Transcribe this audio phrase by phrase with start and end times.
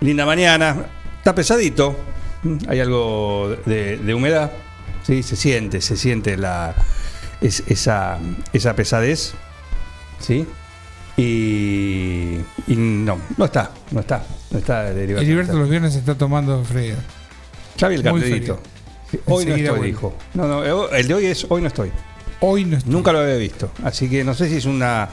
[0.00, 0.76] Linda mañana.
[1.18, 1.96] Está pesadito.
[2.68, 4.52] Hay algo de, humedad.
[5.02, 6.72] Sí, se siente, se siente la,
[7.40, 8.20] es- esa,
[8.52, 9.34] esa pesadez.
[10.20, 10.46] ¿Sí?
[11.16, 12.36] Y,
[12.68, 15.22] y no, no está, no está, no está de Heriberto.
[15.22, 16.94] Heriberto los viernes está tomando frío.
[17.76, 18.60] Ya vi el cartelito.
[19.26, 19.86] Hoy no estoy, vuelve.
[19.86, 20.14] dijo.
[20.34, 21.90] No, no, eh, el de hoy es hoy no estoy.
[22.40, 22.90] Hoy no está.
[22.90, 23.70] Nunca lo había visto.
[23.84, 25.08] Así que no sé si es una.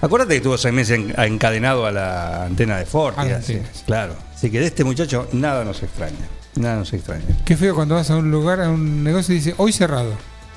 [0.00, 3.14] Acuérdate que estuvo seis meses en- encadenado a la antena de Ford.
[3.18, 3.60] Así.
[3.86, 4.14] Claro.
[4.34, 6.16] Así que de este muchacho nada nos extraña.
[6.56, 7.22] Nada nos extraña.
[7.44, 10.12] Qué feo cuando vas a un lugar, a un negocio y dice hoy cerrado.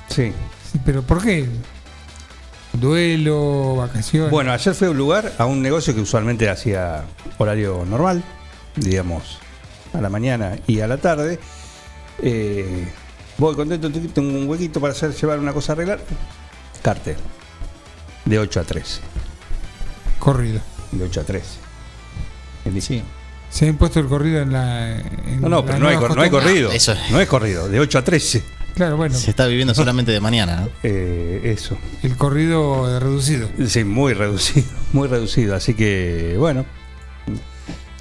[0.08, 0.32] Sí.
[0.72, 1.46] Sí, pero ¿por qué?
[2.74, 4.30] Duelo, vacaciones.
[4.30, 7.04] Bueno, ayer fui a un lugar, a un negocio que usualmente hacía
[7.38, 8.22] horario normal,
[8.76, 9.38] digamos,
[9.92, 11.38] a la mañana y a la tarde.
[12.22, 12.88] Eh,
[13.38, 16.00] voy contento, tengo un huequito para hacer llevar una cosa a arreglar.
[16.82, 17.16] Cartel.
[18.24, 19.00] De 8 a 13.
[20.18, 20.60] corrido.
[20.92, 21.44] De 8 a 13.
[22.64, 22.82] El-
[23.50, 24.96] Se ha impuesto el corrido en la.
[24.98, 26.72] en No, no, la pero no hay, no hay corrido.
[26.72, 27.10] eso es.
[27.10, 28.42] No es corrido, de 8 a 13.
[28.74, 30.68] Claro, bueno, Se está viviendo solamente de mañana, ¿no?
[30.82, 31.76] Eh, eso.
[32.02, 33.48] el corrido reducido.
[33.66, 35.54] Sí, muy reducido, muy reducido.
[35.54, 36.64] Así que, bueno,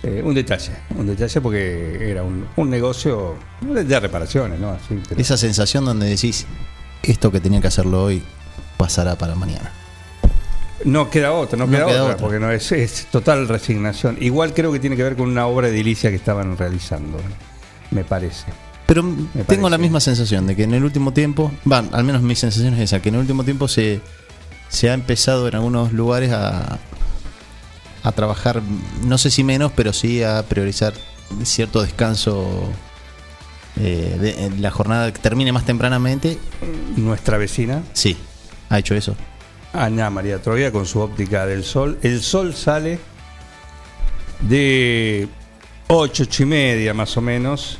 [0.03, 4.71] eh, un detalle, un detalle porque era un, un negocio de, de reparaciones, ¿no?
[4.71, 6.45] Así, pero- Esa sensación donde decís,
[7.03, 8.23] esto que tenía que hacerlo hoy
[8.77, 9.71] pasará para mañana.
[10.85, 12.17] no queda otra, no, No queda, queda otra, otra.
[12.25, 14.17] porque no es, es total resignación.
[14.19, 17.19] Igual creo que tiene que ver con una obra edilicia que estaban realizando,
[17.91, 18.45] me parece.
[18.85, 19.43] Pero parece.
[19.47, 22.73] tengo la misma sensación de que en el último tiempo, va, al menos mi sensación
[22.73, 24.01] es esa, que en el último tiempo se,
[24.69, 26.79] se ha empezado en algunos lugares a,
[28.03, 28.61] a trabajar,
[29.05, 30.93] no sé si menos, pero sí a priorizar
[31.43, 32.69] cierto descanso.
[33.77, 36.37] eh, de, en la jornada que termine más tempranamente,
[36.97, 38.17] Nuestra vecina, sí,
[38.69, 39.15] ha hecho eso.
[39.73, 41.97] Ana María Troya, con su óptica del sol.
[42.03, 42.99] El sol sale
[44.41, 45.27] de
[45.87, 47.79] 8, 8 y media más o menos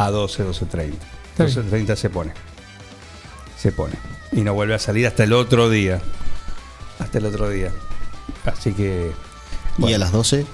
[0.00, 0.92] a 12, 12.30.
[1.30, 1.86] Está bien.
[1.86, 2.32] 12.30 se pone.
[3.58, 3.94] Se pone.
[4.32, 6.00] Y no vuelve a salir hasta el otro día.
[6.98, 7.70] Hasta el otro día.
[8.46, 9.12] Así que...
[9.78, 10.46] Y a las 12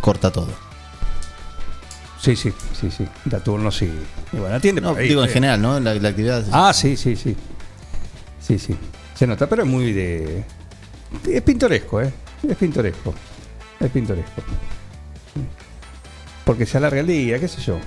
[0.00, 0.48] corta todo.
[2.20, 3.06] Sí, sí, sí, sí.
[3.24, 3.86] Da turnos y...
[4.32, 5.32] y bueno, atiende No, por ahí, digo en eh.
[5.32, 5.78] general, ¿no?
[5.78, 6.44] La, la actividad.
[6.50, 7.36] Ah, sí, sí, sí.
[8.40, 8.76] Sí, sí.
[9.14, 10.44] Se nota, pero es muy de.
[11.28, 12.12] Es pintoresco, ¿eh?
[12.48, 13.14] Es pintoresco.
[13.78, 14.42] Es pintoresco.
[16.44, 17.78] Porque se alarga el día, qué sé yo.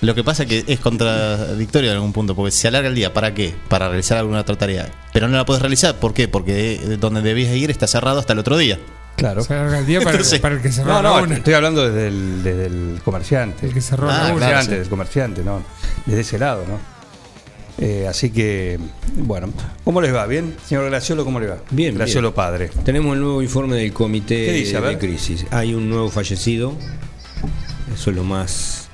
[0.00, 3.34] Lo que pasa que es contradictorio en algún punto, porque se alarga el día, ¿para
[3.34, 3.54] qué?
[3.68, 4.88] Para realizar alguna otra tarea.
[5.12, 6.28] Pero no la puedes realizar, ¿por qué?
[6.28, 8.78] Porque eh, donde debías ir está cerrado hasta el otro día.
[9.16, 9.42] Claro.
[9.42, 11.34] Se alarga el día para, Entonces- para el que cerró No, la no, una.
[11.36, 13.66] estoy hablando desde el, desde el comerciante.
[13.66, 14.24] El que cerró Ah, la una.
[14.26, 14.78] claro, comerciante, sí.
[14.78, 15.62] del comerciante, ¿no?
[16.06, 16.78] Desde ese lado, ¿no?
[17.84, 18.78] Eh, así que,
[19.16, 19.52] bueno,
[19.84, 20.26] ¿cómo les va?
[20.26, 20.54] ¿Bien?
[20.64, 21.58] Señor Graciolo, ¿cómo le va?
[21.70, 22.34] Bien, Graciolo bien.
[22.36, 22.70] padre.
[22.84, 24.76] Tenemos el nuevo informe del comité ¿Qué dice?
[24.76, 24.98] A de ver.
[24.98, 25.46] crisis.
[25.50, 26.74] Hay un nuevo fallecido.
[27.92, 28.87] Eso es lo más.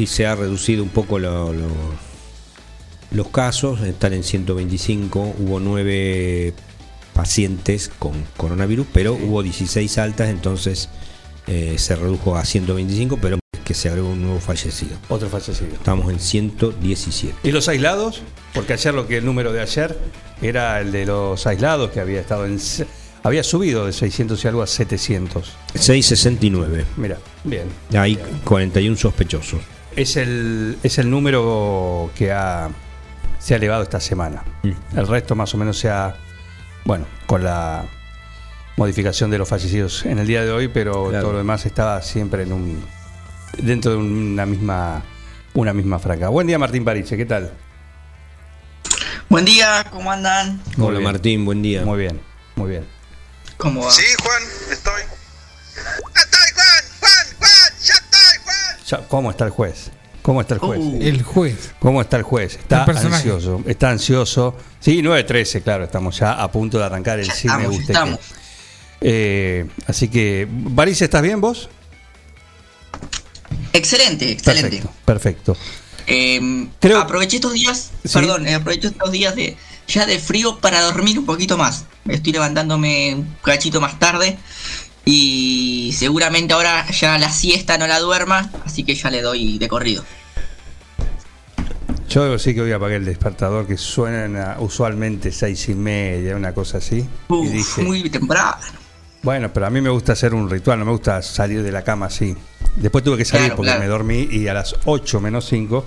[0.00, 1.68] Y se ha reducido un poco lo- lo-
[3.10, 3.80] los casos.
[3.82, 5.34] Están en 125.
[5.38, 6.54] Hubo nueve
[7.12, 10.88] pacientes con coronavirus, pero hubo 16 altas, entonces
[11.46, 14.96] eh, se redujo a 125, pero que se agregó un nuevo fallecido.
[15.08, 15.72] Otro fallecido.
[15.74, 17.34] Estamos en 117.
[17.46, 18.22] ¿Y los aislados?
[18.54, 19.98] Porque ayer lo que el número de ayer
[20.40, 22.58] era el de los aislados que había estado en
[23.22, 25.52] había subido de 600 y algo a 700.
[25.74, 26.86] 669.
[26.96, 27.64] Mira, bien.
[27.94, 29.60] Hay 41 sospechosos.
[29.96, 32.70] Es el es el número que ha
[33.38, 34.44] se ha elevado esta semana.
[34.62, 36.14] El resto más o menos se ha
[36.84, 37.84] bueno, con la
[38.76, 41.22] modificación de los fallecidos en el día de hoy, pero Claro.
[41.24, 42.84] todo lo demás estaba siempre en un
[43.58, 45.02] dentro de una misma
[45.54, 46.28] una misma franja.
[46.28, 47.52] Buen día Martín Pariche, ¿qué tal?
[49.28, 50.60] Buen día, ¿cómo andan?
[50.76, 51.12] Muy Hola bien.
[51.12, 51.84] Martín, buen día.
[51.84, 52.20] Muy bien,
[52.56, 52.86] muy bien.
[53.56, 53.90] ¿Cómo va?
[53.90, 54.42] Sí, Juan,
[54.72, 55.02] estoy.
[58.90, 59.90] Ya, ¿Cómo está el juez?
[60.22, 60.80] ¿Cómo está el juez?
[60.80, 60.98] Uh.
[61.00, 61.72] El juez.
[61.78, 62.56] ¿Cómo está el juez?
[62.56, 64.54] Está El ansioso, está ansioso.
[64.80, 67.54] Sí, 9-13, claro, estamos ya a punto de arrancar el Ya cine.
[67.54, 68.18] estamos, estamos.
[68.18, 68.40] que.
[69.02, 71.70] Eh, así que, Baris, ¿estás bien vos?
[73.72, 74.82] Excelente, excelente.
[75.04, 75.56] Perfecto, perfecto.
[76.06, 78.10] Eh, Creo- Aproveché estos días, Sí.
[78.14, 79.56] perdón, eh, aproveché estos días de
[79.86, 81.84] ya de frío para dormir un poquito más.
[82.08, 84.38] Estoy levantándome un cachito más tarde
[85.04, 89.68] y seguramente ahora ya la siesta no la duerma, así que ya le doy de
[89.68, 90.04] corrido.
[92.08, 96.52] Yo sí que voy a apagar el despertador que suena usualmente seis y media, una
[96.52, 96.96] cosa así.
[96.98, 98.56] y Uf, dije, muy temprano.
[99.22, 101.82] bueno, pero a mí me gusta hacer un ritual, no me gusta salir de la
[101.84, 102.34] cama así.
[102.76, 103.80] Después tuve que salir Claro, porque claro.
[103.80, 105.84] me dormí y a las 8 menos 5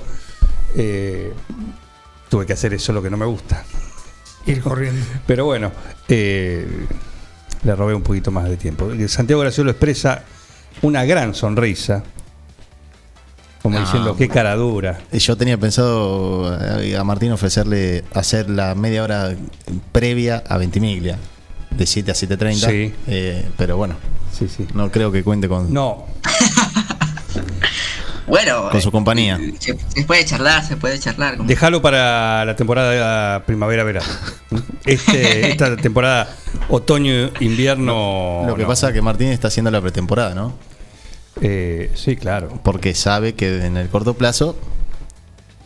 [2.29, 3.63] tuve que hacer eso lo que no me gusta.
[4.45, 5.05] Ir corriendo.
[5.27, 5.71] Pero bueno,
[6.07, 6.67] eh,
[7.63, 8.89] le robé un poquito más de tiempo.
[9.07, 10.23] Santiago Graciolo expresa
[10.81, 12.03] una gran sonrisa,
[13.61, 14.99] como No, diciendo, qué cara dura.
[15.13, 19.33] Yo tenía pensado eh, a Martín ofrecerle hacer la media hora
[19.91, 21.17] previa a Ventimiglia,
[21.71, 22.53] de 7 a 7.30.
[22.55, 22.93] Sí.
[23.07, 23.95] eh, pero bueno,
[24.37, 24.67] Sí, sí.
[24.73, 26.05] no creo que cuente con, No,
[28.27, 29.39] Bueno, con su eh, compañía.
[29.59, 31.37] se, se puede charlar, se puede charlar.
[31.39, 34.07] déjalo para la temporada primavera-verano.
[34.85, 36.33] Este, esta temporada
[36.69, 38.45] otoño-invierno.
[38.47, 38.67] Lo que no.
[38.67, 40.53] pasa es que Martín está haciendo la pretemporada, ¿no?
[41.41, 42.59] Eh, sí, claro.
[42.63, 44.57] Porque sabe que en el corto plazo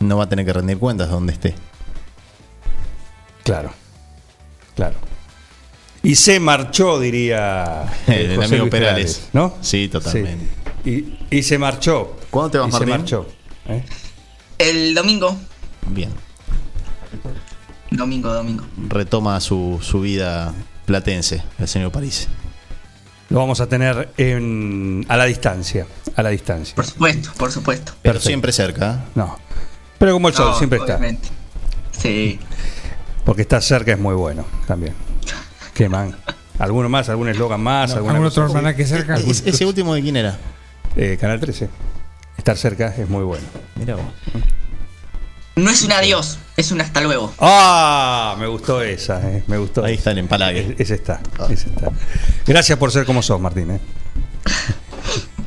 [0.00, 1.54] no va a tener que rendir cuentas donde esté.
[3.44, 3.72] Claro.
[4.74, 4.96] Claro.
[6.02, 9.28] Y se marchó, diría eh, El José amigo Luis Perales.
[9.32, 9.54] ¿no?
[9.60, 10.46] Sí, totalmente.
[10.84, 11.18] Sí.
[11.30, 12.17] Y, y se marchó.
[12.30, 12.88] ¿Cuándo te vas, y Martín?
[12.88, 13.26] se marchó.
[13.68, 13.84] ¿eh?
[14.58, 15.36] El domingo,
[15.88, 16.10] Bien.
[17.90, 18.64] domingo, domingo.
[18.88, 20.52] Retoma su, su vida
[20.84, 22.28] platense, el señor París.
[23.30, 25.86] Lo vamos a tener en, a la distancia.
[26.16, 26.74] A la distancia.
[26.74, 27.92] Por supuesto, por supuesto.
[28.02, 28.26] Pero Perfecto.
[28.28, 28.92] siempre cerca.
[28.94, 29.08] ¿eh?
[29.14, 29.38] No.
[29.98, 30.96] Pero como el sol, No, siempre está.
[30.96, 31.28] obviamente.
[31.92, 32.38] Sí.
[33.24, 34.94] Porque estar cerca es muy bueno también.
[35.74, 36.16] Qué man.
[36.58, 37.08] ¿Alguno más?
[37.10, 37.92] ¿Algún eslogan más?
[37.92, 39.16] ¿Alguna ¿Algún otro almanaque cerca?
[39.16, 40.38] Es- ¿Ese último de quién era?
[40.96, 41.68] Eh, Canal 13.
[42.38, 43.44] Estar cerca es muy bueno.
[43.76, 44.04] Mira vos.
[45.56, 47.34] No es un adiós, es un hasta luego.
[47.40, 48.36] ¡Ah!
[48.38, 49.84] Me gustó esa, eh, me gustó.
[49.84, 50.60] Ahí está el empalague.
[50.78, 51.20] Es- Ese está,
[51.50, 51.90] ese está.
[52.46, 53.72] Gracias por ser como sos, Martín.
[53.72, 53.80] eh.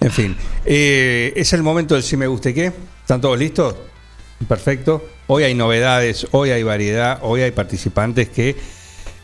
[0.00, 2.72] En fin, eh, es el momento del si me guste qué.
[3.02, 3.76] ¿Están todos listos?
[4.48, 5.06] Perfecto.
[5.28, 8.56] Hoy hay novedades, hoy hay variedad, hoy hay participantes que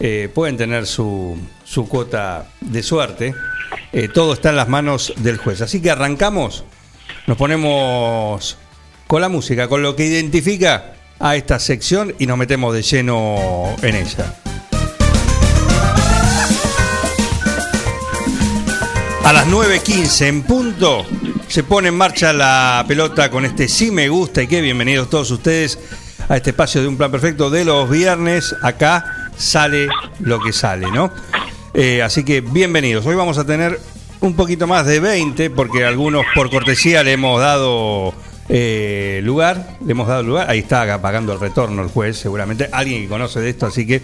[0.01, 3.35] eh, pueden tener su, su cuota de suerte.
[3.93, 5.61] Eh, todo está en las manos del juez.
[5.61, 6.65] Así que arrancamos,
[7.27, 8.59] nos ponemos
[9.07, 13.75] con la música, con lo que identifica a esta sección y nos metemos de lleno
[13.83, 14.35] en ella.
[19.25, 21.05] A las 9.15 en punto
[21.49, 25.31] se pone en marcha la pelota con este sí me gusta y qué bienvenidos todos
[25.31, 25.79] ustedes
[26.29, 28.55] a este espacio de un plan perfecto de los viernes.
[28.63, 29.89] Acá sale
[30.21, 31.11] lo que sale, ¿no?
[31.73, 33.07] Eh, así que bienvenidos.
[33.07, 33.81] Hoy vamos a tener
[34.21, 38.13] un poquito más de 20 porque algunos por cortesía le hemos dado
[38.49, 40.51] eh, lugar, le hemos dado lugar.
[40.51, 44.03] Ahí está pagando el retorno el juez, seguramente alguien que conoce de esto, así que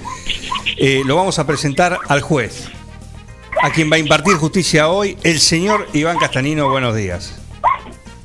[0.77, 2.69] eh, lo vamos a presentar al juez
[3.63, 6.69] a quien va a impartir justicia hoy, el señor Iván Castanino.
[6.69, 7.41] Buenos días.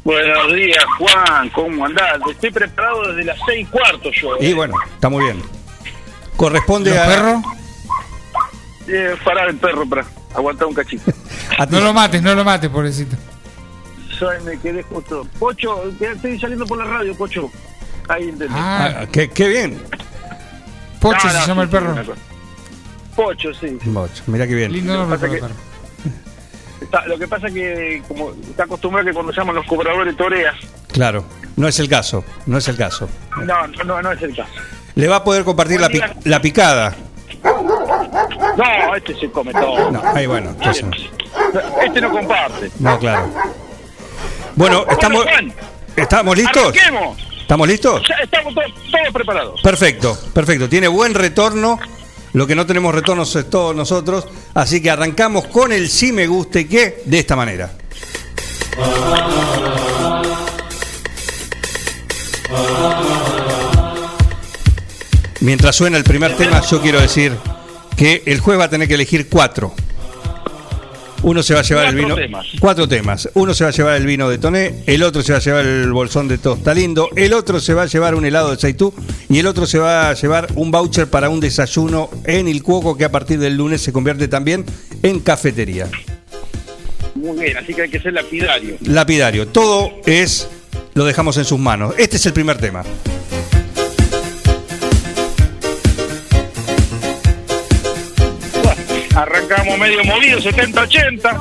[0.03, 1.49] Buenos días, Juan.
[1.49, 2.19] ¿Cómo andás?
[2.29, 4.37] Estoy preparado desde las seis y cuarto yo.
[4.39, 5.58] Y bueno, está muy bien.
[6.39, 7.43] Corresponde ¿Los a, perros?
[8.87, 11.11] Eh, parar el perro para aguantar un cachito.
[11.69, 13.17] No lo mates, no lo mates, pobrecito.
[14.17, 15.27] Soy, me quedé justo.
[15.37, 17.51] Pocho, estoy saliendo por la radio, Pocho.
[18.07, 18.53] Ahí entendí.
[18.57, 19.77] Ah, Ah, qué, qué bien.
[21.01, 22.13] Pocho No, se no, llama sí, el perro.
[23.17, 23.77] Pocho, sí.
[23.83, 24.71] Boch, Mirá qué bien.
[24.71, 25.53] Lindo nombre para el perro.
[26.81, 30.55] Está- lo que pasa es que como está acostumbrado que cuando llaman los cobradores toreas.
[30.93, 31.25] Claro,
[31.57, 33.09] no es el caso, no es el caso.
[33.43, 34.53] No, no, no, no es el caso.
[34.99, 36.93] Le va a poder compartir la, pi- la picada.
[38.57, 39.89] No, este se come todo.
[39.91, 40.91] No, ahí bueno, entonces no.
[41.81, 42.69] Este no comparte.
[42.79, 43.29] No, claro.
[44.55, 45.25] Bueno, estamos,
[45.95, 46.63] ¿estamos listos?
[46.63, 47.17] Arranquemos.
[47.39, 48.01] ¿Estamos listos?
[48.09, 49.61] Ya estamos todos, todos preparados.
[49.61, 50.67] Perfecto, perfecto.
[50.67, 51.79] Tiene buen retorno.
[52.33, 54.27] Lo que no tenemos retorno es todos nosotros.
[54.53, 57.71] Así que arrancamos con el sí me guste que de esta manera.
[65.41, 67.33] Mientras suena el primer tema, yo quiero decir
[67.95, 69.73] que el juez va a tener que elegir cuatro.
[71.21, 72.15] Uno se va a llevar el vino.
[72.15, 72.47] temas.
[72.59, 73.29] Cuatro temas.
[73.33, 75.65] Uno se va a llevar el vino de Toné, el otro se va a llevar
[75.65, 78.93] el bolsón de Tosta Lindo, el otro se va a llevar un helado de Seitú
[79.29, 82.97] y el otro se va a llevar un voucher para un desayuno en el Cuoco
[82.97, 84.65] que a partir del lunes se convierte también
[85.03, 85.87] en cafetería.
[87.15, 88.77] Muy bien, así que hay que ser lapidario.
[88.81, 89.47] Lapidario.
[89.47, 90.47] Todo es,
[90.93, 91.95] lo dejamos en sus manos.
[91.97, 92.83] Este es el primer tema.
[99.21, 101.39] Arrancamos medio movido, 70-80.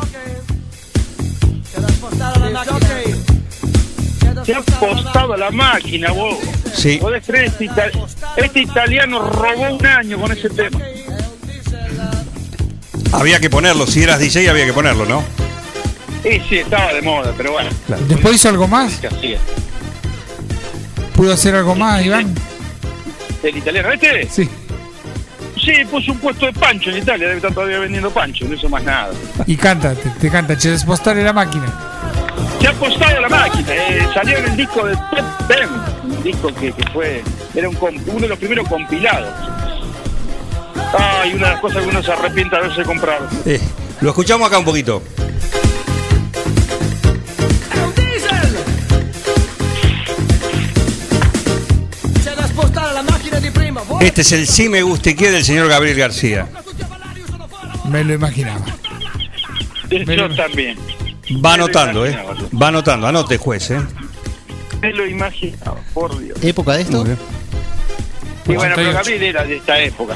[4.45, 6.39] Se ha apostado la máquina, vos.
[6.75, 6.99] Sí.
[7.01, 7.47] ¿Podés creer?
[7.47, 7.91] Este, ita-
[8.37, 10.79] este italiano robó un año con ese tema.
[13.13, 15.23] Había que ponerlo, si eras DJ había que ponerlo, ¿no?
[16.25, 17.71] Y sí, estaba de moda, pero bueno,
[18.09, 19.01] Después hizo algo más.
[21.15, 22.35] ¿Pudo hacer algo más, Iván?
[23.43, 24.29] ¿El italiano este?
[24.31, 24.49] Sí.
[25.69, 28.71] Sí, puso un puesto de pancho en Italia, debe estar todavía vendiendo pancho, no hizo
[28.71, 29.11] más nada.
[29.47, 30.57] Y canta, te, te canta.
[30.57, 31.67] Che, despostare la máquina.
[32.59, 35.69] Se ha apostado la máquina, eh, salió en el disco de Top Ten,
[36.05, 37.23] un disco que, que fue,
[37.55, 39.29] era un, uno de los primeros compilados.
[40.99, 43.29] Ay, una de las cosas que uno se arrepiente de haberse comprado.
[43.45, 43.61] Eh,
[44.01, 45.03] lo escuchamos acá un poquito.
[54.01, 56.49] Este es el sí me guste que del señor Gabriel García.
[57.91, 58.65] Me lo imaginaba.
[59.91, 60.77] Yo también,
[61.45, 62.19] Va anotando, ¿eh?
[62.61, 63.81] Va anotando, anote juez, ¿eh?
[64.81, 66.39] me lo imaginaba, por Dios.
[66.43, 67.05] ¿Época de esto?
[68.47, 68.93] Y bueno, pero 88.
[68.93, 70.15] Gabriel era de esta época.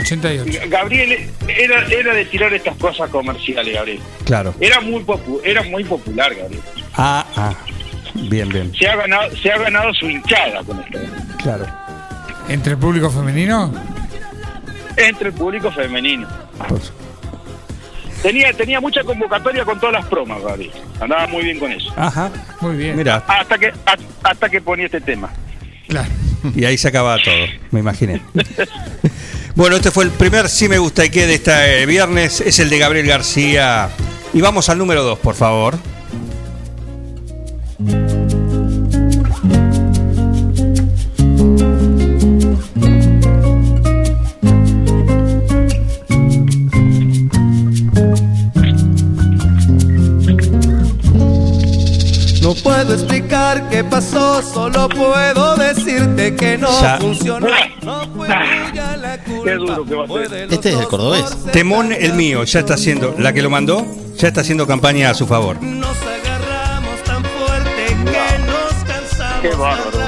[0.00, 0.60] 88.
[0.68, 4.00] Gabriel era, era de tirar estas cosas comerciales, Gabriel.
[4.24, 4.54] Claro.
[4.60, 6.62] Era muy, popu- era muy popular, Gabriel.
[6.94, 7.54] Ah, ah.
[8.14, 8.72] Bien, bien.
[8.78, 10.98] Se ha ganado, se ha ganado su hinchada con esto.
[11.42, 11.66] Claro.
[12.48, 13.72] ¿Entre el público femenino?
[14.96, 16.26] Entre el público femenino.
[16.68, 16.92] Pues,
[18.22, 20.72] Tenía, tenía mucha convocatoria con todas las promas, Gabriel.
[21.00, 21.92] Andaba muy bien con eso.
[21.96, 22.30] Ajá.
[22.60, 22.96] Muy bien.
[22.96, 23.96] Mira, Hasta que, a-
[24.28, 25.30] hasta que ponía este tema.
[25.86, 26.08] Claro.
[26.54, 27.34] y ahí se acababa todo,
[27.70, 28.20] me imaginé.
[29.54, 32.70] Bueno, este fue el primer sí me gusta y que de este viernes, es el
[32.70, 33.88] de Gabriel García.
[34.32, 35.76] Y vamos al número 2, por favor.
[52.62, 56.98] Puedo explicar qué pasó, solo puedo decirte que no Ya.
[56.98, 57.46] funcionó.
[57.82, 59.44] No fue tuya la culpa.
[59.44, 60.30] Qué duro que va a fue ser.
[60.30, 61.24] de los Este es el cordobés.
[61.52, 63.86] Temón el mío, ya está haciendo, la que lo mandó,
[64.16, 65.60] ya está haciendo campaña a su favor.
[65.62, 69.98] Nos agarramos tan fuerte que nos cansamos Qué bárbaro.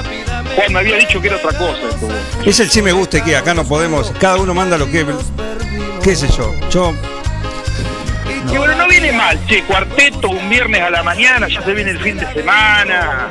[0.57, 2.09] Juan me había dicho que era otra cosa esto.
[2.45, 5.07] Es el sí me gusta y que acá no podemos, cada uno manda lo que,
[6.03, 6.93] qué sé yo, yo,
[8.53, 11.91] Y bueno, no viene mal, che, cuarteto un viernes a la mañana, ya se viene
[11.93, 13.31] el fin de semana.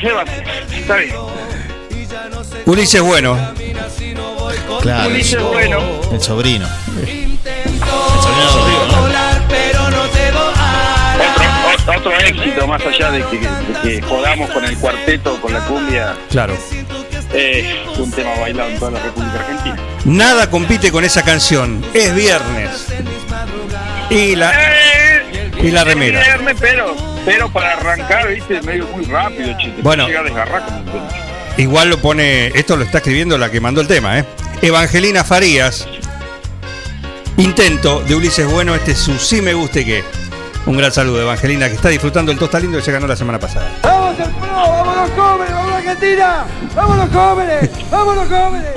[0.00, 0.44] ¿Qué va a ser?
[0.72, 1.14] Está bien.
[2.66, 3.38] Ulises Bueno,
[4.80, 5.10] Claro.
[5.10, 5.78] Ulises, bueno.
[6.12, 6.66] El sobrino.
[9.00, 10.00] Volar, pero no.
[11.74, 15.60] Otro, otro éxito, más allá de que, de que jodamos con el cuarteto, con la
[15.66, 16.56] cumbia, claro.
[17.32, 19.76] Es un tema bailado en toda la República Argentina.
[20.04, 22.86] Nada compite con esa canción, es viernes.
[24.10, 26.20] Y la, Eh, Y la es remera.
[26.20, 29.70] viernes, pero, pero para arrancar, viste, medio muy rápido, che.
[29.70, 30.06] te Bueno.
[30.06, 31.08] Llega a desgarrar como un tema.
[31.58, 34.24] igual lo pone, esto lo está escribiendo la que mandó el tema, ¿eh?
[34.62, 35.86] Evangelina Farías,
[37.36, 40.02] intento de Ulises Bueno, este es su sí me guste que.
[40.66, 43.38] Un gran saludo, Evangelina, que está disfrutando el tosta lindo que se ganó la semana
[43.38, 43.66] pasada.
[43.82, 44.79] ¡Vamos
[45.90, 46.46] Argentina!
[46.74, 47.70] ¡Vamos los jóvenes!
[47.90, 48.70] ¡Vamos los jóvenes!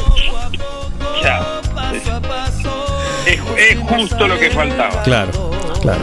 [1.22, 1.62] Ya,
[3.26, 5.04] es, es justo lo que faltaba.
[5.04, 5.52] Claro,
[5.82, 6.02] claro.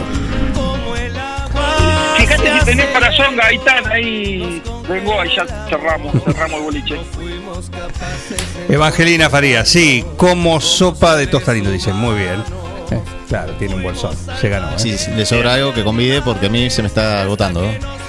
[2.17, 7.01] Fíjate si tenés corazón, Gaitán, ahí vengo, ahí ya cerramos, cerramos el boliche.
[8.69, 12.43] Evangelina Farías, sí, como sopa de tosta lindo, dice, muy bien.
[12.91, 14.69] Eh, claro, tiene un bolsón, se ganó.
[14.71, 14.79] ¿eh?
[14.79, 17.61] Si le sobra algo que convide porque a mí se me está agotando.
[17.61, 18.00] ¿no?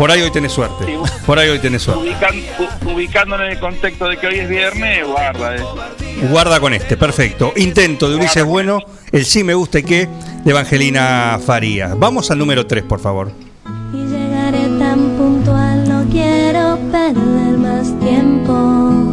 [0.00, 2.02] Por ahí hoy tenés suerte, por ahí hoy tenés suerte.
[2.08, 2.42] Ubican-
[2.88, 5.60] u- ubicándolo en el contexto de que hoy es viernes, guarda, eh.
[6.30, 7.52] Guarda con este, perfecto.
[7.56, 8.78] Intento de Ulises Bueno,
[9.12, 10.08] el sí me gusta y qué
[10.42, 11.98] de Evangelina Farías.
[11.98, 13.30] Vamos al número 3, por favor.
[13.92, 19.04] Y llegaré tan puntual, no quiero perder más tiempo.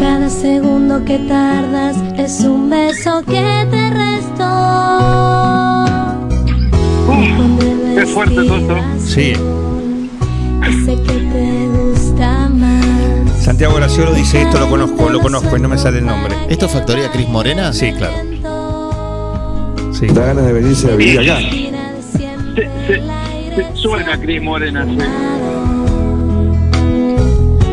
[0.00, 5.43] Cada segundo que tardas es un beso que te resto.
[8.06, 8.76] Fuerte todo esto.
[9.04, 9.32] Sí,
[13.40, 16.34] Santiago Graciolo dice esto lo conozco, lo conozco y no me sale el nombre.
[16.48, 17.72] ¿Esto es Factoría Cris Morena?
[17.72, 18.14] Sí, claro.
[19.92, 20.06] Sí.
[20.08, 21.38] Da ganas de venirse a vivir acá.
[21.40, 23.02] Se, se-
[23.56, 24.98] se- suena Cris Morena, sí.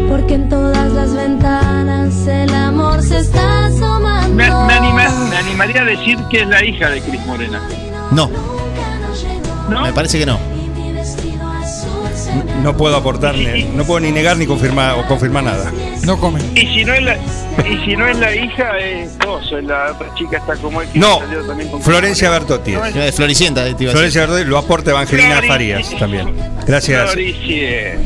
[0.10, 4.36] Porque en todas las ventanas el amor se está asomando.
[4.36, 7.62] Me, me anima- me animaría a decir que es la hija de Cris Morena.
[8.12, 8.30] No,
[9.72, 9.82] ¿No?
[9.84, 10.38] me parece que no.
[12.64, 15.72] No puedo aportar, ni- no puedo ni negar ni confirmar o confirmar nada.
[16.06, 16.44] No comen.
[16.56, 20.14] Y si no es la, y si no es la hija, es es la otra
[20.16, 22.30] chica está como él que No, salió también con Florencia.
[22.30, 22.72] Bertotti.
[22.74, 24.12] No es- Floricienta, eh, te iba a decir.
[24.12, 26.34] Florencia Bertotti lo aporta Evangelina Flori- Farías también.
[26.68, 27.12] Gracias.
[27.12, 28.00] Floricienta.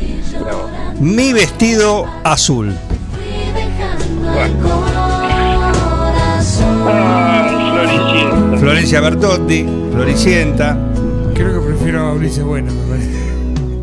[1.00, 2.74] Mi vestido azul.
[4.38, 4.50] Ay,
[7.70, 8.56] Floricienta.
[8.58, 10.76] Florencia Bertotti, Floricienta.
[12.20, 13.10] Que Bueno, me parece.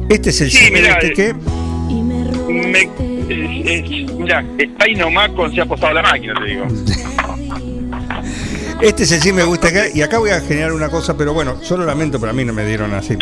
[0.10, 1.14] Este es el Sí, de mirá, este eh.
[1.14, 1.34] que.
[2.52, 6.66] Me, es- es- mira, está ahí nomás con se ha apostado la máquina, te digo.
[8.82, 9.84] Este es el sí me gusta acá.
[9.94, 12.44] Y acá voy a generar una cosa, pero bueno, yo lo lamento, pero a mí
[12.44, 13.16] no me dieron así.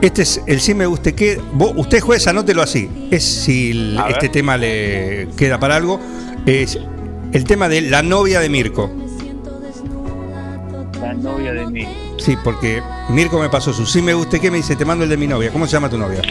[0.00, 1.38] Este es el sí me guste que.
[1.52, 2.88] Vos, usted juez, anótelo así.
[3.10, 6.00] Es si el- este tema le queda para algo.
[6.46, 6.78] Es
[7.32, 8.90] el tema de la novia de Mirko.
[11.00, 11.86] La novia de mí.
[12.22, 15.10] Sí, porque Mirko me pasó su sí me guste que me dice, te mando el
[15.10, 15.50] de mi novia.
[15.50, 16.22] ¿Cómo se llama tu novia?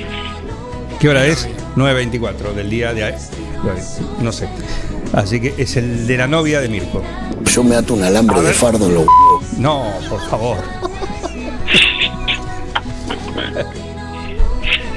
[1.02, 1.50] ¿Qué hora es?
[1.76, 3.14] 9.24 del día de...
[4.22, 4.48] No sé.
[5.12, 7.04] Así que es el de la novia de Mirko.
[7.52, 9.06] Yo me ato un alambre de fardo en los
[9.58, 10.60] No, por favor.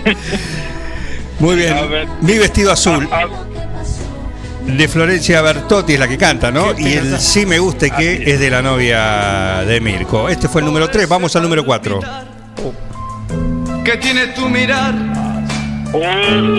[1.40, 1.74] Muy bien.
[2.20, 3.08] Mi vestido azul
[4.66, 6.74] de Florencia Bertotti es la que canta, ¿no?
[6.74, 8.40] ¿Qué Y el sí me guste que es.
[8.40, 10.28] de la novia de Mirko.
[10.28, 12.00] Este fue el número 3, vamos al número 4.
[13.84, 14.94] que tiene tu mirar.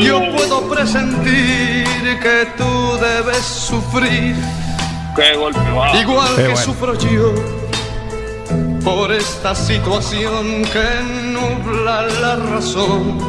[0.01, 1.85] Yo puedo presentir
[2.21, 4.35] que tú debes sufrir,
[5.15, 5.99] qué golpe va.
[5.99, 6.57] igual Qué que bueno.
[6.61, 7.33] sufro yo,
[8.83, 11.03] por esta situación que
[11.33, 13.19] nubla la razón,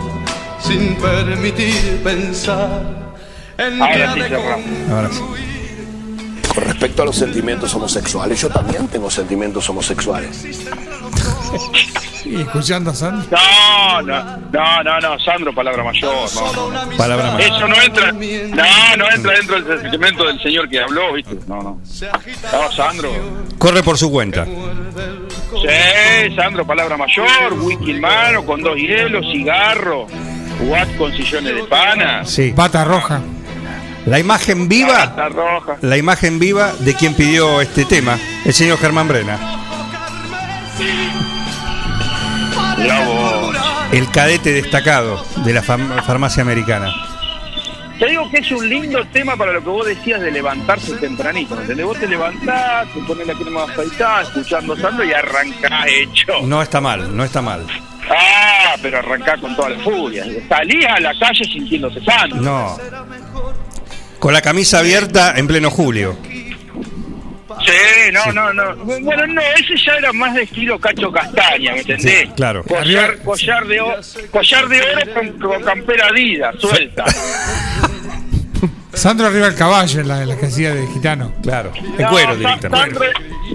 [0.61, 3.06] sin permitir pensar en
[3.59, 4.66] Ahora sí cerramos.
[4.90, 5.21] Ahora sí.
[6.55, 10.45] Con respecto a los sentimientos homosexuales, yo también tengo sentimientos homosexuales.
[12.25, 13.25] Y escuchando a Sandro.
[13.31, 16.12] No, no, no, no, no, Sandro, palabra mayor.
[16.35, 16.97] No.
[16.97, 17.45] Palabra más.
[17.45, 21.37] Eso no entra, no, no entra dentro del sentimiento del señor que habló, ¿viste?
[21.47, 21.81] No, no.
[22.53, 23.11] No, Sandro.
[23.59, 24.45] Corre por su cuenta.
[24.45, 30.07] Sí, Sandro, palabra mayor, whisky en mano, con dos hielos, cigarro,
[30.62, 32.53] watt con sillones de pana, Sí.
[32.57, 33.21] Bata roja.
[34.07, 35.79] La imagen viva, roja.
[35.83, 39.37] la imagen viva de quien pidió este tema, el señor Germán Brena.
[43.90, 46.95] El cadete destacado de la farmacia americana.
[47.99, 51.57] Te digo que es un lindo tema para lo que vos decías de levantarse tempranito,
[51.57, 51.87] ¿me ¿entendés?
[51.87, 56.42] Vos te levantás, te pones la crema afeitada, escuchando a Sandro y arrancás hecho.
[56.42, 57.66] No está mal, no está mal.
[58.09, 60.25] Ah, pero arrancás con toda la furia.
[60.49, 62.40] Salís a la calle sintiéndote Sandro.
[62.40, 62.79] No.
[64.18, 66.16] Con la camisa abierta en pleno julio.
[67.64, 68.76] Sí, no, no, no.
[68.85, 72.20] Bueno, no, ese ya era más de estilo Cacho Castaña, ¿me entendés?
[72.20, 72.62] Sí, claro.
[72.64, 74.00] Collar, collar, de, oro,
[74.31, 77.05] collar de oro con, con campera Adidas, suelta.
[78.96, 81.32] Sandro arriba del caballo en la, en la que hacía de gitano.
[81.42, 81.70] Claro.
[81.98, 82.94] No, cuero directamente.
[82.98, 83.11] Sandro,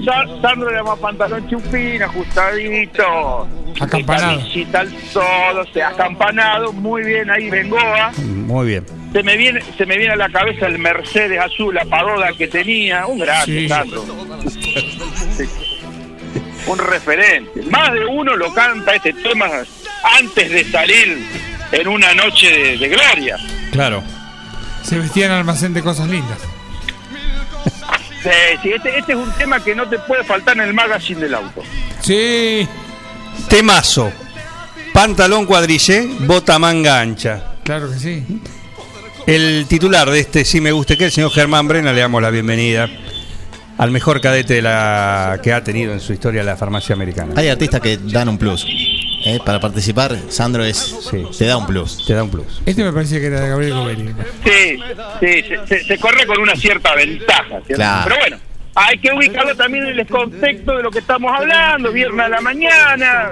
[0.05, 3.47] Sa- Sandro era más pantalón chupín, ajustadito.
[3.79, 4.37] Acampanado.
[4.39, 8.11] Camisita al sol, o sea, acampanado, muy bien ahí, Bengoa.
[8.23, 8.85] Muy bien.
[9.11, 12.47] Se me viene, se me viene a la cabeza el Mercedes azul, la pagoda que
[12.47, 13.67] tenía, un grande, Sí.
[13.67, 14.05] Sandro.
[16.67, 17.61] Un referente.
[17.71, 19.47] Más de uno lo canta este tema
[20.19, 21.17] antes de salir
[21.71, 23.37] en una noche de, de gloria.
[23.71, 24.03] Claro.
[24.91, 26.37] Se vestía en almacén de cosas lindas.
[28.21, 28.29] Sí,
[28.61, 31.33] sí, este, este es un tema que no te puede faltar en el magazine del
[31.33, 31.63] auto.
[32.01, 32.67] Sí.
[33.49, 34.11] Temazo.
[34.93, 37.55] Pantalón cuadrillé, bota manga ancha.
[37.63, 38.23] Claro que sí.
[39.25, 42.29] El titular de este Sí Me Guste Que, el señor Germán Brena, le damos la
[42.29, 42.87] bienvenida
[43.79, 47.33] al mejor cadete de la que ha tenido en su historia la farmacia americana.
[47.37, 48.67] Hay artistas que dan un plus.
[49.25, 49.39] ¿Eh?
[49.45, 50.77] Para participar, Sandro es
[51.09, 51.25] Sí.
[51.37, 52.05] te da un plus.
[52.05, 52.61] Te da un plus.
[52.65, 54.07] Este me parecía que era de Gabriel Gobelli.
[54.43, 54.77] Sí,
[55.19, 57.59] sí, se, se- se corre con una cierta ventaja.
[57.67, 58.03] Claro.
[58.05, 58.37] Pero bueno,
[58.75, 62.41] hay que ubicarlo también en el contexto de lo que estamos hablando, viernes a la
[62.41, 63.31] mañana.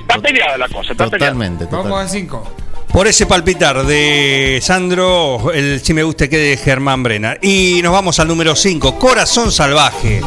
[0.00, 1.32] Está peleada la cosa, está peleada.
[1.32, 2.04] Totalmente, Vamos totalmente.
[2.04, 2.56] a cinco.
[2.92, 7.36] Por ese palpitar de Sandro, el Si Me Guste Que de Germán Brena.
[7.42, 10.20] Y nos vamos al número 5, Corazón Salvaje.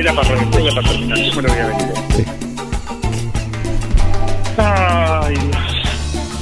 [0.00, 1.94] Era para terminar, yo me lo voy a venir.
[4.56, 5.70] Ay, Dios.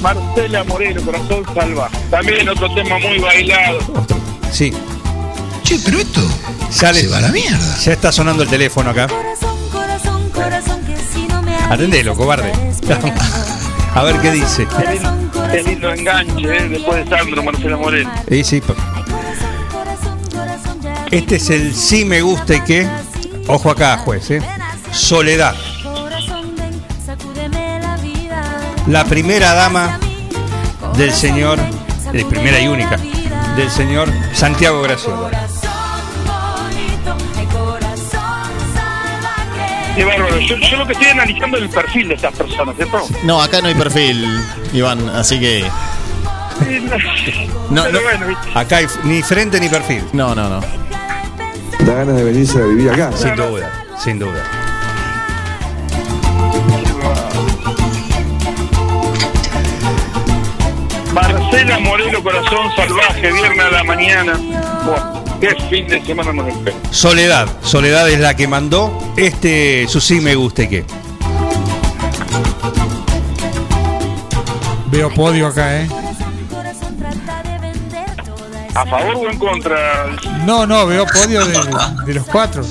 [0.01, 1.97] Marcela Moreno, Corazón Salvaje.
[2.09, 3.79] También otro tema muy bailado.
[4.51, 4.73] Sí.
[5.63, 6.21] Che, pero esto
[6.79, 7.77] Ya se va a la mierda.
[7.77, 9.07] Ya está sonando el teléfono acá.
[9.71, 12.51] Corazón, corazón, que si no me Atendelo, cobarde.
[13.93, 14.67] A ver qué dice.
[14.67, 16.69] Qué lindo, qué lindo enganche, ¿eh?
[16.69, 18.11] después de Sandro, Marcela Moreno.
[18.29, 18.61] Sí, sí.
[21.11, 22.87] Este es el sí me gusta y qué.
[23.49, 24.41] Ojo acá, juez, ¿eh?
[24.91, 25.55] Soledad.
[28.87, 29.99] la primera dama
[30.95, 31.59] del señor,
[32.13, 32.97] eh, primera y única,
[33.55, 35.29] del señor Santiago Graciela.
[39.95, 40.39] Qué bárbaro.
[40.39, 43.05] Yo, yo lo que estoy analizando es el perfil de estas personas, ¿cierto?
[43.23, 44.25] No, acá no hay perfil,
[44.73, 45.65] Iván, así que.
[47.69, 48.01] No, Pero no.
[48.01, 48.49] bueno, ¿viste?
[48.53, 50.03] Acá hay ni frente ni perfil.
[50.13, 50.61] No, no, no.
[51.85, 53.11] Da ganas de venirse a vivir acá.
[53.15, 54.43] Sin duda, sin duda.
[61.13, 64.33] Marcela Moreno, Corazón Salvaje, viernes a la mañana.
[65.41, 66.77] Qué fin de semana nos espera.
[66.91, 67.47] Soledad.
[67.61, 70.85] Soledad es la que mandó este su sí me gusta y qué.
[74.91, 75.89] Veo podio acá, ¿eh?
[78.75, 80.07] ¿A favor o en contra?
[80.45, 81.57] No, no, veo podio de,
[82.05, 82.63] de los cuatro.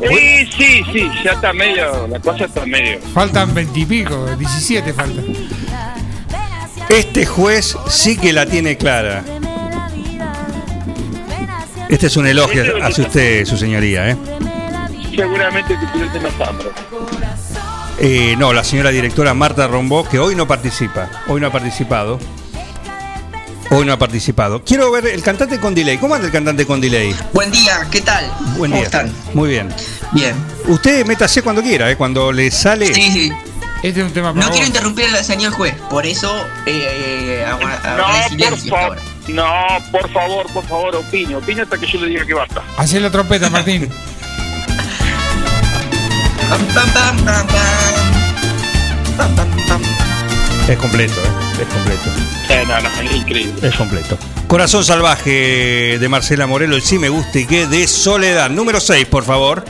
[0.00, 3.00] Eh, sí, sí, ya está medio, la cosa está medio.
[3.14, 5.24] Faltan veintipico, 17 faltan.
[6.88, 9.24] Este juez sí que la tiene clara.
[11.88, 14.16] Este es un elogio hacia usted, su señoría, ¿eh?
[15.14, 16.72] Seguramente que tiene Sandro.
[17.98, 22.18] Eh, no, la señora directora Marta Rombó, que hoy no participa, hoy no ha participado.
[23.76, 24.62] Hoy no ha participado.
[24.62, 25.98] Quiero ver el cantante con delay.
[25.98, 27.12] ¿Cómo anda el cantante con delay?
[27.32, 28.24] Buen día, ¿qué tal?
[28.56, 28.84] Buen ¿Cómo día.
[28.84, 29.12] están?
[29.34, 29.68] Muy bien.
[30.12, 30.36] Bien.
[30.68, 31.96] Usted métase cuando quiera, ¿eh?
[31.96, 32.94] Cuando le sale.
[32.94, 33.32] Sí, sí.
[33.82, 36.32] Este es un tema No quiero interrumpir al señor juez, por eso
[36.66, 38.98] eh, eh, aguardé No, por silencio hasta favor.
[38.98, 39.02] ahora.
[39.28, 41.36] No, por favor, por favor, opine.
[41.36, 42.62] Opine hasta que yo le diga que basta.
[42.76, 43.90] Hacé la trompeta, Martín.
[50.68, 51.43] Es completo, ¿eh?
[51.66, 52.10] Es completo.
[52.50, 53.68] Eh, no, no, es increíble.
[53.68, 54.18] Es completo.
[54.46, 58.50] Corazón salvaje de Marcela Morelo, el sí me gusta y qué de Soledad.
[58.50, 59.64] Número 6, por favor.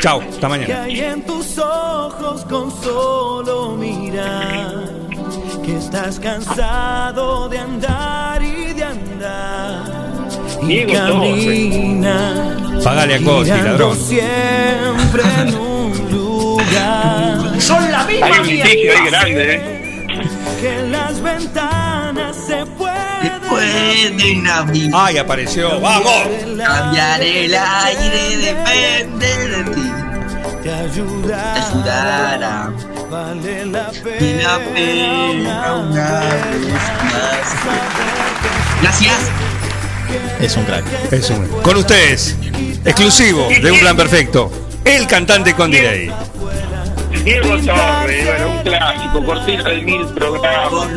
[0.00, 0.82] Chao, hasta Que mañana.
[0.82, 4.84] hay en tus ojos con solo mirar
[5.64, 10.28] que estás cansado de andar y de andar
[10.62, 13.96] y Diego camina Pagale a Coti, girando ladrón.
[13.96, 15.22] siempre
[17.60, 19.60] Son la misma Hay un litigio ahí grande, ¿eh?
[20.60, 24.90] que las ventanas se pueden Pueden abrir.
[24.94, 25.80] ¡Ay, apareció!
[25.80, 26.12] ¡Vamos!
[26.64, 29.92] Cambiar el aire depende de ti.
[30.62, 32.70] te Te ayudará
[33.10, 37.54] vale la Y la pena una vez más.
[38.82, 39.14] Gracias.
[40.40, 40.84] Es un crack.
[41.12, 42.36] Es un- Con ustedes,
[42.84, 44.50] exclusivo de Un Plan Perfecto,
[44.86, 46.10] el cantante con delay.
[47.24, 50.88] Diego Torres, bueno, un clásico, cortina de mil programas.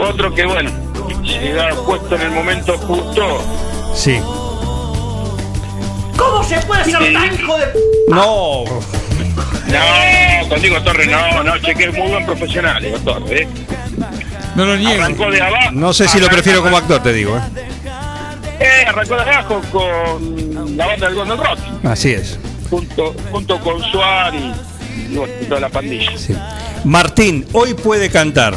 [0.00, 0.70] Otro que, bueno,
[1.22, 3.44] llegaba puesto en el momento justo.
[3.94, 4.18] Sí.
[6.16, 7.78] ¿Cómo se puede ser tan hijo de p?
[8.08, 8.64] No.
[9.66, 13.48] No, con Diego Torres no, no, che, que es muy buen profesional, Diego Torres, ¿eh?
[14.54, 15.02] No lo niego.
[15.02, 15.70] Arrancó de abajo.
[15.72, 17.36] No sé si lo prefiero como actor, te digo.
[17.36, 17.40] ¿eh?
[18.60, 22.38] Eh, arrancó de abajo con la banda del Golden Rock, Así es.
[22.70, 24.40] junto, junto con Suárez
[24.96, 26.10] y, y bueno, toda la pandilla.
[26.16, 26.34] Sí.
[26.84, 28.54] Martín, hoy puede cantar.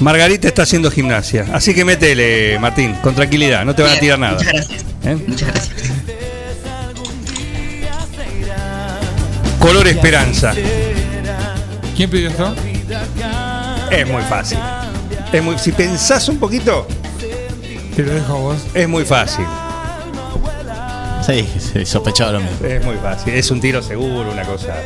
[0.00, 1.46] Margarita está haciendo gimnasia.
[1.52, 3.64] Así que métele, Martín, con tranquilidad.
[3.64, 4.34] No te van a tirar nada.
[4.34, 4.84] Muchas gracias.
[5.04, 5.16] ¿Eh?
[5.26, 5.74] Muchas gracias.
[9.58, 10.52] Color Esperanza.
[11.96, 12.54] ¿Quién pidió esto?
[13.90, 14.58] Es muy fácil.
[15.32, 16.86] Es muy, si pensás un poquito,
[17.96, 18.56] Te lo dejo a vos.
[18.74, 19.46] es muy fácil.
[21.26, 22.66] Sí, sí, sospechaba lo mismo.
[22.66, 23.32] Es muy fácil.
[23.32, 24.68] Es un tiro seguro, una cosa.
[24.78, 24.84] ¿eh?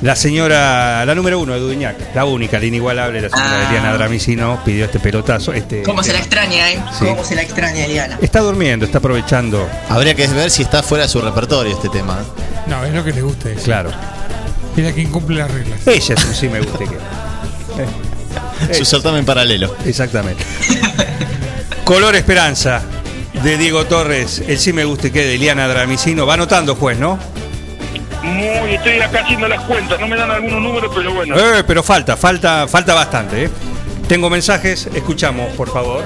[0.00, 3.66] La señora, la número uno de Duñac, la única, la inigualable, la señora Ah.
[3.68, 5.52] Eliana Dramicino, pidió este pelotazo.
[5.52, 6.80] Este, ¿Cómo se la extraña, eh?
[6.98, 7.04] Sí.
[7.06, 8.16] ¿Cómo se la extraña, Eliana?
[8.22, 9.68] Está durmiendo, está aprovechando.
[9.88, 12.20] Habría que ver si está fuera de su repertorio este tema.
[12.20, 12.68] ¿eh?
[12.68, 13.50] No, es lo que le gusta.
[13.64, 13.90] Claro.
[14.76, 15.84] es la que incumple las reglas.
[15.86, 16.84] Ella es un sí me gusta que.
[16.84, 17.86] Eh,
[18.72, 19.74] Su certamen paralelo.
[19.84, 20.44] Exactamente.
[21.84, 22.82] Color Esperanza
[23.42, 26.26] de Diego Torres, el sí me gusta que de Eliana Dramicino.
[26.26, 27.18] Va anotando, juez, ¿no?
[28.22, 31.38] Muy, estoy acá haciendo las cuentas, no me dan algunos números, pero bueno.
[31.38, 33.44] Eh, pero falta, falta, falta bastante.
[33.44, 33.50] ¿eh?
[34.08, 36.04] Tengo mensajes, escuchamos, por favor.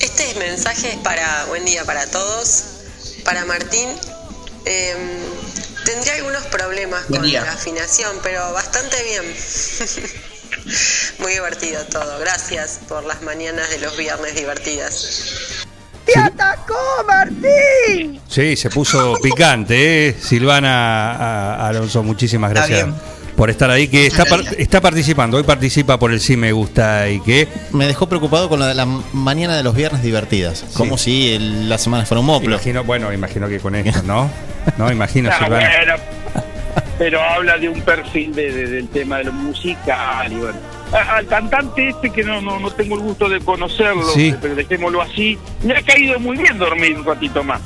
[0.00, 2.64] Este es mensaje es para, buen día para todos,
[3.24, 3.88] para Martín.
[4.64, 5.20] Em,
[5.86, 7.42] tendría algunos problemas Buen con día.
[7.44, 9.22] la afinación, pero bastante bien.
[11.20, 12.18] Muy divertido todo.
[12.18, 15.64] Gracias por las mañanas de los viernes divertidas.
[16.04, 18.20] ¡Te atacó, Martín!
[18.28, 20.16] Sí, se puso picante, ¿eh?
[20.20, 23.00] Silvana a- Alonso, muchísimas Está gracias bien.
[23.36, 27.08] Por estar ahí, que está, par- está participando, hoy participa por el Sí Me Gusta
[27.08, 27.46] y que...
[27.72, 30.64] Me dejó preocupado con lo de la mañana de los viernes divertidas.
[30.74, 32.48] Como si el- la semana fuera un moplo.
[32.54, 34.30] Imagino, bueno, imagino que con esto, ¿no?
[34.78, 35.56] No, imagino, Silvana.
[35.70, 35.94] bueno,
[36.98, 40.58] pero habla de un perfil de- de- del tema de lo musical y bueno.
[40.92, 44.34] A- Al cantante este que no, no, no tengo el gusto de conocerlo, Sí.
[44.40, 47.60] pero dejémoslo así, me ha caído muy bien dormir un ratito más.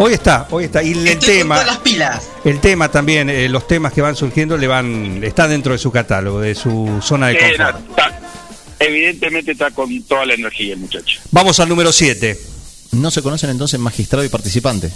[0.00, 0.80] Hoy está, hoy está.
[0.82, 2.28] Y el Estoy con tema, todas las pilas.
[2.44, 5.90] el tema también, eh, los temas que van surgiendo le van, está dentro de su
[5.90, 7.78] catálogo, de su zona de Eh, confort.
[7.90, 8.20] está-
[8.78, 11.20] evidentemente está con toda la energía el muchacho.
[11.32, 12.38] Vamos al número 7.
[12.92, 14.90] ¿No se conocen entonces magistrado y participante?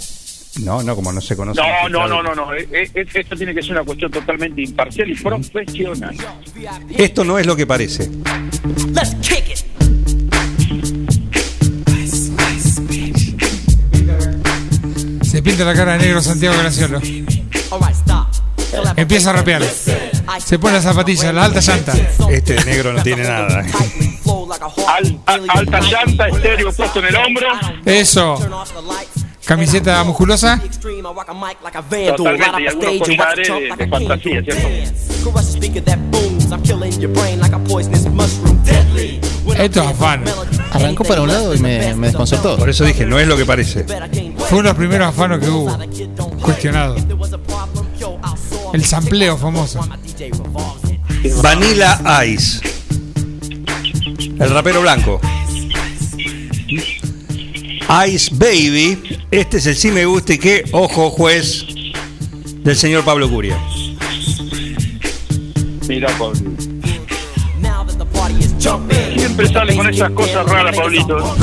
[0.61, 1.59] No, no, como no se conoce.
[1.59, 2.53] No, no, no, no, no.
[2.53, 6.15] eh, eh, Esto tiene que ser una cuestión totalmente imparcial y profesional.
[6.95, 8.09] Esto no es lo que parece.
[8.93, 9.42] Let's kick
[15.33, 17.01] Se pinta la cara de negro Santiago Graciolo.
[18.95, 19.63] Empieza a rapear.
[20.45, 21.91] Se pone las zapatillas, la alta llanta.
[22.29, 23.65] Este de negro no tiene nada.
[24.87, 27.47] Al- a- alta llanta, estéreo puesto en el hombro.
[27.83, 28.37] Eso.
[29.45, 30.59] Camiseta musculosa.
[32.15, 34.67] Totalmente, y algunos collares de, de fantasía, ¿cierto?
[39.57, 40.31] Esto es afano.
[40.71, 42.57] Arrancó para un lado y me, me desconcertó.
[42.57, 43.85] Por eso dije, no es lo que parece.
[44.37, 45.77] Fue uno de los primeros afanos que hubo.
[46.41, 46.95] Cuestionado.
[48.73, 49.81] El sampleo famoso.
[51.41, 52.61] Vanilla Ice.
[54.39, 55.19] El rapero blanco.
[58.07, 59.19] Ice Baby.
[59.29, 61.65] Este es el sí me gusta y que, ojo, juez
[62.63, 63.59] del señor Pablo Curia.
[65.87, 66.39] Mira, Pablo.
[69.15, 71.35] Siempre sale con esas cosas raras, Pablito.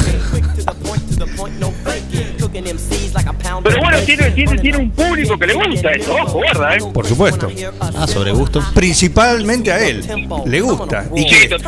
[3.63, 6.79] Pero bueno, tiene, tiene, tiene un público que le gusta esto, ojo, guarda, ¿eh?
[6.93, 7.49] Por supuesto.
[7.81, 8.63] Ah, sobre gusto.
[8.75, 10.05] Principalmente a él.
[10.47, 11.07] Le gusta.
[11.15, 11.59] Y Sí, que to-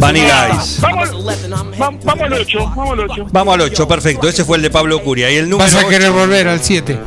[0.00, 0.80] Vanilla Ice.
[0.80, 1.08] Vamos,
[1.80, 3.26] va- vamos al 8, vamos al 8.
[3.30, 4.28] Vamos al 8, perfecto.
[4.28, 5.30] Ese fue el de Pablo Curia.
[5.30, 6.98] Y el número Vas a querer volver al 7.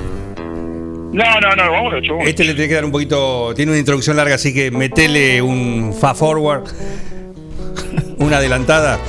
[1.15, 2.13] No, no, no, vamos 8.
[2.25, 3.53] Este le tiene que dar un poquito.
[3.55, 6.63] Tiene una introducción larga, así que metele un fa forward.
[8.17, 8.99] Una adelantada.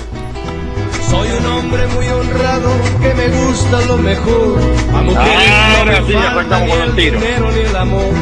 [1.11, 2.71] Soy un hombre muy honrado
[3.03, 4.61] que me gusta lo mejor.
[4.95, 7.23] A mujeres no Ahora me sí, falta arrancamos ni con el los tiros.
[7.23, 8.15] dinero ni el amor.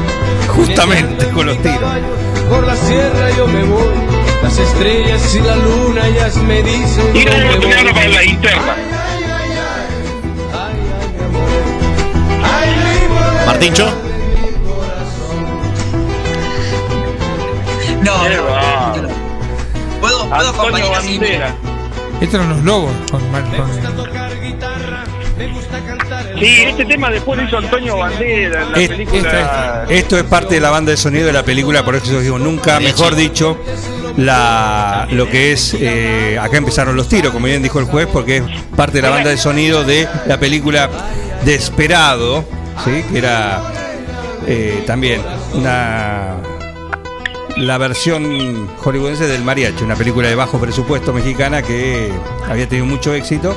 [0.49, 1.81] Justamente con los tiros.
[2.49, 3.95] Por la sierra yo me voy.
[4.43, 7.33] Las estrellas y la luna ellas me dicen Tira
[7.95, 8.77] para la interna.
[18.03, 18.45] No, no.
[18.45, 18.93] va.
[20.01, 21.19] Puedo, puedo Antonio acompañar así.
[21.19, 21.55] Bandera.
[22.21, 22.93] Estos eran los lobos.
[23.11, 23.95] Con, Mar- con-
[26.39, 29.87] Sí, este tema después lo hizo Antonio Bandera en la Es- película.
[29.89, 32.39] Esto es parte de la banda de sonido de la película, por eso yo digo,
[32.39, 33.57] nunca, mejor dicho,
[34.17, 38.39] la, lo que es, eh, acá empezaron los tiros, como bien dijo el juez, porque
[38.39, 38.43] es
[38.77, 40.91] parte de la banda de sonido de la película
[41.45, 42.45] Desperado,
[42.85, 43.03] ¿sí?
[43.11, 43.63] que era
[44.47, 45.21] eh, también
[45.55, 46.37] una
[47.57, 52.11] la versión hollywoodense del mariachi, una película de bajo presupuesto mexicana que
[52.49, 53.57] había tenido mucho éxito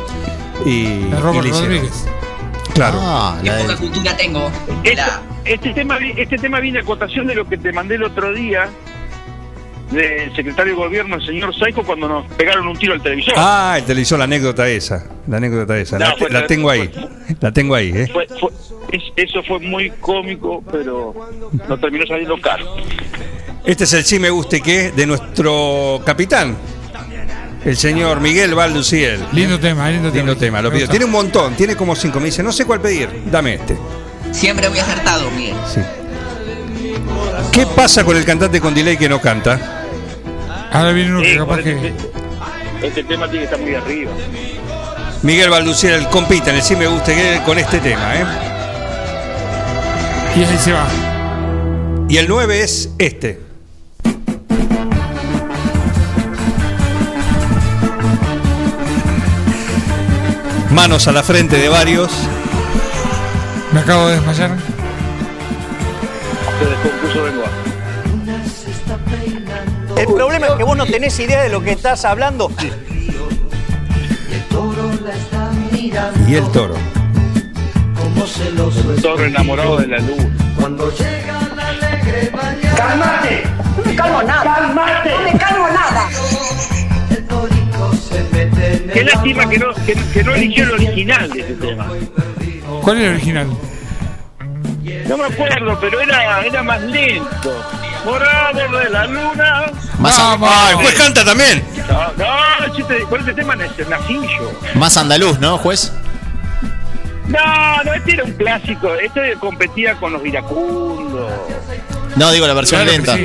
[0.66, 1.52] y, Robert le.
[1.52, 2.06] Rodríguez.
[2.76, 3.00] Claro.
[3.02, 4.52] Ah, Qué la poca cultura tengo.
[4.84, 5.02] Este,
[5.46, 8.32] este tema, vi- este tema viene a cotación de lo que te mandé el otro
[8.34, 8.70] día
[9.92, 13.34] del secretario de gobierno, el señor Saico, cuando nos pegaron un tiro al televisor.
[13.38, 15.06] Ah, el televisor, la anécdota esa.
[15.28, 15.98] La anécdota esa.
[16.00, 16.90] la, No, fue- la tengo ahí.
[17.40, 18.08] La tengo ahí, ¿eh?
[18.12, 18.52] Fue- fue-
[18.92, 21.14] es- eso fue muy cómico, pero
[21.68, 22.66] no terminó saliendo caro.
[23.66, 26.56] Este es el sí me guste que de nuestro capitán,
[27.66, 29.20] el señor Miguel Valduciel.
[29.34, 30.18] Lindo tema, lindo tema.
[30.26, 30.88] Lindo tema, lo gusta.
[30.90, 32.20] Tiene un montón, tiene como cinco.
[32.20, 33.78] Me dice, no sé cuál pedir, dame este.
[34.32, 35.56] Siempre muy acertado, Miguel.
[35.74, 35.82] Sí.
[37.58, 39.60] ¿Qué pasa con el cantante con delay que no canta?
[40.72, 41.72] Ahora viene uno que capaz por que.
[41.72, 41.94] este,
[42.84, 44.12] este tema tiene que estar muy arriba.
[45.24, 48.26] Miguel Valduciel compite en el sí me guste que con este tema, ¿eh?
[50.36, 50.86] Y ahí se va.
[52.08, 53.42] Y el 9 es este.
[60.70, 62.12] Manos a la frente de varios.
[63.74, 64.77] Me acabo de desmayar.
[66.58, 67.52] Se descompuso Benoit.
[69.98, 72.52] El problema es que vos no tenés idea de lo que estás hablando.
[76.28, 76.76] Y el toro.
[78.96, 80.26] El toro enamorado de la luz.
[82.76, 83.44] ¡Cálmate!
[83.78, 84.44] No me calmo nada.
[84.44, 85.10] ¡Cálmate!
[85.10, 86.10] No me calmo nada.
[88.94, 91.88] Qué lástima que no, que, que no eligió el original de ese tema.
[92.82, 93.48] ¿Cuál es el original?
[95.08, 97.64] No me acuerdo, pero era, era más lento.
[98.06, 99.66] Morado de la luna.
[100.00, 101.64] Más, Ah, el juez canta también.
[101.88, 104.52] No, no, chiste, con ese tema nací yo.
[104.76, 105.92] más andaluz, ¿no, juez?
[107.28, 108.94] No, no, este era un clásico.
[108.96, 111.32] Este competía con los iracundos.
[112.16, 113.18] No, digo la versión Claro lenta.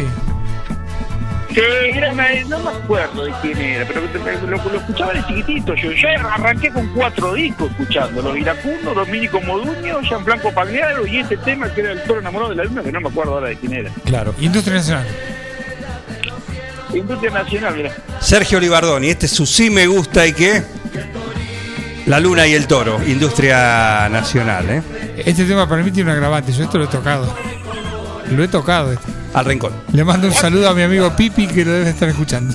[1.54, 1.60] Sí.
[1.60, 2.12] Sí, era
[2.48, 5.74] no me acuerdo de quién era, pero lo, lo- lo escuchaba de chiquitito.
[5.74, 8.22] Yo ya arranqué con cuatro discos escuchando.
[8.22, 12.56] Los iracundos, Dominico Moduño, Gianfranco Pagliaro y este tema que era el toro enamorado de
[12.56, 13.90] la luna, que no me acuerdo ahora de quién era.
[14.04, 14.34] Claro.
[14.40, 15.06] Industria Nacional.
[16.94, 17.92] Industria Nacional, mira.
[18.20, 20.62] Sergio Olivardoni, este es su sí me gusta y qué.
[22.06, 24.82] La luna y el toro, Industria Nacional, ¿eh?
[25.24, 26.52] Este tema para mí tiene un agravante.
[26.52, 27.34] Yo esto lo he tocado.
[28.30, 28.92] Lo he tocado.
[28.92, 29.21] este.
[29.34, 29.72] Al rincón.
[29.92, 32.54] Le mando un saludo a mi amigo Pipi que lo debe estar escuchando.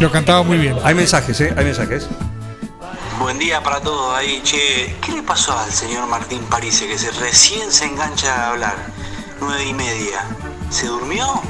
[0.00, 0.76] Lo cantaba muy bien.
[0.84, 1.54] Hay mensajes, ¿eh?
[1.56, 2.08] Hay mensajes.
[3.18, 4.94] Buen día para todos ahí, che.
[5.04, 8.76] ¿Qué le pasó al señor Martín Parise que se recién se engancha a hablar?
[9.40, 10.20] Nueve y media.
[10.70, 11.40] ¿Se durmió?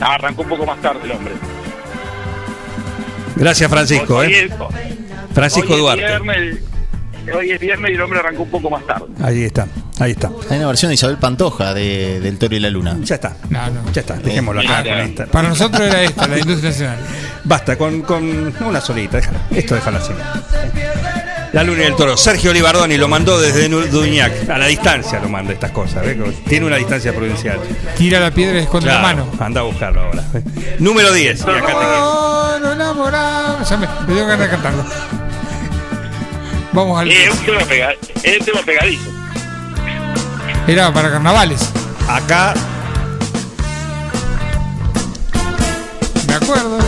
[0.00, 1.34] Ah, arrancó un poco más tarde el hombre.
[3.36, 4.50] Gracias, Francisco, ¿eh?
[5.32, 6.04] Francisco Duarte.
[7.32, 9.06] Hoy es viernes y el hombre arrancó un poco más tarde.
[9.22, 9.66] Ahí está,
[9.98, 10.30] ahí está.
[10.50, 12.96] Hay una versión de Isabel Pantoja de, del Toro y la Luna.
[13.02, 13.36] Ya está.
[13.50, 13.92] No, no.
[13.92, 15.26] Ya está, dejémoslo acá Ah, con esta.
[15.26, 16.98] Para nosotros era esta, la Industria Nacional.
[17.44, 19.40] Basta, con, con una solita, déjala.
[19.50, 20.12] Esto déjalo así.
[21.52, 22.16] La luna y el toro.
[22.18, 24.50] Sergio Olivardoni lo mandó desde Duñac.
[24.50, 26.04] A la distancia lo manda estas cosas.
[26.04, 26.16] ¿ves?
[26.46, 27.58] Tiene una distancia provincial.
[27.96, 29.30] Tira la piedra y esconde la mano.
[29.38, 30.22] Anda a buscarlo ahora.
[30.80, 31.38] Número 10.
[31.38, 31.98] Y acá te quedas.
[32.00, 33.64] No, no enamorado.
[33.64, 34.84] Ya me, me dio ganas de cantarlo.
[36.76, 37.10] Vamos al.
[37.10, 39.10] Es un tema, pega, es un tema pegadizo.
[40.68, 41.72] Era para carnavales.
[42.06, 42.52] Acá
[46.28, 46.85] Me acuerdo.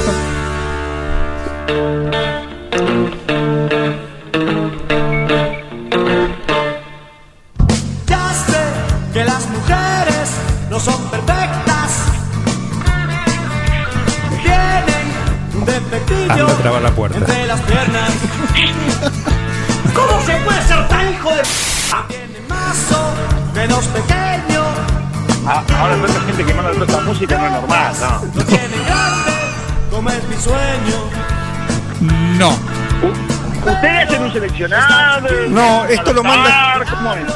[35.88, 36.81] Esto lo manda-.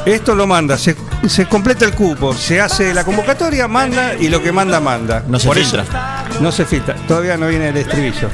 [0.05, 0.97] Esto lo manda, se,
[1.29, 5.23] se completa el cupo, se hace la convocatoria, manda y lo que manda, manda.
[5.27, 5.83] No se Por filtra.
[5.83, 8.29] Eso, no se filtra, todavía no viene el estribillo.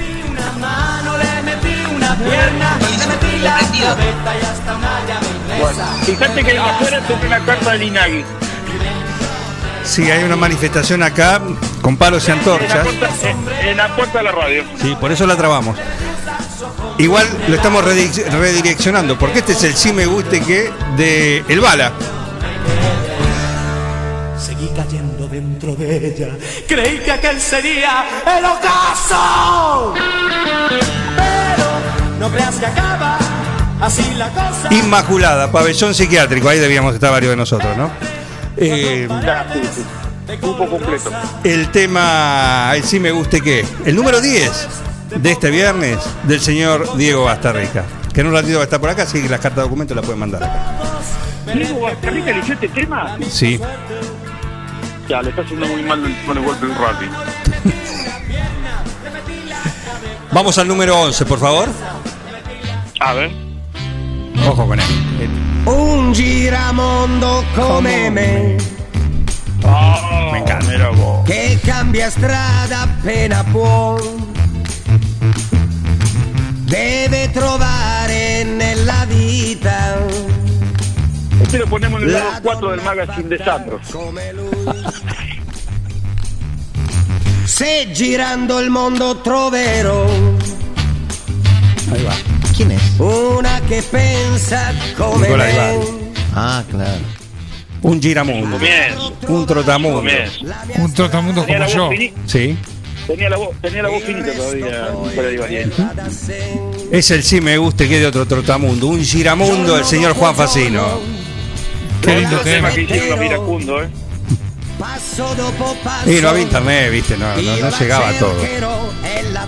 [3.42, 3.58] La.
[6.04, 8.24] Fíjate que afuera tengo una carta de Inagui.
[9.84, 11.40] Sí, hay una manifestación acá
[11.80, 12.86] con palos y En la, antorchas.
[12.86, 13.08] puerta,
[13.62, 14.64] en la puerta de la radio.
[14.80, 15.76] Sí, por eso la trabamos.
[16.98, 21.60] Igual lo estamos redirec- redireccionando, porque este es el sí me guste que de El
[21.60, 21.92] Bala.
[24.38, 26.28] Seguí cayendo dentro de ella.
[26.66, 28.04] Creí que aquel sería
[28.36, 29.94] el ocaso.
[31.16, 31.68] Pero
[32.18, 33.18] no creas que acaba
[33.80, 34.68] así la cosa.
[34.72, 37.90] Inmaculada, pabellón psiquiátrico, ahí debíamos estar varios de nosotros, ¿no?
[38.56, 39.06] Eh,
[40.68, 41.10] completo.
[41.44, 44.50] el tema, el sí me guste que, el número 10
[45.16, 48.90] de este viernes del señor Diego Bastarrica, que en un ratito va a estar por
[48.90, 50.76] acá, así que las cartas de documento las pueden mandar acá.
[51.54, 53.16] Diego Bastarrica eligió este tema.
[53.30, 53.60] Sí,
[55.08, 57.08] Ya, le está haciendo muy mal con el golpe del rugby.
[60.32, 61.68] vamos al número 11, por favor.
[63.00, 63.30] A ver.
[64.46, 64.86] Ojo con él.
[65.66, 68.56] Un giramondo come me
[69.64, 70.66] Oh, Me encanta.
[71.26, 73.96] che cambia strada appena può.
[76.68, 79.96] Deve trovare nella vita
[81.40, 83.80] Este lo ponemos en el lado 4 del magazine de Sandro.
[83.90, 84.84] come lui.
[87.46, 90.04] Se girando il mondo troverò
[91.90, 92.14] Ahí va.
[92.54, 92.82] ¿Quién es?
[92.98, 95.58] una che pensa come Nicolai me.
[95.58, 96.12] Bari.
[96.34, 97.16] Ah, claro.
[97.80, 99.14] Un giramundo, Comienzo.
[99.28, 99.98] un trotamundo.
[99.98, 100.44] Comienzo.
[100.76, 101.90] Un trotamundo como yo.
[102.26, 102.58] Sí,
[103.08, 104.88] Tenía la voz, tenía la voz finita todavía.
[105.40, 105.82] Valiente.
[106.92, 108.86] es el sí me guste que de otro trotamundo.
[108.88, 111.00] Un giramundo del señor Juan Facino.
[112.02, 113.88] Qué lindo tema que hicieron los iracundos, ¿eh?
[116.06, 118.36] Y no había internet, viste, no, no, no llegaba todo.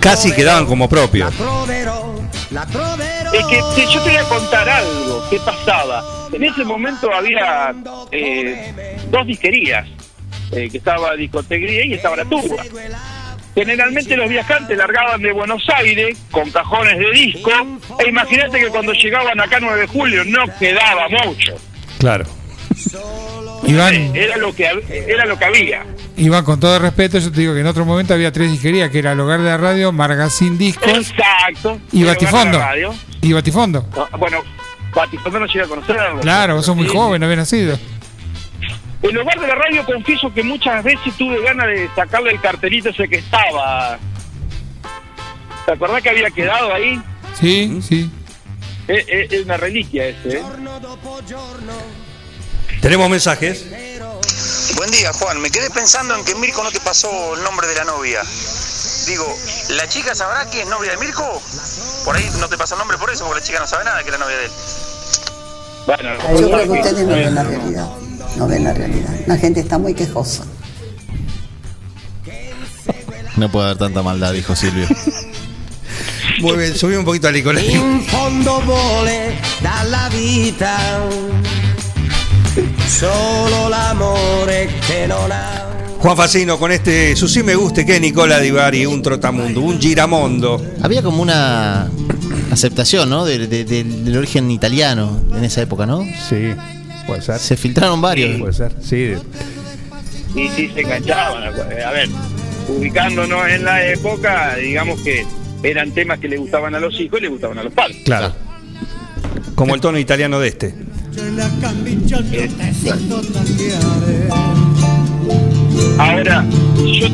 [0.01, 1.33] Casi quedaban como propios.
[3.33, 6.29] Es que te- yo te voy a contar algo que pasaba.
[6.33, 7.73] En ese momento había
[8.11, 9.87] eh, dos disquerías,
[10.51, 12.65] eh, que estaba Discotegría y estaba la Tuba.
[13.55, 17.51] Generalmente los viajantes largaban de Buenos Aires con cajones de disco
[17.99, 21.55] e imagínate que cuando llegaban acá 9 de julio no quedaba mucho.
[21.99, 22.25] Claro.
[23.65, 24.65] Iván, Era lo que
[25.07, 25.85] era lo que había.
[26.17, 28.99] Iván, con todo respeto, yo te digo que en otro momento había tres disquerías, que
[29.01, 31.79] era el hogar de la radio, Margacín Discos Exacto.
[31.93, 32.59] y Batifondo.
[32.59, 32.95] radio.
[33.21, 33.87] Y Batifondo.
[33.97, 34.39] Ah, Bueno,
[34.95, 36.21] Batifondo no llega a conocerlo.
[36.21, 36.93] Claro, vos sos muy Sí.
[36.97, 37.79] joven, no había nacido.
[39.03, 42.91] En lugar de la radio, confieso que muchas veces tuve ganas de sacarle el cartelito
[42.91, 43.99] ese que estaba.
[45.65, 47.01] ¿Te acordás que había quedado ahí?
[47.39, 48.11] Sí, sí.
[48.89, 50.43] Es, es- es una reliquia ese, ¿eh?
[52.83, 53.67] Tenemos mensajes.
[54.77, 55.41] Buen día, Juan.
[55.41, 58.21] Me quedé pensando en que Mirko no te pasó el nombre de la novia.
[59.07, 59.27] Digo,
[59.71, 61.43] ¿la chica sabrá que es novia de Mirko?
[62.05, 64.01] Por ahí no te pasa el nombre por eso, porque la chica no sabe nada
[64.03, 64.51] que es la novia de él.
[65.87, 67.89] Bueno, Yo creo que ustedes no ven la realidad.
[68.37, 69.11] No ven la realidad.
[69.27, 70.45] La gente está muy quejosa.
[73.37, 74.87] No puede haber tanta maldad, dijo Silvio.
[76.41, 77.59] Muy bien, subí un poquito al icono.
[77.61, 78.63] In fondo
[79.61, 80.77] dalla vita
[82.87, 85.69] solo l'amore che non ha.
[85.99, 89.79] Juan Facino con este su sí me guste que Nicola Di Bari, un trotamundo, un
[89.79, 90.61] giramondo.
[90.81, 91.91] Había como una
[92.51, 93.25] aceptación, ¿no?
[93.25, 96.03] De- de- de- del origen italiano en esa época, ¿no?
[96.29, 96.53] Sí,
[97.07, 97.39] puede ser.
[97.39, 98.39] Se filtraron varios.
[98.41, 99.13] Puede ser, sí.
[100.35, 101.43] Y sí se enganchaban.
[101.45, 102.09] A ver,
[102.69, 105.25] ubicándonos en la época, digamos que
[105.63, 107.99] eran temas que le gustaban a los hijos y le gustaban a los padres.
[108.05, 108.33] Claro.
[109.55, 110.75] Como el tono italiano de este.
[115.99, 116.45] Ahora,
[116.77, 117.09] yo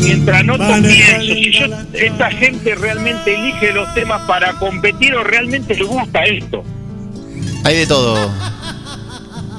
[0.00, 5.74] mientras no pienso, si yo, esta gente realmente elige los temas para competir o realmente
[5.74, 6.62] le gusta esto,
[7.64, 8.30] Hay de todo.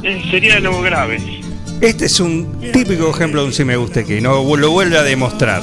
[0.04, 1.42] eh, sería lo grave.
[1.82, 4.98] Este es un típico ejemplo de un sí me guste que y no lo vuelve
[4.98, 5.62] a demostrar.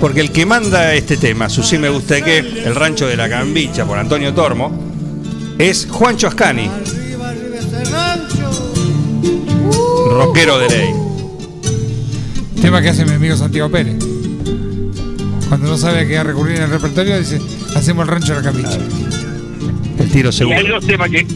[0.00, 3.28] Porque el que manda este tema, su sí me guste que, el rancho de la
[3.28, 4.70] Cambicha por Antonio Tormo,
[5.58, 6.70] es Juancho Ascani,
[10.10, 11.07] rockero de ley.
[12.60, 13.96] Tema que hace mi amigo Santiago Pérez.
[15.48, 17.40] Cuando no sabe a qué recurrir en el repertorio, dice,
[17.74, 18.78] hacemos el rancho de la cambicha.
[19.98, 20.58] El tiro Y seguro.
[20.58, 21.26] hay dos temas que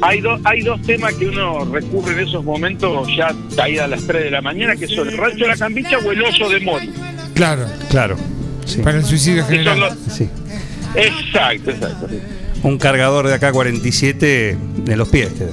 [0.00, 4.06] hay dos hay dos temas que uno recurre en esos momentos ya caída a las
[4.06, 6.60] 3 de la mañana que son el rancho de la cambicha o el oso de
[6.60, 6.90] Mori.
[7.34, 8.16] Claro, Claro.
[8.64, 8.80] sí.
[8.80, 9.80] para el suicidio general.
[9.80, 10.28] los- Sí.
[10.94, 12.06] Exacto, exacto.
[12.62, 15.34] Un cargador de acá 47 de los pies.
[15.34, 15.50] te da.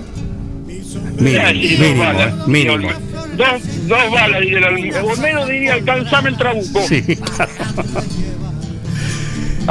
[1.20, 2.34] Mínimo, Ah, mínimo, balas.
[2.34, 2.90] eh, mínimo.
[3.36, 4.64] Dos, dos balas y del
[5.04, 6.88] o menos diría alcanzame el trabuco.
[6.88, 7.02] Sí,
[7.36, 7.52] claro.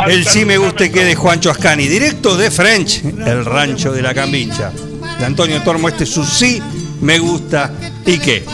[0.09, 4.13] El sí me guste que de Juancho Ascani, directo de French, el rancho de la
[4.13, 4.73] Cambicha.
[5.19, 6.61] De Antonio Tormo, este es su sí
[7.01, 7.71] me gusta
[8.05, 8.45] y qué.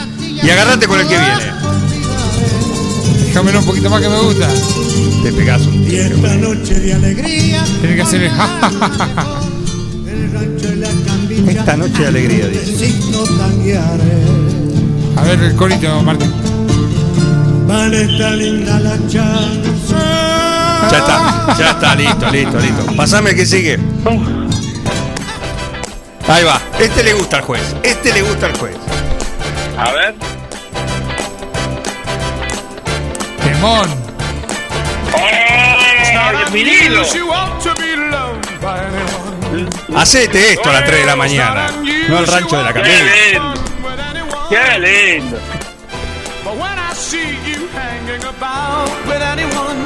[0.42, 1.60] Y agarrate con el que viene.
[3.26, 4.48] Déjamelo un poquito más que me gusta.
[5.22, 6.16] Te pegás un tiro.
[6.16, 9.40] Esta noche de alegría, Tiene que hacer el ja, ja, ja.
[11.48, 12.92] Esta noche de alegría, dice.
[15.16, 16.32] A ver el corito, Martín.
[17.66, 20.88] Vale, está linda la chanza.
[20.90, 22.96] Ya está, ya está, listo, listo, listo.
[22.96, 23.78] Pasame el que sigue.
[26.28, 26.60] Ahí va.
[26.78, 27.76] Este le gusta al juez.
[27.82, 28.76] Este le gusta al juez.
[29.78, 30.14] A ver.
[33.42, 33.88] Temón.
[35.14, 35.30] ¡Oh!
[39.96, 41.66] Hacete esto a las 3 de la mañana.
[42.08, 43.04] No al rancho de la ¡Qué Cambicha.
[43.32, 43.69] lindo!
[44.50, 45.38] ¡Qué lindo!
[46.44, 49.78] But when I see you hanging about with anyone,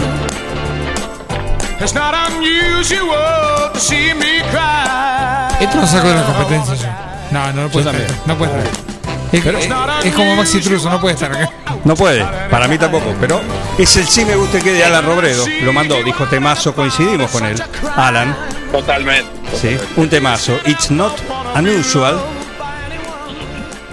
[1.80, 5.56] it's not unusual to see me cry.
[5.60, 6.88] Esto lo saco de la competencia yo.
[7.30, 7.94] No, no lo estar.
[8.26, 8.84] No puede estar.
[9.32, 11.50] Es, es- es como Maxi Truso, no puede estar acá.
[11.84, 13.40] No puede, para mí tampoco, pero
[13.76, 15.44] es el sí me gusta que de Alan Robredo.
[15.62, 17.60] Lo mandó, dijo temazo, coincidimos con él.
[17.96, 18.34] Alan,
[18.72, 19.28] Totalmente.
[19.60, 20.58] sí, un temazo.
[20.66, 21.12] It's not
[21.56, 22.18] unusual.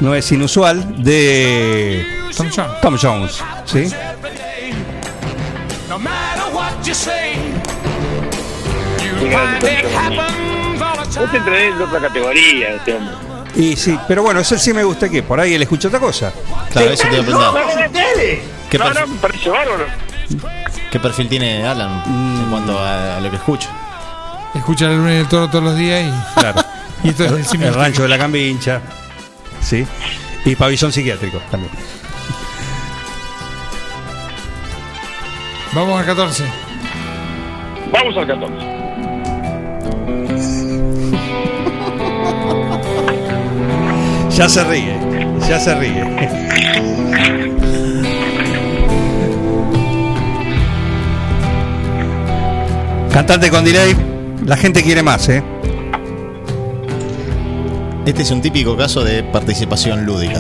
[0.01, 2.81] No es inusual de Tom Jones.
[2.81, 3.79] Tom Jones, ¿sí?
[3.79, 3.93] Este
[9.93, 11.37] time.
[11.37, 13.15] entré en otra categoría, este hombre.
[13.55, 15.99] Y sí, pero bueno, es el sí me gusta que por ahí él escucha otra
[15.99, 16.33] cosa.
[16.71, 17.63] Claro, eso te iba a No, preguntar.
[17.75, 17.91] no, no,
[18.69, 18.85] ¿Qué, no,
[19.21, 19.51] perfil,
[20.91, 20.99] qué
[21.29, 23.69] tiene Alan en cuanto a, a lo que escucho?
[24.55, 26.39] Escucha el lunes del toro todos los días y.
[26.39, 26.63] Claro.
[27.03, 28.79] Y esto es el el, rancho de la Cambincha.
[29.62, 29.86] Sí.
[30.45, 31.72] Y pabellón psiquiátrico también.
[35.74, 36.43] Vamos al 14.
[37.91, 38.55] Vamos al 14.
[44.41, 44.97] Ya se ríe,
[45.47, 46.03] ya se ríe.
[53.12, 53.95] Cantante con delay,
[54.45, 55.43] la gente quiere más, ¿eh?
[58.05, 60.39] Este es un típico caso de participación lúdica.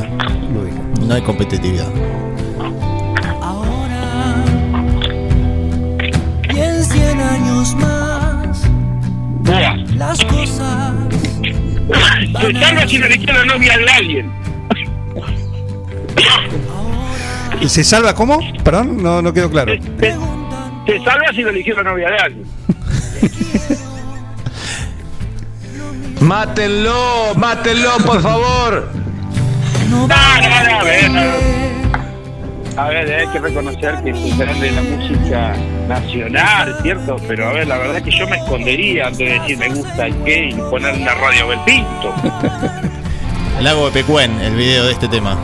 [0.51, 0.81] Lúdica.
[1.05, 1.87] No hay competitividad.
[6.53, 8.67] Y en 100 años más,
[9.95, 10.93] las cosas.
[12.41, 14.31] Se salva si no le queda la novia de alguien.
[17.61, 18.39] ¿Y se salva cómo?
[18.63, 19.73] Perdón, no, no quedó claro.
[19.73, 20.15] Se,
[20.87, 22.45] se salva si no eligió la novia de alguien.
[26.21, 28.89] Mátenlo, mátenlo, por favor.
[29.89, 31.11] No, no, no, a ver, a ver.
[32.77, 35.55] A ver, hay que reconocer que es un grande de la música
[35.89, 37.17] nacional, ¿cierto?
[37.27, 40.05] Pero a ver, la verdad es que yo me escondería antes de decir me gusta
[40.05, 42.13] el qué y poner una radio Belpinto.
[43.57, 45.35] El lago de Pecuén, el video de este tema.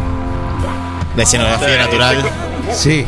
[1.17, 2.17] La escenografía Sí, natural.
[2.71, 3.05] Sí.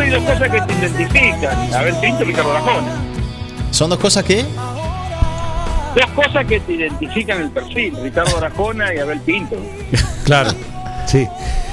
[0.00, 2.88] Hay dos cosas que te identifican, Abel Pinto y Ricardo Arjona.
[3.70, 4.44] Son dos cosas que.
[5.94, 9.56] Dos cosas que te identifican el perfil, Ricardo Arjona y Abel Pinto.
[10.24, 10.52] Claro,
[11.06, 11.26] sí.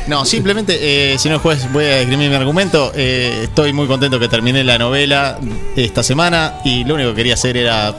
[0.07, 2.91] No, simplemente, eh, señor juez, voy a escribir mi argumento.
[2.95, 5.37] Eh, estoy muy contento que terminé la novela
[5.75, 7.93] esta semana y lo único que quería hacer era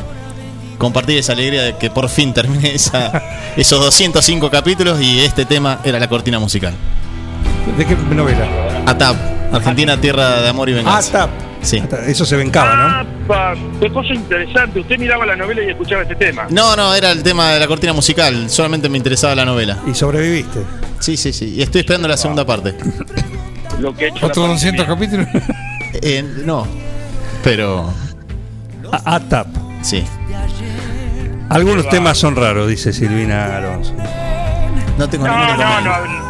[0.76, 3.22] compartir esa alegría de que por fin terminé esa,
[3.56, 6.74] esos 205 capítulos y este tema era la cortina musical.
[7.78, 8.48] ¿De qué novela?
[8.86, 11.24] ATAP, Argentina, Tierra de Amor y Venganza.
[11.24, 11.49] ATAP.
[11.62, 11.82] Sí.
[12.06, 13.24] Eso se vencaba, ¿no?
[13.24, 14.80] Apa, qué cosa interesante.
[14.80, 16.46] Usted miraba la novela y escuchaba este tema.
[16.50, 18.48] No, no, era el tema de la cortina musical.
[18.48, 19.78] Solamente me interesaba la novela.
[19.86, 20.60] ¿Y sobreviviste?
[21.00, 21.54] Sí, sí, sí.
[21.56, 22.74] Y estoy esperando la segunda parte.
[23.78, 25.26] Lo que he hecho ¿Otros la 200 capítulos?
[26.02, 26.66] Eh, no,
[27.44, 27.92] pero.
[28.92, 29.46] A- ATAP.
[29.82, 30.04] Sí.
[31.48, 33.92] Algunos temas son raros, dice Silvina Alonso.
[34.98, 36.18] No tengo No, ningún no, inconveniente.
[36.24, 36.29] no.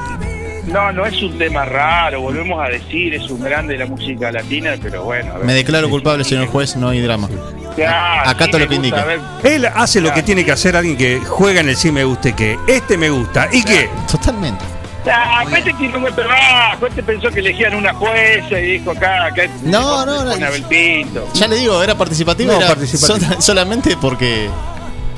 [0.70, 4.30] No, no es un tema raro, volvemos a decir, es un grande de la música
[4.30, 5.32] latina, pero bueno.
[5.34, 5.46] a ver.
[5.46, 7.28] Me declaro culpable, señor juez, no hay drama.
[7.76, 9.04] Ya, Acá sí todo lo que gusta, indica.
[9.04, 9.20] ver,
[9.52, 12.34] Él hace lo que tiene que hacer alguien que juega en el sí me guste
[12.34, 14.64] que este me gusta y que Totalmente.
[15.10, 19.24] Ah, este tiene un buen trabajo, este pensó que elegían una jueza y dijo acá,
[19.26, 20.32] acá No, no, no.
[20.32, 21.26] Abel Pinto.
[21.32, 23.18] Ya le digo, era participativo, No, era participativo.
[23.30, 24.48] sol- solamente porque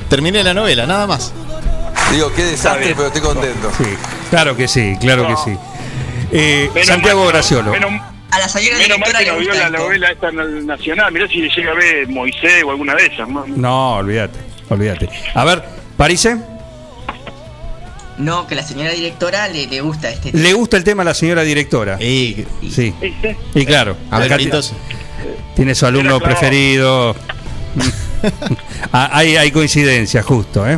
[0.09, 1.33] terminé la novela, nada más.
[2.13, 3.71] Digo, qué desastre, pero estoy contento.
[3.77, 3.83] sí,
[4.29, 5.57] claro que sí, claro que sí.
[6.31, 7.71] Eh, Santiago Graciolo.
[7.71, 7.91] Menos,
[8.31, 11.11] A la señora menos mal directora que le no vio la novela esta na- nacional,
[11.11, 13.27] mirá si le llega a ver Moisés o alguna de esas.
[13.29, 13.45] ¿no?
[13.47, 14.39] No, olvídate,
[14.69, 15.09] olvídate.
[15.33, 15.63] A ver,
[15.97, 16.37] Parise,
[18.17, 21.13] No, que la señora directora le, le gusta este ¿le gusta el tema a la
[21.15, 21.97] señora directora?
[22.01, 22.93] Y, Sí.
[23.55, 24.73] Y claro, a ver, Pintos,
[25.55, 27.15] tiene su alumno preferido.
[28.93, 30.77] Ah, hay, hay coincidencia, justo, ¿eh?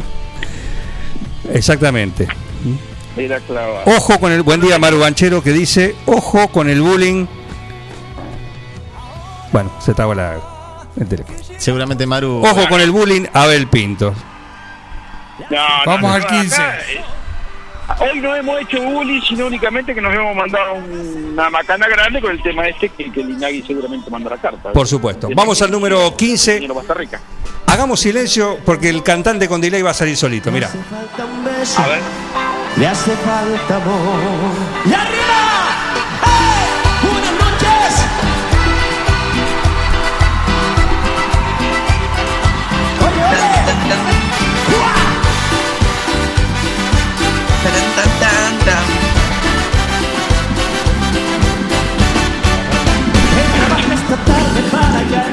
[1.56, 2.28] Exactamente.
[3.86, 7.26] Ojo con el buen día Maru Banchero que dice, ojo con el bullying.
[9.54, 10.38] Bueno, se traba la
[11.58, 12.46] seguramente Maru.
[12.46, 14.14] Ojo con el bullying Abel Pinto.
[15.50, 16.56] No, Vamos no, al no, 15.
[16.56, 17.02] acá, eh,
[18.00, 22.32] Hoy no hemos hecho bullying, sino únicamente que nos hemos mandado una macana grande con
[22.32, 24.72] el tema este que, que el Inagui seguramente manda la carta.
[24.74, 25.30] Por supuesto.
[25.36, 26.60] Vamos al número 15.
[26.60, 27.22] Señor Costa Rica.
[27.68, 30.52] Hagamos silencio porque el cantante con delay va a salir solito.
[30.52, 30.68] Mira.
[30.68, 32.00] Falta un beso, A ver.
[32.78, 34.20] le hace falta amor.
[34.86, 35.65] ¡Y arriba!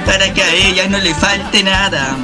[0.07, 2.17] Para que a ella no le falte nada.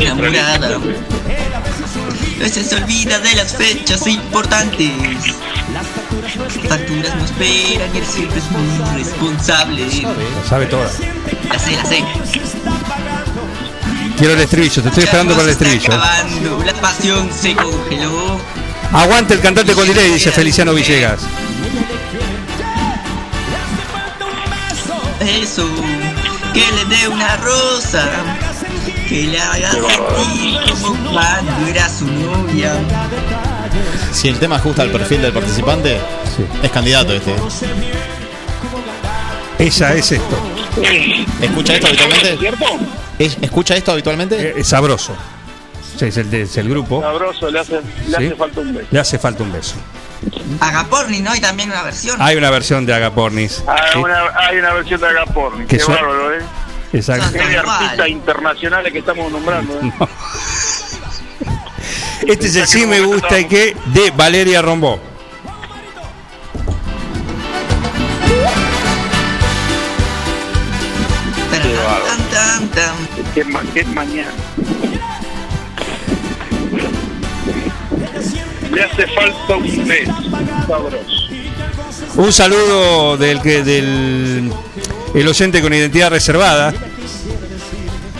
[0.00, 0.76] Enamorada.
[2.36, 4.90] A veces se olvida de las fechas importantes.
[6.68, 9.84] Facturas no esperan y él siempre es muy responsable.
[10.02, 10.90] Lo sabe toda.
[11.50, 12.04] La sé, la sé.
[14.16, 15.92] Quiero el estribillo, te estoy esperando para el estribillo.
[15.92, 18.40] acabando, La pasión se congeló.
[18.92, 21.20] Aguante el cantante con delay, dice Feliciano Villegas.
[25.28, 25.66] Eso,
[26.54, 28.08] que le dé una rosa,
[29.08, 32.72] que le haga sentir como cuando era su novia.
[34.12, 35.98] Si el tema ajusta al perfil del participante,
[36.62, 37.34] es candidato este.
[39.58, 40.36] Ella es esto.
[41.42, 42.36] ¿Escucha esto habitualmente?
[42.38, 42.64] ¿Cierto?
[43.18, 44.40] ¿Es- ¿Escucha esto habitualmente?
[44.50, 45.14] Eh, Es sabroso.
[45.98, 47.00] Sí, es el, de- es el grupo.
[47.02, 48.14] Sabroso, le hace, le Sí.
[48.26, 48.86] hace falta un beso.
[48.90, 49.74] Le hace falta un beso.
[50.60, 51.30] Agaporni, ¿no?
[51.30, 52.20] Hay también una versión.
[52.20, 53.62] Hay una versión de Agapornis.
[53.66, 55.66] Ah, Sí, una, hay una versión de Agaporni.
[55.66, 56.42] Que Qué suena- bárbaro, ¿eh?
[56.92, 57.26] Exacto.
[57.32, 59.74] Qué de artistas internacionales que estamos nombrando.
[59.80, 59.92] ¿eh?
[62.26, 65.00] Este es el sí me gusta y que de Valeria Rombó.
[71.50, 72.04] Qué bárbaro.
[73.34, 74.30] Qué, ma- qué mañana.
[78.72, 79.86] Le hace falta un.
[80.66, 81.28] Sabroso.
[82.16, 84.52] Un saludo del que del
[85.14, 86.72] el oyente con identidad reservada.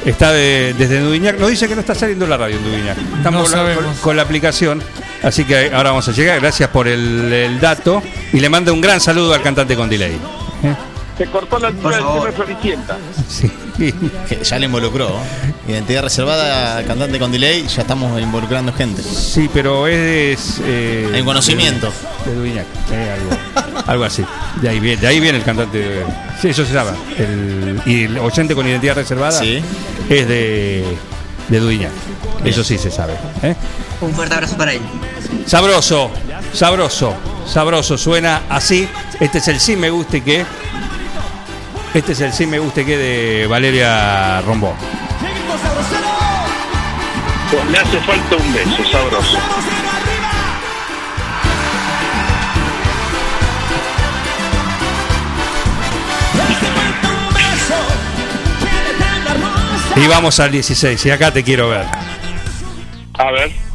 [0.05, 1.39] Está de- desde Dudiñac.
[1.39, 2.97] Nos dice que no está saliendo la radio en Dudiñac.
[3.19, 4.83] Estamos No con, con- con la aplicación.
[5.23, 6.41] Así que ahora vamos a llegar.
[6.41, 8.03] Gracias por el, el dato.
[8.33, 10.17] Y le manda un gran saludo al cantante con delay.
[10.63, 10.75] ¿Eh?
[11.19, 12.97] Se cortó la altura del tema de Floricienta.
[13.29, 13.51] Sí.
[14.29, 15.11] Que ya le involucró.
[15.67, 19.03] Identidad reservada, cantante con delay, ya estamos involucrando gente.
[19.03, 20.61] Sí, pero es.
[20.65, 21.93] eh, En conocimiento.
[22.25, 22.65] De, de eh,
[23.13, 24.25] algo, algo así.
[24.63, 25.79] De ahí, viene, de ahí viene el cantante.
[25.79, 26.05] de-
[26.41, 26.93] sí, eso se llama.
[27.19, 29.61] El, y el oyente con identidad reservada Sí.
[30.09, 30.85] es de,
[31.49, 31.89] de.
[32.45, 33.15] Eso sí se sabe.
[33.43, 33.57] ¿eh?
[34.01, 34.81] Un fuerte abrazo para él.
[35.47, 36.11] Sabroso,
[36.53, 37.13] sabroso,
[37.47, 37.99] sabroso.
[37.99, 38.89] Suena así.
[39.19, 40.45] Este es el sí me guste que.
[41.95, 44.75] Este es el sí me guste que de Valeria Rombó.
[47.51, 49.39] Pues le hace falta un beso, sabroso.
[59.97, 61.07] Y vamos al 16.
[61.07, 61.87] Y acá te quiero ver.
[63.15, 63.68] A ver.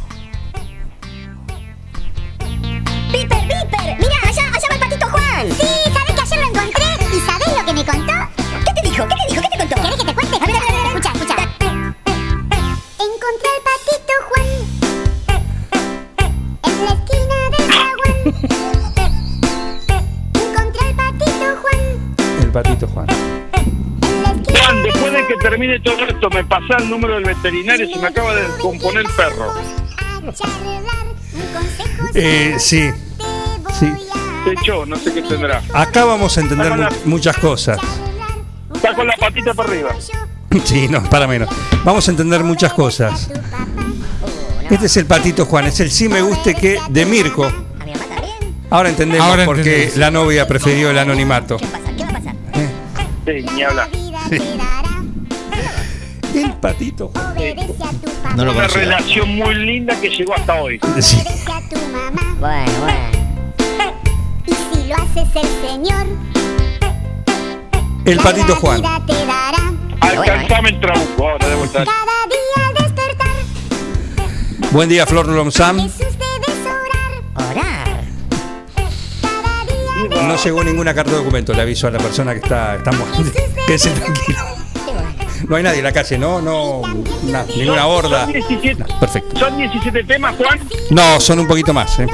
[22.54, 23.06] Patito Juan.
[23.08, 28.06] Juan, después de que termine todo esto, me pasa el número del veterinario, se me
[28.06, 29.52] acaba de componer el perro.
[32.14, 32.90] Eh, sí.
[33.78, 33.92] Sí.
[34.44, 35.62] Se echó, no sé qué tendrá.
[35.72, 36.72] Acá vamos a entender
[37.04, 37.78] muchas cosas.
[38.72, 39.90] Está con la patita para arriba.
[40.64, 41.48] Sí, no, para menos.
[41.82, 43.28] Vamos a entender muchas cosas.
[44.70, 47.50] Este es el patito Juan, es el sí me guste que de Mirko.
[48.70, 51.56] Ahora entendemos Ahora por qué la novia prefirió el anonimato.
[53.24, 53.88] Sí, ni hablar.
[56.34, 57.10] El patito.
[58.36, 58.80] No lo Una conocía.
[58.80, 60.80] relación muy linda que llegó hasta hoy.
[61.00, 61.18] Sí.
[62.40, 63.14] Bueno, bueno.
[64.46, 66.06] Y si lo haces el Señor,
[68.04, 68.82] El patito Juan.
[70.00, 71.84] Alcanzame el trabuco, ahora de vuelta.
[71.84, 73.28] Cada día al despertar,
[74.72, 75.88] Buen día, Flor Lomsam.
[80.22, 83.06] No llegó ninguna carta de documento, le aviso a la persona que está, estamos,
[83.66, 84.38] quédese tranquilo.
[85.48, 86.40] No hay nadie en la calle, ¿no?
[86.40, 86.80] No,
[87.24, 88.24] na- ninguna horda.
[88.24, 89.38] Son 17, Perfecto.
[89.38, 90.58] son 17 temas, Juan.
[90.90, 92.06] No, son un poquito más, ¿eh?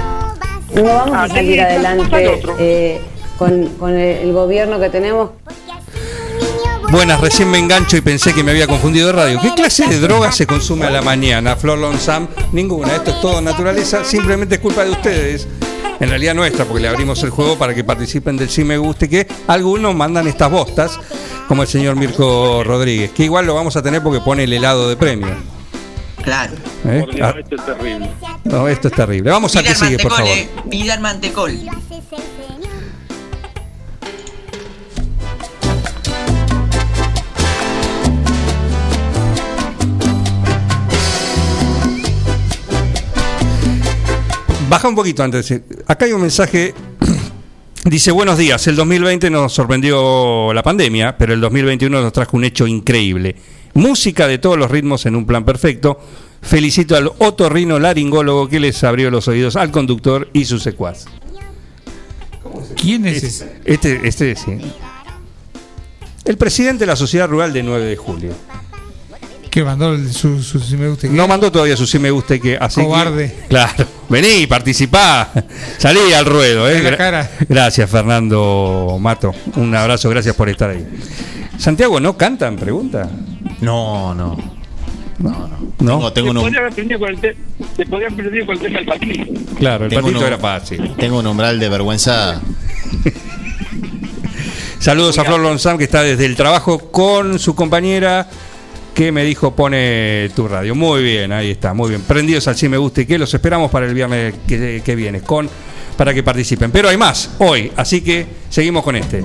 [0.75, 2.57] No vamos Ah, a salir sí, adelante otro.
[2.59, 3.01] eh,
[3.39, 5.31] con, con el, el gobierno que tenemos.
[6.91, 9.41] Buenas, recién me engancho y pensé que me había confundido de radio.
[9.41, 12.27] ¿Qué clase de droga se consume a la mañana, Flor Lonsam?
[12.53, 15.47] Ninguna, esto es todo naturaleza, simplemente es culpa de ustedes.
[16.01, 19.09] En realidad nuestra, porque le abrimos el juego para que participen del Sí Me Guste,
[19.09, 20.99] que algunos mandan estas bostas,
[21.47, 24.89] como el señor Mirko Rodríguez, que igual lo vamos a tener porque pone el helado
[24.89, 25.29] de premio.
[26.23, 26.53] Claro.
[26.87, 27.03] ¿eh?
[27.05, 28.11] Por Dios, Ah, esto es terrible.
[28.45, 29.31] no, esto es terrible.
[29.31, 30.29] Vamos a que sigue, por favor.
[30.29, 30.49] eh.
[30.71, 31.53] Pidan mantecol.
[44.71, 45.53] Baja un poquito antes.
[45.89, 46.73] Acá hay un mensaje.
[47.85, 52.45] Dice, buenos días, el 2020 nos sorprendió la pandemia, pero el 2021 nos trajo un
[52.45, 53.35] hecho increíble.
[53.75, 55.99] Música de todos los ritmos en un plan perfecto.
[56.41, 61.07] Felicito al otorrino laringólogo que les abrió los oídos al conductor y su secuaz.
[62.81, 63.53] ¿Quién es ese?
[63.65, 64.57] Este, este sí.
[66.25, 68.35] El presidente de la Sociedad Rural de 9 de julio.
[69.51, 71.09] Que mandó el- su, su, si me gusta.
[71.09, 73.35] No mandó todavía su sí me gusta que así que- Cobarde.
[73.49, 73.87] claro.
[74.09, 75.31] Vení, participá.
[75.79, 76.83] Salí al ruedo, eh.
[76.83, 77.31] La cara.
[77.49, 79.35] Gracias, Fernando Mato.
[79.57, 80.87] Un abrazo, gracias por estar ahí.
[81.59, 82.57] Santiago, ¿no cantan?
[82.57, 83.09] Pregunta.
[83.61, 84.37] No, no.
[85.19, 85.51] No.
[85.79, 89.25] Tengo, tengo Te un, um- podría haber prendido con el tema del patito.
[89.59, 90.95] Claro, el Tengo patito uno- era fácil.
[90.97, 92.41] tengo un umbral de vergüenza.
[94.79, 98.29] Saludos a Flor Lonzam, que está desde el trabajo con su compañera,
[99.01, 100.75] que me dijo pone tu radio.
[100.75, 102.03] Muy bien, ahí está, muy bien.
[102.03, 105.23] Prendidos al sí me gusta y que los esperamos para el viernes que, que viene
[105.23, 105.49] con
[105.97, 106.71] para que participen.
[106.71, 109.23] Pero hay más hoy, así que seguimos con este.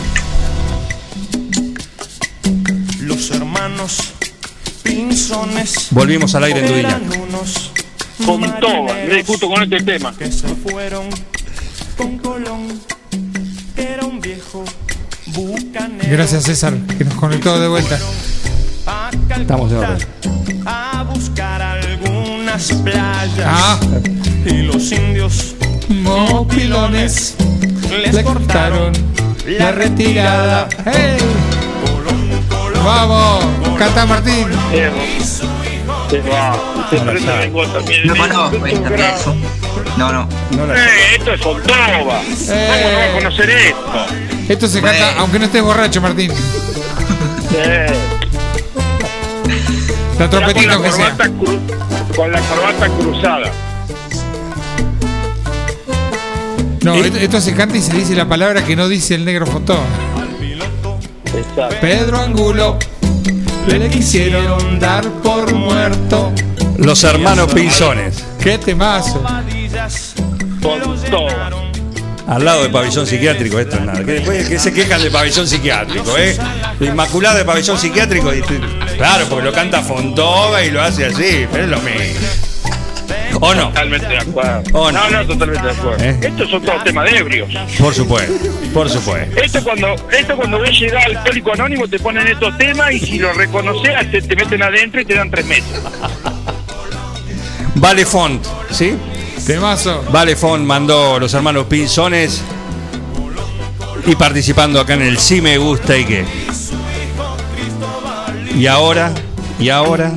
[3.01, 4.13] Los hermanos
[4.81, 5.87] Pinzones.
[5.91, 7.01] Volvimos al aire en Dudiñac.
[8.25, 10.15] Con todo, me discuto con este tema.
[10.17, 11.09] que se fueron
[11.97, 12.79] con Colón,
[13.75, 14.63] que era un viejo
[15.25, 16.09] bucanero.
[16.09, 17.99] Gracias César, que nos conectó de vuelta.
[18.87, 19.09] A
[19.39, 20.07] Estamos de Calcuta,
[20.45, 20.63] orden.
[20.67, 23.45] a buscar algunas playas.
[23.45, 23.79] Ah.
[24.45, 25.55] Y los indios
[25.89, 27.35] Mopilones
[27.91, 28.93] les le cortaron
[29.45, 30.67] la retirada.
[30.85, 31.17] ¡Hey!
[32.83, 33.45] ¡Vamos!
[33.77, 34.47] Cata Martín.
[38.05, 39.33] No conozco esta pieza.
[39.97, 40.27] No, no.
[40.75, 41.77] Eh, esto es Fontova.
[41.87, 44.05] ¿Cómo no va a conocer esto?
[44.49, 46.31] Esto se canta aunque no estés borracho, Martín.
[47.53, 47.87] Eh,
[50.19, 51.09] La trompetita con la que sea.
[51.11, 53.51] corbata cru- Con la corbata cruzada.
[56.83, 59.45] No, esto, esto se canta y se dice la palabra que no dice el negro
[59.47, 59.79] Fontón.
[61.35, 61.75] Exacto.
[61.81, 62.77] Pedro Angulo
[63.67, 66.31] le quisieron dar por muerto.
[66.77, 68.23] Los hermanos Pinzones.
[68.39, 69.23] ¡Qué temazo!
[72.27, 73.99] Al lado de pabellón psiquiátrico, esto es nada.
[74.03, 76.35] Que después que se quejan de pabellón psiquiátrico, ¿eh?
[76.79, 78.31] La Inmaculada de pabellón psiquiátrico.
[78.97, 82.19] claro, porque lo canta Fontova y lo hace así, pero es lo mismo.
[83.41, 83.67] ¿O no?
[83.67, 84.63] Totalmente de acuerdo.
[84.73, 85.09] ¿O no?
[85.09, 86.03] no, no, totalmente de acuerdo.
[86.03, 86.19] ¿Eh?
[86.21, 87.49] Estos son todos temas de ebrios.
[87.77, 88.33] Por supuesto,
[88.73, 89.41] por supuesto.
[89.41, 93.19] Esto cuando, esto cuando ves llegar al alcohólico anónimo te ponen estos temas y si
[93.19, 95.81] lo reconoces te, te meten adentro y te dan tres meses.
[97.75, 98.95] Vale Font, ¿sí?
[99.45, 100.03] Temazo.
[100.11, 102.41] Vale Font mandó los hermanos Pinzones
[104.07, 106.25] y participando acá en el Sí Me Gusta y qué.
[108.57, 109.11] Y ahora,
[109.59, 110.11] y ahora.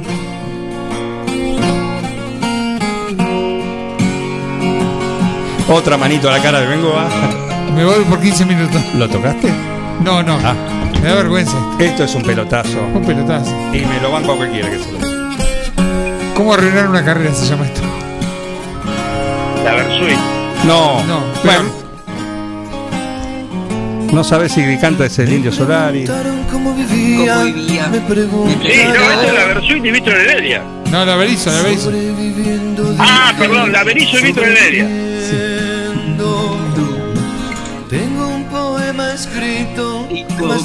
[5.68, 7.09] Otra manito a la cara de Bengoa.
[7.74, 8.83] Me voy por 15 minutos.
[8.95, 9.53] ¿Lo tocaste?
[10.03, 10.39] No, no.
[10.43, 10.55] Ah.
[11.03, 11.57] Me da vergüenza.
[11.79, 12.81] Esto es un pelotazo.
[12.95, 13.51] Un pelotazo.
[13.74, 14.99] Y me lo banco a cualquiera que se lo
[16.35, 17.83] ¿Cómo arruinar una carrera se llama esto?
[19.65, 20.19] La Versuit.
[20.65, 21.79] No, No, bueno.
[24.13, 26.07] No sabes si canta es el Indio Solari.
[26.51, 27.89] ¿Cómo vivía?
[27.89, 28.67] Me pregunto.
[28.67, 30.63] Sí, no, esta es la Versuit y Víctor Heredia.
[30.91, 31.93] No, la Berizo, la Berizo.
[32.99, 34.89] Ah, perdón, la Berizo y Víctor Heredia.
[37.91, 40.09] Tengo un poema escrito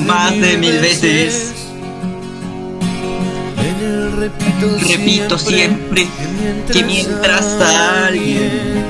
[0.06, 1.63] Más de mil veces.
[4.24, 6.08] Repito, Repito siempre
[6.72, 8.86] que mientras alguien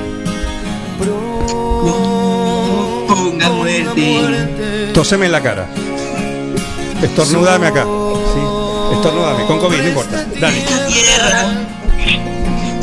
[3.08, 4.90] ponga muerte.
[4.94, 5.66] Toseme en la cara.
[7.02, 7.82] Estornudame acá.
[7.82, 8.94] ¿sí?
[8.94, 10.24] Estornudame, con COVID, no importa.
[10.40, 10.58] Dale.
[10.58, 11.46] esta tierra.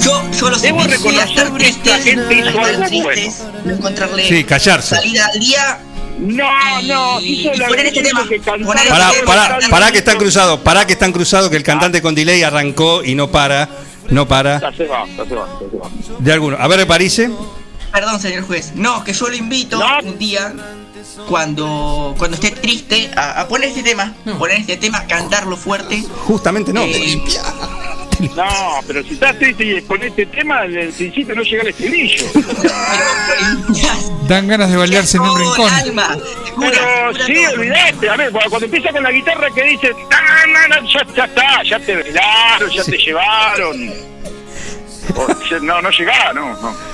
[0.04, 4.28] Yo, yo lo Debo reconocer estar que esta gente hizo estar algo tristes, no encontrarle
[4.28, 4.96] Sí, callarse.
[4.96, 5.80] salida al día.
[6.22, 8.28] No, no, hizo poner este tema.
[8.30, 8.66] que cantaba.
[8.66, 9.26] Poner este Pará, tema.
[9.26, 13.04] pará, pará que están cruzados, pará que están cruzados, que el cantante con delay arrancó
[13.04, 13.68] y no para,
[14.10, 15.90] no para Ya se va, ya se va, ya se va.
[16.20, 16.58] de alguno.
[16.60, 17.30] A ver, Parise.
[17.92, 18.72] Perdón, señor juez.
[18.76, 20.00] No, que yo lo invito No.
[20.08, 20.54] un día
[21.28, 26.04] cuando cuando esté triste a, a poner este tema, poner este tema, cantarlo fuerte.
[26.28, 26.84] Justamente no.
[26.84, 27.22] Eh,
[28.36, 32.26] No, pero si estás triste y con este tema, el principio no llega el estribillo.
[34.28, 35.74] Dan ganas de bailarse en un rincón.
[35.74, 36.18] alma,
[36.56, 39.96] cura, Pero cura sí, olvidate, a ver, cuando empieza con la guitarra que dice,
[40.94, 43.94] ya, ya está, ya te velaron, ya te llevaron.
[45.16, 46.91] O, no, no llegaba, no, no.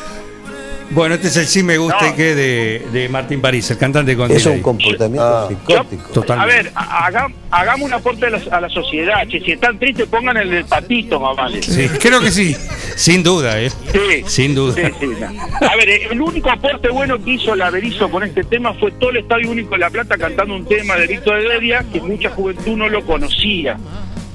[0.90, 2.08] Bueno, este es el sí me gusta No.
[2.08, 6.04] y que de, de Martín París, el cantante con Es un comportamiento psicótico.
[6.10, 6.54] A Totalmente.
[6.64, 10.08] ver, ha- hagam- hagamos un aporte a la, a la sociedad, che, si están tristes
[10.08, 11.50] pongan el del patito, mamá.
[11.62, 12.56] Sí, Creo que sí.
[12.96, 13.70] sin duda, ¿eh?
[13.70, 14.24] Sí.
[14.28, 14.76] Sin duda.
[14.76, 15.68] Sí, sí, no.
[15.68, 19.10] A ver, el único aporte bueno que hizo la Berizo con este tema fue todo
[19.10, 22.78] el Estadio Único de La Plata cantando un tema de Víctor Heredia que mucha juventud
[22.78, 23.78] no lo conocía.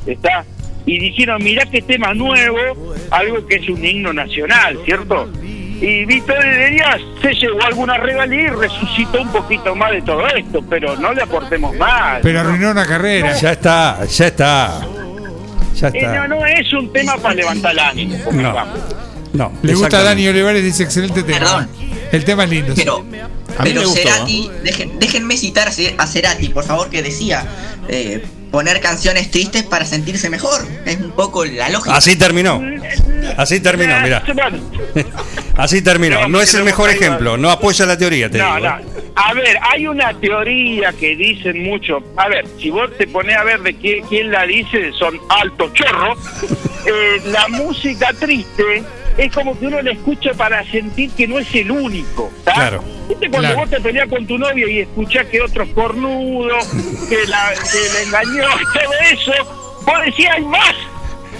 [0.06, 0.44] ¿Está?
[0.84, 5.30] Y dijeron, mirá qué tema nuevo, algo que es un himno nacional, ¿cierto?
[5.82, 10.62] Y Víctor Heredia se llevó alguna regalía y resucitó un poquito más de todo esto,
[10.70, 12.20] pero no le aportemos más.
[12.22, 13.36] Pero arruinó una carrera.
[13.36, 14.80] Ya está, ya está.
[15.74, 16.28] Ya Eh, no, está.
[16.28, 18.16] no es un tema para levantar el ánimo.
[18.30, 18.54] No.
[19.32, 19.52] No.
[19.62, 20.02] Le gusta a.
[20.02, 21.38] Dani Olivares, dice excelente tema.
[21.40, 21.68] Perdón.
[22.12, 22.74] El tema es lindo.
[22.76, 22.82] sí.
[22.82, 23.16] Pero, A mí
[23.64, 27.44] pero me gustó, Cerati, dejen- déjenme citar a Ce- a Cerati, por favor, que decía
[27.88, 30.64] eh, poner canciones tristes para sentirse mejor.
[30.84, 31.96] Es un poco la lógica.
[31.96, 32.60] Así terminó.
[33.36, 34.22] Así terminó, mirá.
[35.56, 36.28] Así terminó.
[36.28, 38.68] No es el mejor ejemplo, no apoya la teoría, te No, digo.
[38.68, 39.02] no.
[39.14, 42.02] A ver, hay una teoría que dicen mucho.
[42.16, 45.72] A ver, si vos te pones a ver de qué- quién la dice, son altos
[45.74, 46.18] chorros.
[46.84, 48.82] Eh, la música triste
[49.16, 52.28] es como que uno la escucha para sentir que no es el único.
[52.42, 52.54] ¿tá?
[52.54, 52.82] Claro.
[53.08, 53.56] ¿Viste cuando Claro.
[53.60, 56.56] vos te peleas con tu novia y escuchás que otro es cornudo,
[57.08, 59.32] que la, que la engañó, todo eso?
[59.86, 60.74] Vos decís, hay más.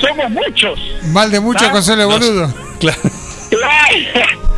[0.01, 0.79] Somos muchos.
[1.13, 1.71] Mal de mucho ¿Ah?
[1.71, 2.53] consuelo boludo.
[2.81, 3.01] Claro.
[3.51, 3.97] Claro,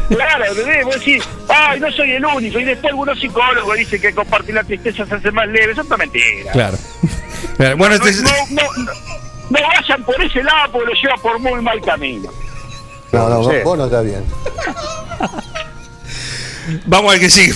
[0.08, 0.84] claro, ¿entendés?
[0.84, 2.58] Vos decís, ay, no soy el único.
[2.60, 5.72] Y después algunos psicólogos dicen que compartir la tristeza se hace más leve.
[5.72, 6.52] Eso es una mentira.
[6.52, 6.78] Claro.
[7.56, 8.92] Claro, Bueno, no, este- no, no, no,
[9.50, 12.30] no vayan por ese lado porque lo lleva por muy mal camino.
[13.12, 13.56] No, no, Sí.
[13.62, 14.24] vos no está bien.
[16.86, 17.52] vamos al que sigue.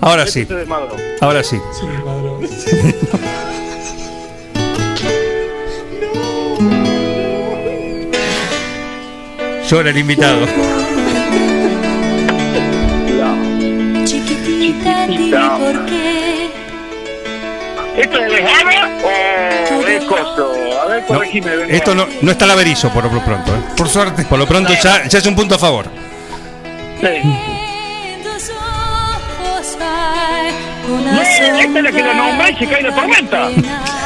[0.00, 0.96] Ahora sí, Este es de Maduro.
[1.20, 1.58] ahora sí.
[9.68, 10.46] Llora el invitado.
[14.04, 16.50] Chiquitita, dime por qué.
[17.96, 20.52] ¿Esto es de Java o es costo?
[20.82, 21.56] A ver, corregime.
[21.56, 21.74] venga.
[21.74, 23.54] Esto no, no está el averizo por lo pronto.
[23.54, 23.60] ¿eh?
[23.76, 24.24] Por suerte.
[24.24, 25.86] Por lo pronto ya, ya es un punto a favor.
[27.00, 27.06] Sí.
[30.86, 33.48] No, esta es la que la sombra nombra y se cae la tormenta.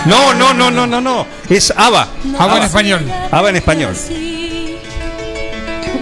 [0.04, 1.26] No, no, no, no, no, no.
[1.48, 2.08] Es ABBA.
[2.38, 3.12] Habla en español.
[3.32, 3.96] ABBA en español.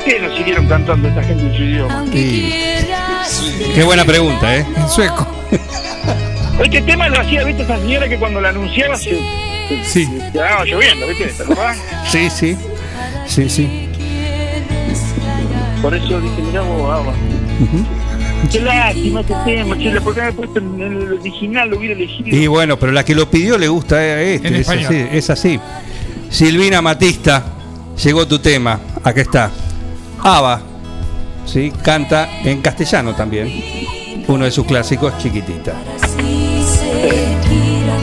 [0.06, 2.04] ¿Por qué no siguieron cantando esta gente en su idioma?
[2.12, 2.52] Y-
[3.74, 4.64] Qué buena pregunta, ¿eh?
[4.76, 5.26] En sueco.
[6.62, 10.06] Este tema lo hacía, viste, esa señora que cuando la anunciaba se, se, Sí.
[10.06, 11.76] se quedaba lloviendo, viste, ¿te acordás?
[12.08, 12.56] Sí, sí.
[13.26, 13.88] Sí, sí.
[15.82, 17.12] Por eso dije, mirá vos, Ava.
[18.50, 21.68] Qué lástima este tema, che, ¿por qué me he puesto en el original?
[21.68, 22.28] Lo hubiera elegido.
[22.36, 24.48] Y bueno, pero la que lo pidió le gusta a este.
[24.48, 24.86] En es, español.
[24.86, 25.60] así, es así.
[26.30, 27.44] Silvina Matista,
[28.02, 28.80] llegó tu tema.
[29.04, 29.50] Acá está.
[30.22, 30.60] ABBA.
[31.46, 31.72] ¿sí?
[31.82, 33.52] Canta en castellano también.
[34.28, 35.72] Uno de sus clásicos, Chiquitita.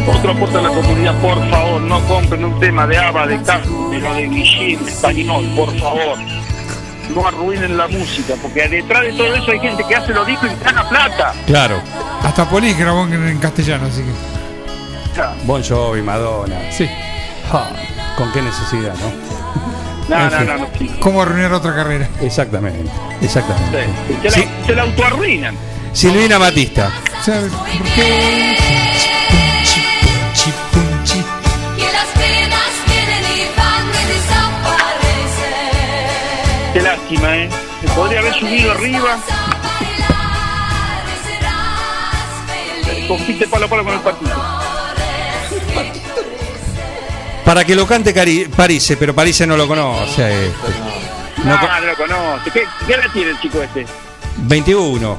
[0.07, 3.89] Otro aporte a la comunidad, por favor, no compren un tema de Ava, de Castro,
[3.89, 6.17] de lo de Guillín, de español, por favor.
[7.13, 10.49] No arruinen la música, porque detrás de todo eso hay gente que hace lo discos
[10.51, 11.33] y gana plata.
[11.45, 11.81] Claro.
[12.21, 15.45] Hasta Polis grabó en, en castellano, así que.
[15.45, 16.55] Bon Jovi, Madonna.
[16.71, 16.87] Sí.
[17.51, 17.69] Ja,
[18.17, 19.32] ¿Con qué necesidad, no?
[20.13, 20.67] No, no, no.
[20.99, 22.07] ¿Cómo arruinar otra carrera?
[22.21, 22.89] Exactamente.
[23.21, 23.87] Exactamente.
[24.23, 24.45] Se, Sí.
[24.59, 25.55] la, se la autoarruinan.
[25.91, 26.37] Silvina
[34.07, 35.53] desaparecen.
[36.73, 37.49] Qué lástima, ¿eh?
[37.81, 39.17] Se podría haber subido arriba.
[43.07, 44.62] Compite palo a palo con el partido.
[47.45, 50.49] Para que lo cante Cari- Parise, pero Parise no lo conoce.
[51.43, 52.51] No, No co- no lo conoce.
[52.51, 53.85] ¿Qué, ¿Qué edad tiene el chico este?
[54.37, 55.17] 21.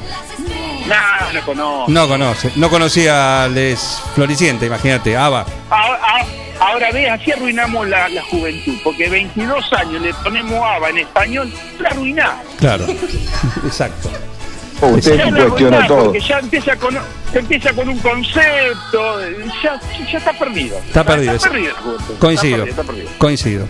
[0.87, 1.93] No, no conoce.
[1.93, 2.53] No conoce.
[2.57, 3.77] No conocía al
[4.14, 5.16] Floriciente, imagínate.
[5.16, 5.47] ABBA.
[5.70, 6.27] Ahora, ah-
[6.61, 8.75] ahora ves, así arruinamos la, la juventud.
[8.83, 12.45] Porque 22 años le ponemos ABA en español, la arruinamos.
[12.59, 12.87] Claro.
[13.64, 14.11] Exacto.
[14.89, 16.05] Usted Ya cuestiona arruinás, todo.
[16.05, 16.99] Porque ya empieza con,
[17.32, 19.20] empieza con un concepto.
[19.62, 19.80] Ya,
[20.11, 20.78] ya está perdido.
[20.78, 21.32] Está perdido.
[21.35, 21.72] Está perdido.
[21.72, 22.14] la juventud.
[22.18, 22.64] Coincido.
[22.64, 23.11] Está perdido, está perdido.
[23.18, 23.66] Coincido.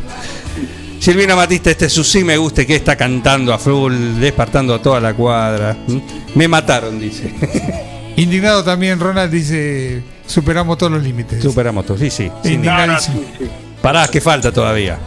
[1.04, 4.80] Silvina Matista, este es su sí me guste que está cantando a full, despertando a
[4.80, 5.76] toda la cuadra.
[5.86, 5.98] ¿Mm?
[6.34, 7.30] Me mataron, dice.
[8.16, 11.42] Indignado también, Ronald dice: superamos todos los límites.
[11.42, 11.98] Superamos todo.
[11.98, 12.30] Sí, sí.
[12.42, 12.84] sin duda.
[12.84, 13.18] Indignadísimo.
[13.18, 13.50] Sí, sí.
[13.82, 14.98] Pará, que falta todavía.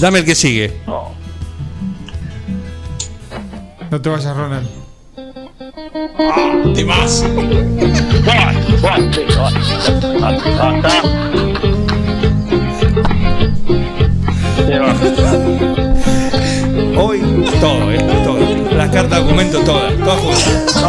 [0.00, 0.80] Dame el que sigue.
[3.90, 4.83] No te vayas, Ronald.
[5.74, 7.24] De más.
[8.28, 8.52] Ah,
[8.84, 8.98] ah,
[16.96, 17.20] Hoy
[17.60, 17.98] todo, ¿eh?
[18.22, 18.38] Todo.
[18.76, 19.94] Las cartas de documento todas.
[19.98, 20.84] Todas juntas.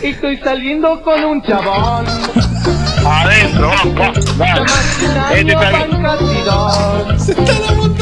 [0.00, 2.06] Estoy saliendo con un chabón.
[3.06, 4.38] Adentro, vamos, vamos.
[4.38, 4.64] Dale.
[5.34, 5.86] Este está bien.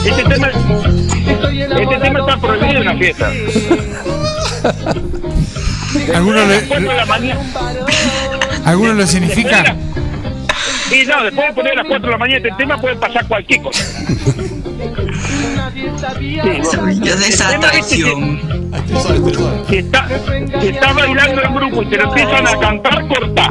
[0.04, 0.48] Este tema,
[1.80, 3.28] este tema está prohibido en la fiesta.
[6.14, 6.66] ¿Alguno le.
[8.64, 9.76] ¿alguno lo significa?
[10.90, 13.26] Y no, después de poner a las 4 de la mañana este tema puede pasar
[13.26, 13.84] cualquier cosa.
[17.02, 17.82] Yo de esa El tema.
[17.82, 18.02] Si,
[19.68, 20.08] si está,
[20.60, 23.50] si está bailando en grupo y te lo empiezan a cantar, corta.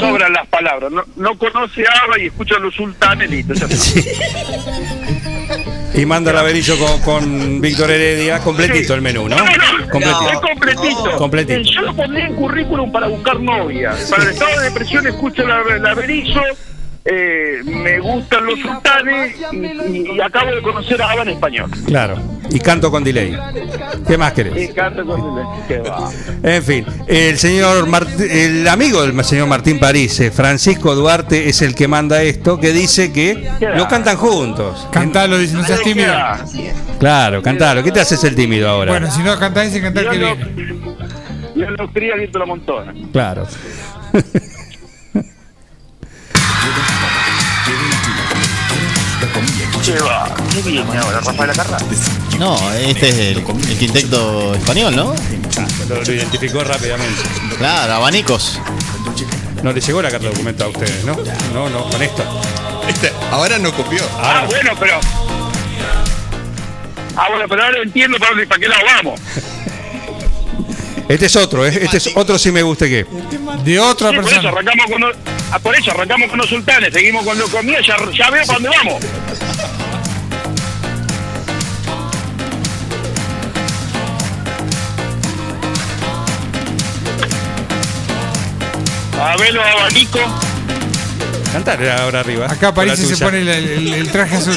[0.00, 0.90] sobran las palabras.
[0.90, 3.54] No, no conoce a y escucha a los sultanes, listo.
[5.94, 9.36] Y manda el averillo con, con Víctor Heredia, completito el menú, ¿no?
[9.90, 10.30] Completito.
[10.30, 11.16] Es completito.
[11.16, 11.60] Completito.
[11.60, 13.94] Eh, Yo lo pondría en currículum para buscar novia.
[14.10, 16.40] Para el estado de depresión escucho la, la Berizo,
[17.04, 21.70] eh, me gustan los sultanes y, y acabo de conocer a Ava en español.
[21.86, 22.16] Claro.
[22.50, 23.36] Y canto con delay.
[24.06, 24.70] ¿Qué más querés?
[24.70, 25.20] Y canto con
[25.66, 26.10] qué va.
[26.42, 31.60] En fin, el señor Mart- el amigo del señor Martín París, eh, Francisco Duarte, es
[31.62, 34.86] el que manda esto, que dice que lo cantan juntos.
[34.92, 36.12] Cantalo, dice, no seas tímido.
[36.98, 37.82] Claro, cantalo.
[37.82, 38.92] ¿Qué te haces el tímido ahora?
[38.92, 40.48] Bueno, si no cantás cantá el que viene.
[41.54, 42.94] Yo lo cría viento la montona.
[43.12, 43.46] Claro.
[49.84, 50.34] ¿Qué va?
[50.52, 51.78] ¿Qué viene ahora, Rafael Acarra?
[52.38, 55.14] No, este es el, el quinteto español, ¿no?
[55.88, 57.22] Lo, lo identificó rápidamente.
[57.56, 58.60] Claro, abanicos.
[59.62, 61.16] No le llegó la carta de documento a ustedes, ¿no?
[61.52, 62.22] No, no, con esto.
[62.88, 64.02] Este, ahora no copió.
[64.18, 65.00] Ah, bueno, pero.
[67.16, 69.20] Ah, bueno, pero ahora entiendo para, dónde, para qué lado vamos.
[71.08, 71.78] Este es otro, ¿eh?
[71.82, 73.06] Este es otro sí me gusta que.
[73.64, 77.24] De otra Sí, por eso arrancamos con ah, por eso arrancamos con los sultanes, seguimos
[77.24, 79.04] con los comidas, ya, ya veo para dónde vamos.
[89.20, 90.22] A ver los abanicos.
[91.52, 92.46] Cantar ahora arriba.
[92.46, 94.56] Acá la París se pone el, el- el traje azul.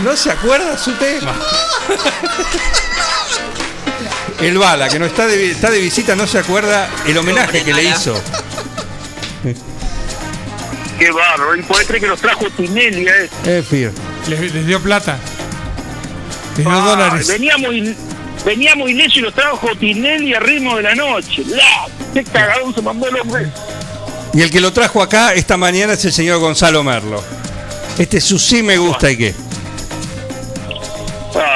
[0.00, 1.34] No se acuerda su tema.
[4.40, 7.74] El Bala, que no está de, está de visita, no se acuerda el homenaje que
[7.74, 8.20] le hizo.
[10.98, 11.10] Qué
[11.66, 13.58] puede creer que los trajo Tinelli a este.
[13.58, 13.92] Es fir.
[14.28, 15.18] Les, les dio plata.
[16.56, 17.28] Les dio Ah, dólares.
[17.28, 17.96] Venía muy,
[18.44, 21.44] venía muy lecho y los trajo Tinelli a ritmo de la noche.
[21.46, 21.86] ¡La!
[22.14, 23.48] ¡Qué cagadón se mandó el hombre!
[24.34, 27.22] Y el que lo trajo acá esta mañana es el señor Gonzalo Merlo.
[27.98, 29.34] Este es su sí me gusta y qué.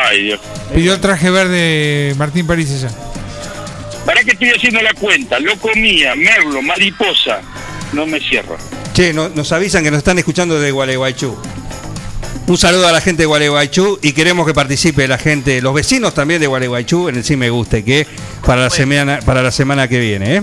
[0.09, 0.41] Ay, Dios.
[0.74, 2.90] Pidió el traje verde Martín París allá.
[4.06, 5.38] ¿Para qué estoy haciendo la cuenta?
[5.38, 7.40] Lo comía, merlo, mariposa.
[7.92, 8.56] No me cierro.
[8.94, 11.36] Che, no- nos avisan que nos están escuchando de Gualeguaychú.
[12.46, 16.14] Un saludo a la gente de Gualeguaychú y queremos que participe la gente, los vecinos
[16.14, 18.06] también de Gualeguaychú en el sí me gusta y qué
[18.44, 20.42] para la semana para la semana que viene, ¿eh?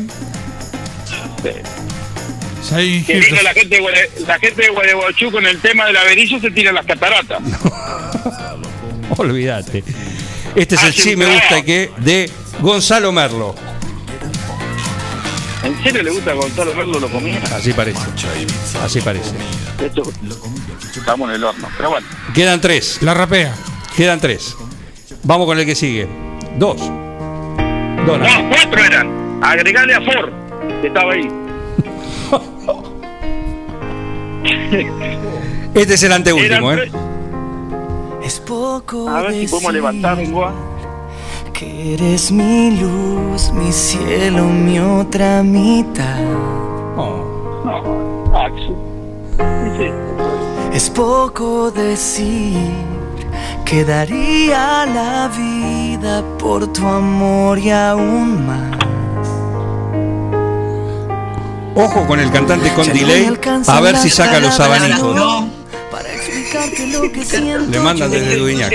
[3.05, 6.39] Que venga la gente, de Guale- la gente de Gualeguaychú con el tema del averizo
[6.39, 7.39] se tira las cataratas.
[9.17, 9.84] Olvídate.
[10.56, 12.30] Este es el sí me gusta qué de
[12.62, 13.56] Gonzalo Merlo.
[15.64, 17.41] ¿En serio le gusta a Gonzalo Merlo lo comía?
[17.54, 18.00] Así parece.
[18.84, 19.32] Así parece.
[19.84, 20.04] Esto,
[20.95, 21.68] estamos en el horno.
[21.78, 23.00] Pero bueno, Quedan tres.
[23.02, 23.54] La rapea.
[23.95, 24.56] Quedan tres.
[25.24, 26.08] Vamos con el que sigue.
[26.58, 26.80] Dos.
[28.06, 28.41] Dona.
[28.41, 29.39] no, cuatro eran.
[29.43, 30.30] Agregale a Ford,
[30.82, 31.28] que estaba ahí.
[35.74, 36.91] Este es el anteúltimo, Eran ¿eh?
[38.30, 40.53] Es poco A ver si podemos levantar, lengua.
[41.51, 46.19] que eres mi luz, mi cielo, mi otra mitad.
[46.95, 48.75] No, Axel.
[49.65, 49.91] Dice,
[50.71, 52.55] Es poco decir
[53.65, 58.77] que daría la vida por tu amor y aún más.
[61.75, 63.39] Ojo con el cantante con Ya delay.
[63.67, 65.15] A ver si saca los abanicos.
[65.15, 65.59] no,
[66.00, 67.70] Para explicarte lo que siento.
[67.72, 68.72] Le mandan desde Duñac.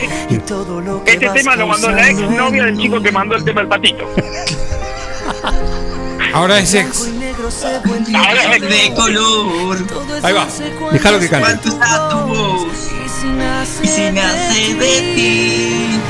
[1.06, 3.68] Este vas tema lo mandó la ex novia del chico que mandó el tema del
[3.68, 4.04] patito.
[6.34, 7.08] Ahora es ex.
[8.14, 9.78] Ahora es de color.
[10.22, 10.46] Ahí va.
[10.92, 11.46] Déjalo que cante.
[11.46, 12.90] ¿Cuánto está tu voz?
[13.02, 13.08] Y
[13.88, 16.00] si me hace de ti.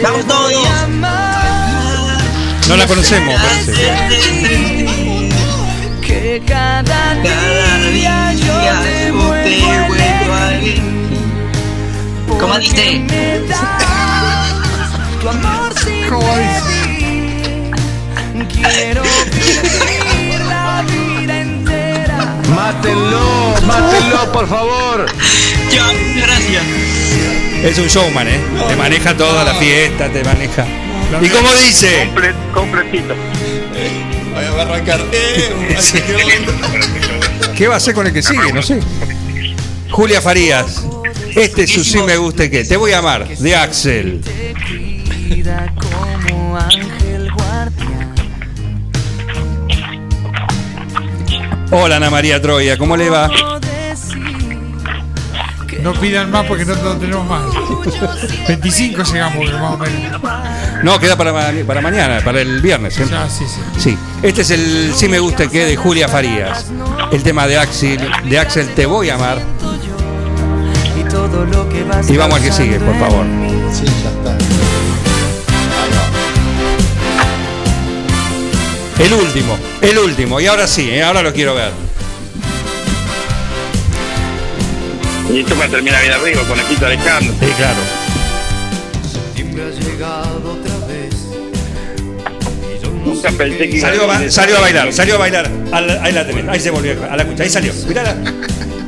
[0.00, 0.52] Vamos todos.
[2.68, 4.81] No la conocemos, parece.
[6.32, 6.82] Que cada,
[7.22, 10.82] Cada día yo día te yo vuelvo te a vuelvo a elegir.
[12.40, 13.02] ¿Cómo dice?
[15.20, 17.70] Tu amor sin medir.
[18.50, 22.16] Quiero vivir la vida entera.
[22.56, 25.04] Mátenlo, mátenlo, por favor.
[25.70, 25.84] Ya,
[26.16, 26.64] gracias.
[27.62, 28.40] Es un showman, ¿eh?
[28.68, 30.64] Te maneja toda la fiesta, te maneja.
[31.20, 32.06] ¿Y cómo dice?
[32.10, 33.14] Comple- completito.
[34.32, 35.00] Voy a arrancar.
[35.12, 37.54] Eh, qué.
[37.56, 38.52] ¿Qué va a hacer con el que sigue?
[38.52, 38.80] No sé.
[39.90, 40.82] Julia Farías.
[41.34, 42.64] Este es su sí me gusta que.
[42.64, 44.20] Te voy a amar, de Axel.
[45.80, 48.14] como ángel guardián.
[51.70, 53.30] Hola Ana María Troya, ¿cómo le va?
[55.82, 57.42] No pidan más porque no, no tenemos más.
[58.46, 60.20] 25 llegamos más o menos.
[60.84, 62.98] No, queda para, ma- para mañana, para el viernes.
[62.98, 63.06] ¿eh?
[63.10, 63.60] Ya, sí, sí.
[63.80, 66.66] Sí, este es el sí me gusta que de Julia Farías.
[67.10, 69.38] El tema de Axel, de Axel Te voy a amar.
[70.98, 73.26] Y todo lo que vas Y vamos al que sigue, por favor.
[73.72, 74.38] Sí, ya está.
[79.04, 80.40] El último, el último.
[80.40, 81.02] Y ahora sí, ¿eh?
[81.02, 81.72] ahora lo quiero ver.
[85.32, 87.34] Y esto para terminar bien arriba, conejito Alejandro.
[87.40, 87.80] Sí, claro.
[93.04, 95.50] Nunca pensé que iba Salió, a ba- decir salió a bailar, salió a bailar.
[96.02, 97.72] Ahí la tenés, ahí se volvió a la escucha, ahí salió.
[97.88, 98.16] Mirá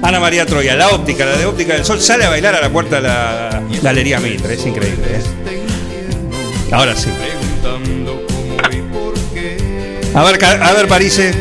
[0.03, 2.71] Ana María Troya, la óptica, la de óptica del sol, sale a bailar a la
[2.71, 5.05] puerta de la Galería Mitre, es increíble.
[5.09, 5.23] ¿eh?
[6.73, 7.09] Ahora sí.
[10.15, 11.35] A ver, a ver, Parise.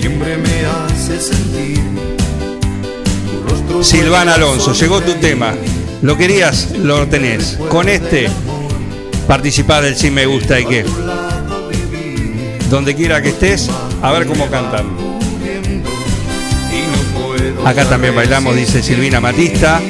[0.00, 1.79] Siempre me hace sentir
[3.82, 5.54] Silvana Alonso, llegó tu tema.
[6.02, 7.58] Lo querías, lo tenés.
[7.68, 8.28] Con este,
[9.26, 10.84] participá del Sí Me Gusta y qué.
[12.68, 13.70] Donde quiera que estés,
[14.02, 14.86] a ver cómo cantan.
[17.64, 19.80] Acá también bailamos, dice Silvina Matista.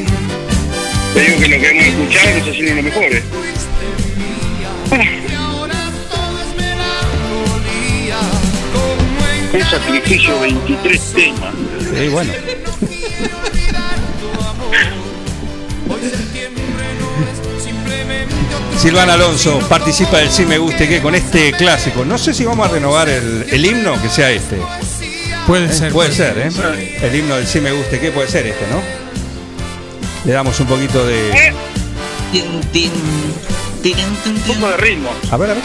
[1.14, 3.04] Te digo que lo que hemos escuchado si lo mejor.
[3.04, 3.22] ¿eh?
[9.52, 11.54] Qué sacrificio, 23 temas.
[11.80, 12.32] Sí, bueno.
[18.80, 22.02] Silvana Alonso participa del Sí Me Guste que con este clásico.
[22.02, 24.56] No sé si vamos a renovar el, el himno que sea este.
[25.46, 25.72] Puede ¿Eh?
[25.72, 25.92] ser.
[25.92, 26.98] Puede ser, ¿eh?
[27.02, 28.80] El himno del Sí Me Guste que puede ser este, ¿no?
[30.24, 31.52] Le damos un poquito de.
[32.72, 32.90] Tin.
[34.26, 35.10] Un poco de ritmo.
[35.30, 35.62] A ver, a ver.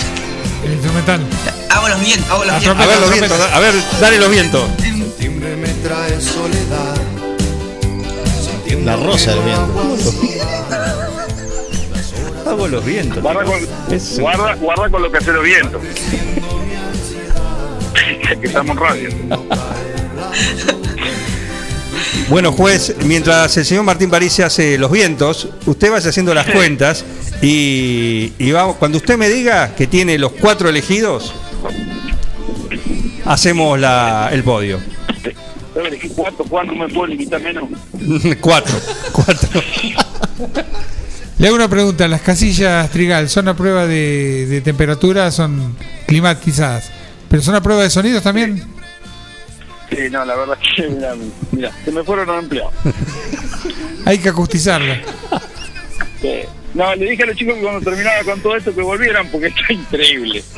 [0.66, 1.22] El instrumental.
[1.70, 2.84] Hago los vientos, hago los vientos.
[2.84, 4.70] A ver los vientos, a ver, dale los vientos.
[5.18, 6.96] Siempre me trae soledad.
[8.84, 10.14] La rosa del viento.
[12.56, 13.22] Los vientos.
[13.22, 13.60] Guarda con,
[14.22, 15.82] guarda, guarda con lo que hace los vientos.
[18.42, 19.10] que estamos radio.
[22.30, 27.04] Bueno, juez, mientras el señor Martín París hace los vientos, usted vaya haciendo las cuentas
[27.42, 31.34] y, y vamos, cuando usted me diga que tiene los cuatro elegidos,
[33.26, 34.80] hacemos la, el podio.
[36.16, 37.66] Cuánto, cuánto me puedo limitar menos.
[38.42, 38.80] cuatro,
[39.12, 39.62] cuatro.
[41.38, 42.08] Le hago una pregunta.
[42.08, 45.32] ¿Las casillas Trigal son a prueba de, de temperatura?
[45.32, 45.76] Son
[46.08, 46.92] climatizadas.
[47.30, 48.64] ¿Pero son a prueba de sonidos también?
[49.90, 51.14] Sí, no, la verdad es que, mira,
[51.52, 52.74] mira, se me fueron los empleados.
[54.06, 55.02] Hay que acustizarla.
[56.22, 56.40] Sí.
[56.74, 59.48] No, le dije a los chicos que cuando terminaba con todo esto que volvieran porque
[59.48, 60.44] está increíble.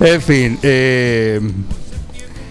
[0.00, 1.40] En fin, eh,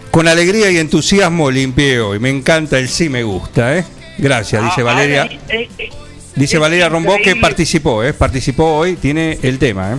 [0.09, 2.17] con alegría y entusiasmo limpié hoy.
[2.17, 3.86] Me encanta el sí me gusta, ¿eh?
[4.18, 5.24] Gracias, dice Ah, Valeria.
[5.30, 5.89] ah, eh, eh,
[6.36, 8.14] Dice es Valeria Rombó que participó, ¿eh?
[8.14, 9.97] Participó hoy, tiene el tema, ¿eh?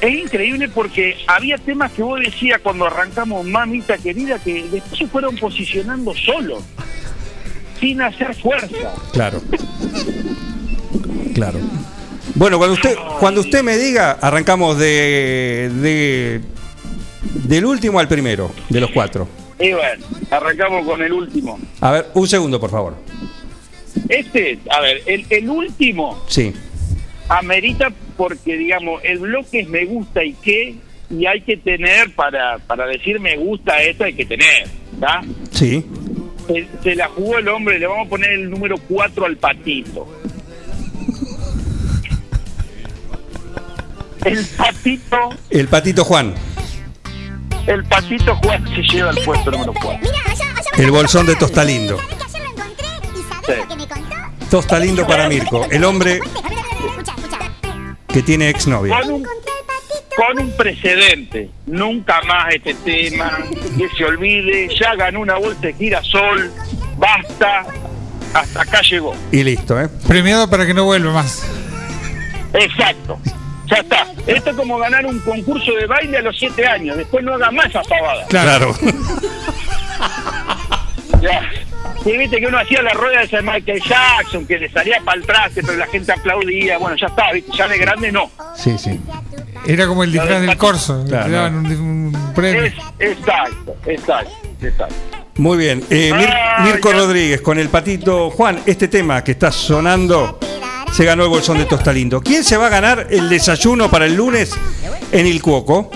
[0.00, 5.06] Es increíble porque había temas que vos decías cuando arrancamos Mamita Querida que después se
[5.08, 6.62] fueron posicionando solos,
[7.80, 8.92] sin hacer fuerza.
[9.12, 9.42] Claro.
[11.34, 11.58] Claro.
[12.36, 16.40] Bueno, cuando usted, cuando usted me diga, arrancamos de, de
[17.44, 19.28] del último al primero, de los cuatro.
[19.60, 21.58] Y bueno, arrancamos con el último.
[21.80, 22.94] A ver, un segundo, por favor.
[24.08, 26.52] Este, a ver, el, el último Sí.
[27.28, 30.76] amerita porque, digamos, el bloque es me gusta y qué,
[31.10, 35.22] y hay que tener, para, para decir me gusta esto, hay que tener, ¿está?
[35.50, 35.84] Sí.
[36.46, 40.06] Se, se la jugó el hombre, le vamos a poner el número 4 al patito.
[44.24, 45.16] El patito,
[45.50, 46.34] El patito Juan,
[47.68, 49.98] el patito Juan se lleva el puesto número 4.
[50.00, 51.98] Mira, allá, allá va el bolsón de Tostalindo.
[51.98, 52.86] ¿Sabes que ayer lo encontré?
[53.14, 54.16] ¿Y sabés lo que me contó?
[54.50, 56.20] Tostalindo para Mirko, el hombre
[58.08, 58.98] que tiene exnovia.
[59.00, 59.22] Con un,
[60.16, 63.38] con un precedente, nunca más este tema,
[63.76, 66.50] que se olvide, ya ganó una vuelta de girasol,
[66.96, 67.66] basta,
[68.32, 69.14] hasta acá llegó.
[69.30, 69.88] Y listo, ¿eh?
[70.06, 71.46] Premiado para que no vuelva más.
[72.54, 73.18] Exacto.
[73.70, 74.06] Ya está.
[74.26, 76.96] Esto es como ganar un concurso de baile a los 7 años.
[76.96, 78.26] Después no haga más esa pavada.
[78.28, 78.74] Claro.
[81.20, 81.40] Ya.
[82.04, 85.26] Sí, viste que uno hacía la rueda de Michael Jackson, que le salía para el
[85.26, 86.78] traste, pero la gente aplaudía.
[86.78, 87.50] Bueno, ya está, ¿viste?
[87.56, 88.30] ya de grande no.
[88.56, 89.00] Sí, sí.
[89.66, 91.04] Era como el disfraz del corso.
[91.08, 92.62] Claro, le daban un, un premio.
[92.64, 94.30] Es, exacto, exacto,
[94.62, 94.94] exacto.
[95.38, 95.82] Muy bien.
[95.90, 96.98] Eh, Mir- Ay, Mirko ya.
[96.98, 98.30] Rodríguez con el patito.
[98.30, 100.38] Juan, este tema que está sonando
[100.92, 102.20] se ganó el bolsón de Tostalindo.
[102.20, 104.52] ¿Quién se va a ganar el desayuno para el lunes
[105.12, 105.90] en el Cuoco?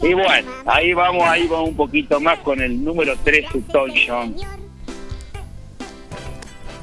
[0.00, 3.90] Y bueno, ahí vamos, ahí vamos un poquito más con el número 13, Tom.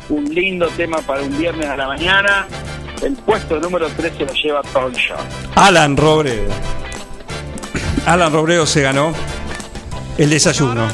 [0.10, 2.48] Un lindo tema para un viernes a la mañana.
[3.02, 4.92] El puesto número 13 lo lleva Tom.
[5.56, 6.52] Alan Robredo.
[8.06, 9.14] Alan Robredo se ganó
[10.18, 10.88] el desayuno.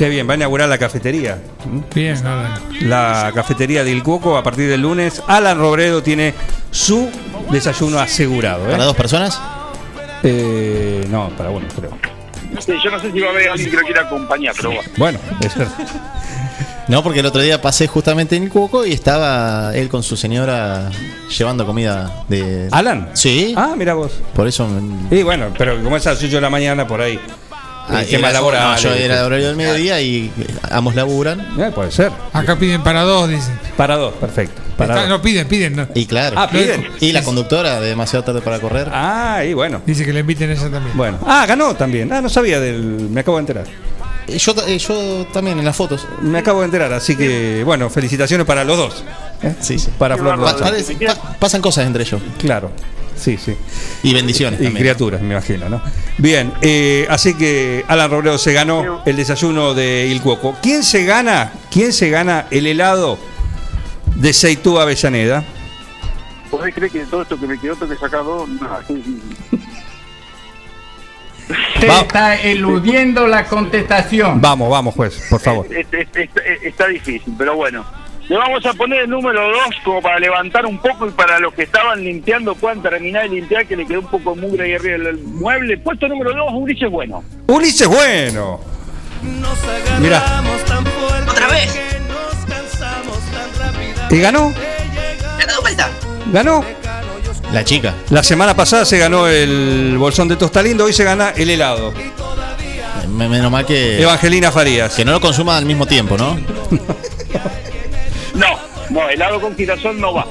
[0.00, 1.36] Qué bien, va a inaugurar la cafetería.
[1.94, 2.54] Bien, Alan.
[2.80, 5.22] La cafetería del Cuoco a partir del lunes.
[5.26, 6.32] Alan Robredo tiene
[6.70, 7.10] su
[7.50, 8.66] desayuno asegurado.
[8.66, 8.70] ¿eh?
[8.70, 9.38] ¿Para dos personas?
[10.22, 11.90] Eh, no, para uno, creo.
[12.60, 14.90] Sí, yo no sé si va a haber alguien que lo quiera acompañar, pero bueno.
[14.96, 15.54] Bueno, es
[16.88, 20.16] No, porque el otro día pasé justamente en el Cuoco y estaba él con su
[20.16, 20.90] señora
[21.28, 22.68] llevando comida de.
[22.72, 23.10] ¿Alan?
[23.12, 23.52] Sí.
[23.54, 24.12] Ah, mira vos.
[24.34, 24.66] Por eso.
[25.10, 27.20] Y bueno, pero como es a las 8 de la mañana por ahí.
[27.92, 28.72] Ah, tema era- laboral.
[28.74, 30.30] no, yo era horario del mediodía y
[30.70, 31.40] ambos laburan.
[31.58, 32.10] Eh, puede ser.
[32.32, 33.58] Acá piden para dos, dicen.
[33.76, 34.60] Para dos, perfecto.
[34.76, 35.10] Para Está- dos.
[35.18, 35.76] no, piden, piden.
[35.76, 35.86] no.
[35.94, 36.36] Y claro.
[36.38, 36.86] Ah, piden.
[37.00, 38.88] Y la conductora de demasiado tarde para correr.
[38.92, 39.82] Ah, y bueno.
[39.84, 40.96] Dice que le inviten a ella también.
[40.96, 41.18] Bueno.
[41.26, 42.12] Ah, ganó también.
[42.12, 42.80] Ah, no sabía del.
[43.10, 43.64] Me acabo de enterar.
[44.38, 46.06] Yo, eh, yo también en las fotos.
[46.22, 49.04] Me acabo de enterar, así que, bueno, felicitaciones para los dos.
[49.42, 49.54] ¿eh?
[49.60, 49.88] Sí, sí.
[49.98, 52.20] Para Flor Pa- pasan cosas entre ellos.
[52.38, 52.70] Claro.
[53.16, 53.54] Sí, sí.
[54.02, 54.82] Y bendiciones Y también.
[54.82, 55.82] criaturas, me imagino, ¿no?
[56.16, 60.56] Bien, eh, así que Alan Robledo se ganó el desayuno de Il Cuoco.
[60.62, 61.52] ¿Quién se gana?
[61.70, 63.18] ¿Quién se gana el helado
[64.16, 65.44] de Seitú Avellaneda?
[66.50, 68.48] ¿Podés creer que todo esto que me quedó tengo que sacar dos?
[68.48, 68.68] No.
[71.78, 74.40] Se está eludiendo la contestación.
[74.40, 75.66] Vamos, vamos, juez, por favor.
[75.70, 77.84] Es- es- es- está difícil, pero bueno.
[78.28, 81.52] Le vamos a poner el número 2 como para levantar un poco y para los
[81.52, 84.74] que estaban limpiando puedan terminar de limpiar, que le quedó un poco de mugre ahí
[84.74, 85.78] arriba del mueble.
[85.78, 87.24] Puesto número 2, Ulises Bueno.
[87.48, 88.60] Ulises Bueno.
[90.00, 90.22] Mira,
[91.28, 91.76] Otra vez.
[94.10, 94.52] ¿y ganó?
[95.38, 95.90] Gana de vuelta.
[96.32, 96.64] ¿Ganó?
[97.52, 97.94] La chica.
[98.10, 101.92] La semana pasada se ganó el bolsón de Tostalindo, hoy se gana el helado.
[103.08, 104.00] Me- Menos mal que.
[104.00, 104.94] Evangelina Farías.
[104.94, 106.38] Que no lo consuma al mismo tiempo, ¿no?
[108.34, 108.46] No,
[108.90, 110.26] no, helado con girasol no va.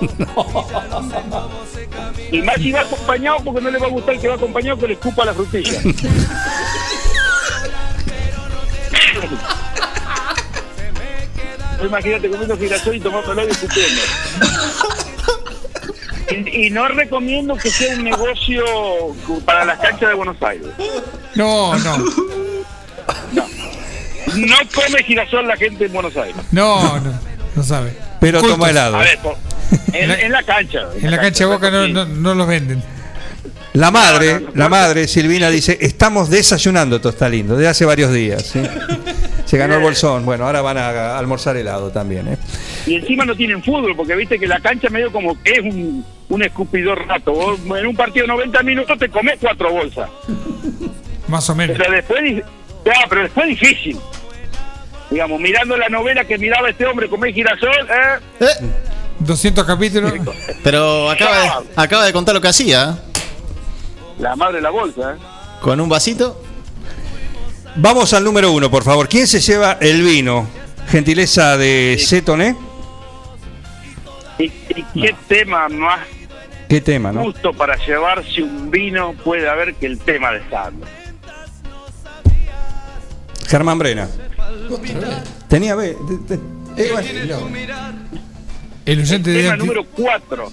[2.32, 4.88] Y más si va acompañado porque no le va a gustar que va acompañado que
[4.88, 5.74] le escupa la frutilla.
[11.84, 14.02] Imagínate comiendo girasol y tomando helado y escupiendo.
[16.32, 18.64] Y, y no recomiendo que sea un negocio
[19.46, 20.68] para las canchas de Buenos Aires.
[21.36, 21.98] No, no.
[24.36, 26.36] No come girasol la gente en Buenos Aires.
[26.52, 27.20] No, no.
[27.56, 27.94] No sabe.
[28.20, 28.58] Pero Cultos.
[28.58, 28.98] toma helado.
[28.98, 29.38] A ver, por-
[29.94, 30.88] en, en la cancha.
[31.02, 32.84] En la cancha de Boca no, no, no los venden.
[33.74, 38.44] La madre, la madre, Silvina, dice, estamos desayunando Tostalindo de hace varios días.
[38.44, 38.62] ¿sí?
[39.46, 40.26] Se ganó el bolsón.
[40.26, 42.28] Bueno, ahora van a almorzar helado también.
[42.28, 42.38] ¿eh?
[42.88, 46.06] Y encima no tienen fútbol, porque viste que la cancha medio como que es un,
[46.30, 47.32] un escupidor rato.
[47.32, 50.10] Vos en un partido de 90 minutos te comes cuatro bolsas.
[51.28, 51.78] Más o menos.
[51.78, 52.22] Pero después,
[52.86, 53.98] ya, pero después difícil.
[55.12, 57.88] Digamos, mirando la novela que miraba este hombre comer girasol,
[58.40, 58.46] ¿eh?
[59.20, 60.14] 200 capítulos.
[60.64, 62.98] Pero acaba de, acaba de contar lo que hacía.
[64.20, 65.18] La madre de la bolsa, ¿eh?
[65.62, 66.42] Con un vasito.
[67.76, 69.08] Vamos al número uno, por favor.
[69.08, 70.48] ¿Quién se lleva el vino?
[70.90, 72.56] Gentileza de Cetoné.
[74.38, 76.00] ¿Y, y qué tema más
[76.70, 77.24] ¿Qué tema, no?
[77.24, 80.88] justo para llevarse un vino puede haber que el tema de Sandro?
[83.48, 84.08] Germán Brena.
[85.48, 85.96] Tenía B.
[86.78, 87.50] eh, bueno.
[88.86, 90.52] El oyente de Tema número 4,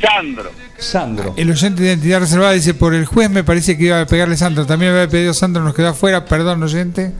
[0.00, 0.50] Sandro.
[0.78, 1.34] Sandro.
[1.36, 4.36] El oyente de identidad reservada dice, por el juez me parece que iba a pegarle
[4.36, 4.66] Sandro.
[4.66, 6.24] También me había pedido Sandro, nos quedó afuera.
[6.24, 7.12] Perdón, oyente.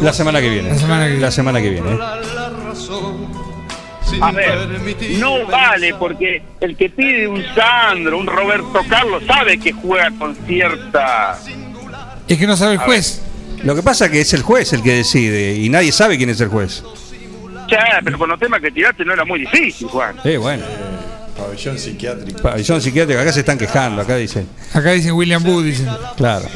[0.00, 0.70] La semana que viene.
[0.70, 1.20] La semana que viene.
[1.20, 1.92] La semana que viene.
[1.92, 1.98] ¿eh?
[4.20, 4.68] A ver,
[5.18, 10.36] no vale porque el que pide un Sandro, un Roberto Carlos, sabe que juega con
[10.46, 11.38] cierta...
[12.28, 13.22] Es que no sabe el juez.
[13.62, 16.30] Lo que pasa es que es el juez el que decide y nadie sabe quién
[16.30, 16.84] es el juez.
[17.66, 20.16] Che, pero con los temas que tiraste no era muy difícil, Juan.
[20.24, 20.64] Eh, bueno.
[21.36, 22.42] Pabellón psiquiátrico.
[22.42, 24.48] Pabellón psiquiátrico, acá se están quejando, acá dicen.
[24.72, 25.88] Acá dicen William Booth, dicen.
[26.16, 26.46] Claro.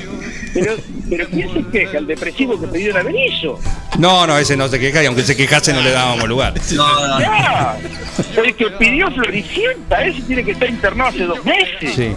[0.55, 0.77] Pero,
[1.11, 1.99] pero ¿quién se queja?
[1.99, 3.59] El depresivo que pidió la Benizo.
[3.99, 6.55] No, no, ese no se queja y aunque se quejase no le dábamos lugar.
[6.71, 7.77] Ya,
[8.37, 11.95] el que pidió Floricienta, ese tiene que estar internado hace dos meses.
[11.95, 12.17] Sí.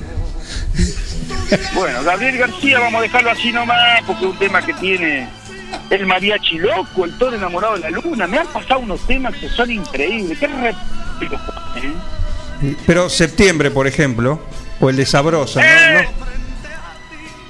[1.73, 5.27] Bueno, Gabriel García, vamos a dejarlo así nomás, porque es un tema que tiene
[5.89, 8.27] el mariachi loco, el toro enamorado de la luna.
[8.27, 10.39] Me han pasado unos temas que son increíbles.
[10.39, 10.69] Qué re...
[10.69, 10.73] ¿eh?
[12.85, 14.39] Pero septiembre, por ejemplo,
[14.79, 16.31] o el de Sabrosa, ¿no?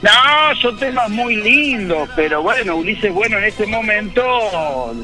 [0.02, 4.24] No, son temas muy lindos, pero bueno, Ulises Bueno en este momento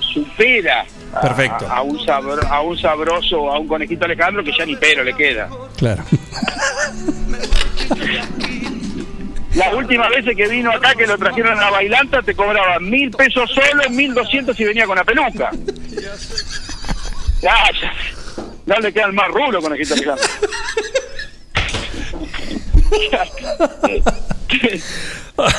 [0.02, 1.68] supera a- Perfecto.
[1.70, 5.14] A, un sabro- a un sabroso, a un conejito Alejandro que ya ni pero le
[5.14, 5.50] queda.
[5.78, 6.04] Claro.
[9.56, 13.10] Las últimas veces que vino acá que lo trajeron a la bailanta te cobraban mil
[13.12, 15.52] pesos solo, mil doscientos si venía con la peluca.
[17.42, 17.94] Ya, ya.
[18.68, 20.28] No le quedan más rulos conejito Alejandro.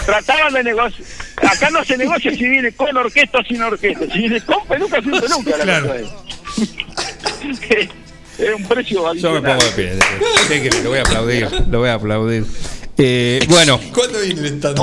[0.05, 1.09] Trataban de negociar.
[1.37, 4.99] Acá no se negocia si viene con orquesta o sin orquesta, si viene con peluca
[4.99, 5.57] o sin peluca.
[5.57, 5.95] La Claro.
[8.39, 9.99] es un precio Yo me pongo de pie.
[10.83, 11.49] Lo voy a aplaudir.
[11.69, 12.45] Lo voy a aplaudir.
[12.99, 14.81] Eh, bueno, ¿Cuándo viene el de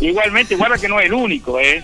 [0.06, 1.82] Igualmente, guarda que no es el único, ¿eh?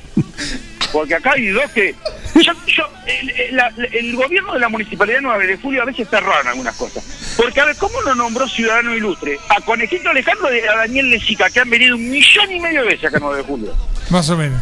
[0.92, 1.94] Porque acá hay dos que.
[2.34, 5.84] Yo, yo- el, el- la- el gobierno de la municipalidad de 9 de julio a
[5.86, 7.34] veces está raro en algunas cosas.
[7.36, 9.38] Porque, a ver, ¿cómo lo nombró ciudadano ilustre?
[9.48, 12.88] A Conejito Alejandro y a Daniel Lezica, que han venido un millón y medio de
[12.88, 13.74] veces acá en 9 de julio.
[14.10, 14.60] Más o menos.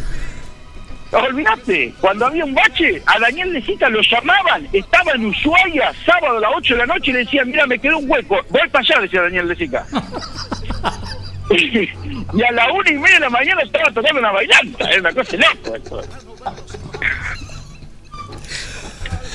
[1.11, 6.39] Olvídate, cuando había un bache, a Daniel Lezica lo llamaban, estaba en Ushuaia, sábado a
[6.39, 8.79] las 8 de la noche, y le decían, mira, me quedó un hueco, voy para
[8.81, 9.85] allá, decía Daniel Lezica.
[12.33, 15.13] y a la una y media de la mañana estaba tocando una bailanta, es una
[15.13, 16.01] cosa loca esto.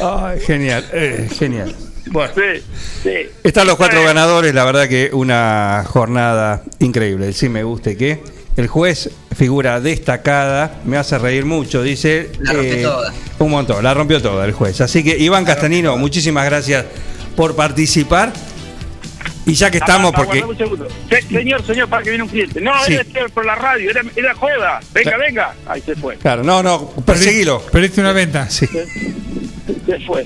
[0.01, 1.75] ay, genial, eh, genial.
[2.07, 2.63] Bueno, Sí,
[3.03, 3.15] sí.
[3.43, 4.55] están los cuatro ganadores.
[4.55, 7.33] La verdad que una jornada increíble.
[7.33, 8.23] Sí me gusta y que
[8.57, 12.31] el juez figura destacada, me hace reír mucho, dice.
[12.41, 13.13] La rompió toda.
[13.41, 14.81] Un montón, la rompió toda el juez.
[14.81, 16.87] Así que Iván Castanino, muchísimas gracias
[17.35, 18.33] por participar.
[19.47, 20.89] Y ya que estamos, porque un segundo.
[21.09, 22.61] Se- señor, señor, para que viene un cliente.
[22.61, 22.95] No, Sí.
[22.95, 24.81] era este por la radio, era, era joda.
[24.93, 25.23] Venga, Claro.
[25.25, 25.55] venga.
[25.67, 26.17] Ahí se fue.
[26.17, 27.61] Claro, no, no, perseguilo.
[27.71, 28.51] Perdiste una venta.
[28.51, 28.67] Sí.
[28.67, 30.25] Se fue.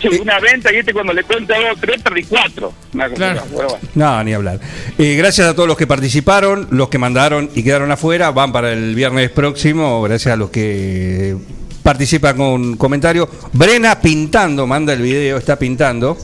[0.00, 2.72] Sí, una venta y este cuando le cuenta dos, tres, perdí cuatro.
[2.92, 3.42] Una cosa Claro.
[3.52, 3.78] bueno.
[3.94, 4.60] No, ni hablar.
[4.98, 8.72] Eh, gracias a todos los que participaron, los que mandaron y quedaron afuera, van para
[8.72, 11.36] el viernes próximo, gracias a los que
[11.82, 13.28] participan con comentarios.
[13.52, 16.18] Brena pintando, manda el video, está pintando.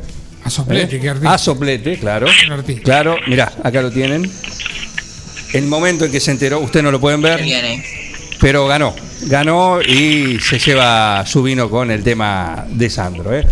[0.45, 1.35] A soplete, qué artista.
[1.35, 2.27] A soplete, claro.
[2.47, 2.83] Un artista.
[2.83, 4.31] Claro, mirá, acá lo tienen.
[5.53, 7.85] El momento en que se enteró, ustedes no lo pueden ver, Viene.
[8.41, 8.95] pero ganó.
[9.27, 13.33] Ganó y se lleva su vino con el tema de Sandro.
[13.37, 13.47] ¿eh?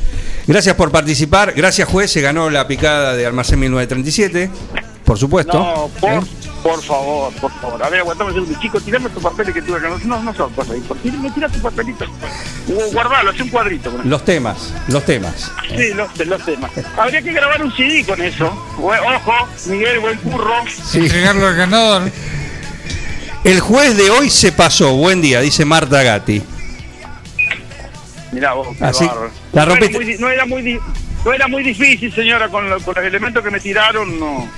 [0.46, 1.52] Gracias por participar.
[1.54, 2.10] Gracias, juez.
[2.10, 4.50] Se ganó la picada de Almacén 1937,
[5.04, 5.52] por supuesto.
[5.58, 6.20] No, por, ¿Eh?
[6.62, 7.82] Por favor, por favor.
[7.82, 8.60] A ver, aguantame un.
[8.60, 9.88] Chico, tirame tu papel que tuve acá.
[10.04, 11.20] No, no son cosas importantes.
[11.20, 12.04] Me tira tu papelito.
[12.92, 13.90] Guardalo, hace un cuadrito.
[13.90, 14.08] con eso.
[14.08, 15.50] Los temas, los temas.
[15.76, 16.70] Sí, los, los temas.
[16.96, 18.46] Habría que grabar un CD con eso.
[18.78, 20.54] Ojo, Miguel, buen curro.
[20.94, 22.10] Entregarlo al ganador.
[23.44, 24.94] El juez de hoy se pasó.
[24.96, 26.42] Buen día, dice Marta Gatti.
[28.32, 29.20] Mirá vos, Así, la no,
[29.52, 29.98] era rompiste.
[29.98, 30.80] muy, no era muy
[31.24, 34.48] no era muy difícil, señora, con, lo- con los elementos que me tiraron, no.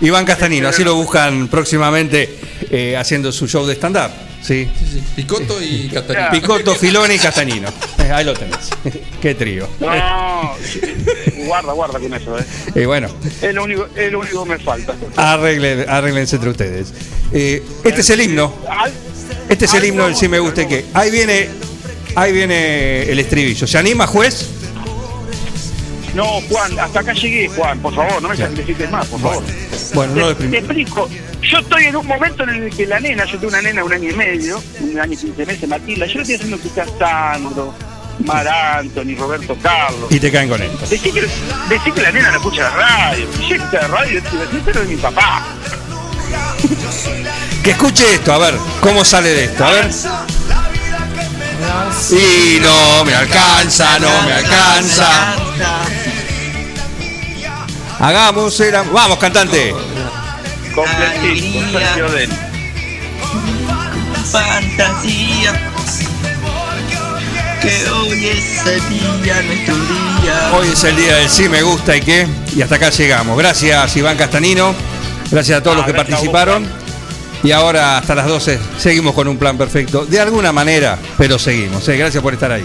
[0.00, 2.38] Iván Castanino, así lo buscan próximamente
[2.70, 4.10] eh, haciendo su show de stand-up.
[4.42, 4.68] Sí.
[5.16, 6.30] Picoto y Catarina.
[6.30, 7.68] Picotto, Filoni y Castanino.
[7.98, 8.70] Eh, ahí lo tenés.
[9.20, 9.68] Qué trío.
[9.80, 10.54] No,
[11.46, 12.44] guarda, guarda con eso, eh.
[12.76, 13.08] Eh, bueno,
[13.42, 14.94] Es lo único, es lo único que me falta.
[15.16, 16.92] arreglen, arréglense entre ustedes.
[17.32, 18.54] Eh, este es el himno.
[19.48, 20.84] Este es el himno del Sí Me Gusta y que.
[20.94, 21.48] Ahí viene,
[22.14, 23.66] ahí viene el estribillo.
[23.66, 24.46] ¿Se anima, juez?
[26.16, 29.44] No, Juan, hasta acá llegué, Juan, por favor, no me sacrifiques más, por favor.
[29.92, 31.10] Bueno, no lo te, te explico.
[31.42, 33.86] Yo estoy en un momento en el que la nena, yo tengo una nena de
[33.86, 36.88] un año y medio, un año y quince meses, Matilda, yo le estoy haciendo escuchar
[36.98, 37.74] Sandro,
[38.20, 40.10] Mar Anthony, Roberto Carlos.
[40.10, 40.86] Y te caen con esto.
[40.86, 43.26] Decí que, decí que la nena no escucha la radio.
[43.36, 44.22] Si ella escucha la radio,
[44.64, 45.46] pero de mi papá.
[47.62, 49.66] Que escuche esto, a ver, ¿cómo sale de esto?
[49.66, 49.90] A ver.
[52.10, 55.34] Y no me alcanza, no me alcanza.
[57.98, 58.62] Hagamos
[58.92, 59.74] Vamos, cantante.
[60.74, 62.28] Completito, Sergio.
[64.30, 65.72] Fantasía.
[67.62, 68.88] Que hoy es el
[69.22, 70.52] día, nuestro día.
[70.54, 72.28] Hoy es el día del sí me gusta y qué.
[72.54, 73.38] Y hasta acá llegamos.
[73.38, 74.74] Gracias, Iván Castanino.
[75.30, 76.85] Gracias a todos los que gracias a vos, participaron.
[77.46, 80.04] Y ahora hasta las 12 seguimos con un plan perfecto.
[80.04, 81.88] De alguna manera, pero seguimos.
[81.88, 81.96] ¿eh?
[81.96, 82.64] Gracias por estar ahí.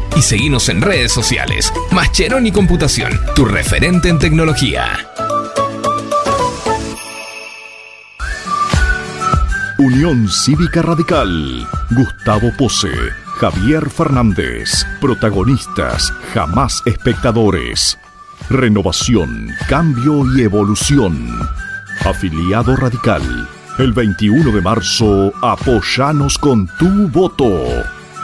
[0.15, 1.71] y seguinos en redes sociales.
[1.91, 4.97] Mascheroni Computación, tu referente en tecnología.
[9.81, 11.67] Unión Cívica Radical.
[11.89, 12.91] Gustavo Pose.
[13.39, 14.85] Javier Fernández.
[14.99, 17.97] Protagonistas, jamás espectadores.
[18.47, 21.35] Renovación, cambio y evolución.
[22.05, 23.49] Afiliado Radical.
[23.79, 27.49] El 21 de marzo, apoyanos con tu voto.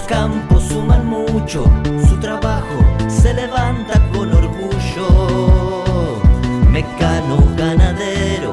[0.00, 1.64] Los campos suman mucho,
[2.08, 2.78] su trabajo
[3.08, 5.82] se levanta con orgullo.
[6.70, 8.50] Mecano ganadero,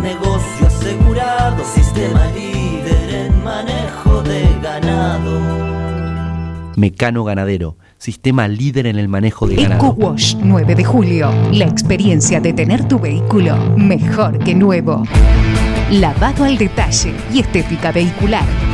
[0.00, 5.40] negocio asegurado, sistema líder en manejo de ganado.
[6.76, 9.92] Mecano Ganadero, sistema líder en el manejo de Eco ganado.
[9.94, 11.30] Wash 9 de julio.
[11.52, 15.02] La experiencia de tener tu vehículo mejor que nuevo.
[15.90, 18.73] Lavado al detalle y estética vehicular.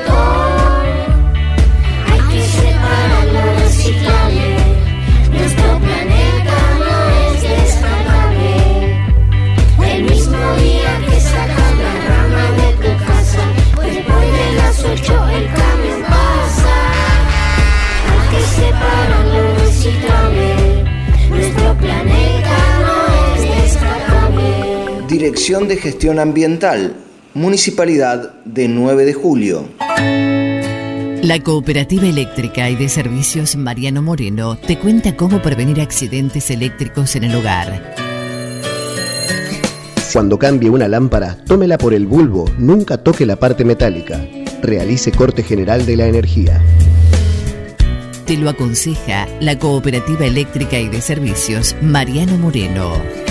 [25.21, 26.95] Dirección de Gestión Ambiental,
[27.35, 29.69] Municipalidad de 9 de Julio.
[31.21, 37.25] La Cooperativa Eléctrica y de Servicios Mariano Moreno te cuenta cómo prevenir accidentes eléctricos en
[37.25, 37.93] el hogar.
[40.11, 44.25] Cuando cambie una lámpara, tómela por el bulbo, nunca toque la parte metálica.
[44.63, 46.59] Realice corte general de la energía.
[48.25, 53.30] Te lo aconseja la Cooperativa Eléctrica y de Servicios Mariano Moreno.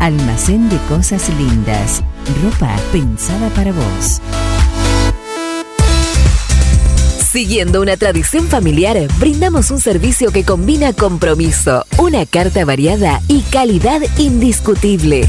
[0.00, 2.02] Almacén de Cosas Lindas.
[2.42, 4.20] Ropa pensada para vos.
[7.32, 14.00] Siguiendo una tradición familiar, brindamos un servicio que combina compromiso, una carta variada y calidad
[14.18, 15.28] indiscutible.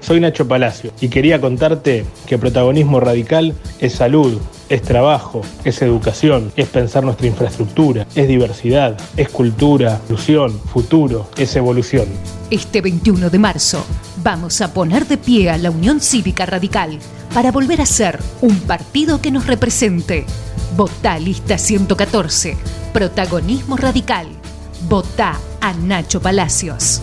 [0.00, 4.38] soy Nacho Palacio y quería contarte que protagonismo radical es salud,
[4.68, 11.56] es trabajo, es educación, es pensar nuestra infraestructura, es diversidad, es cultura, inclusión, futuro, es
[11.56, 12.06] evolución.
[12.50, 13.84] Este 21 de marzo
[14.22, 16.98] vamos a poner de pie a la Unión Cívica Radical
[17.34, 20.24] para volver a ser un partido que nos represente.
[20.76, 22.56] Votá lista 114,
[22.92, 24.28] protagonismo radical.
[24.88, 27.02] Votá a Nacho Palacios.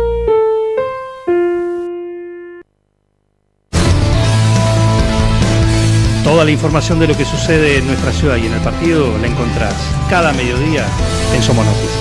[6.31, 9.27] Toda la información de lo que sucede en nuestra ciudad y en el partido la
[9.27, 9.75] encontrás
[10.09, 10.85] cada mediodía
[11.35, 11.91] en Somos Noticias.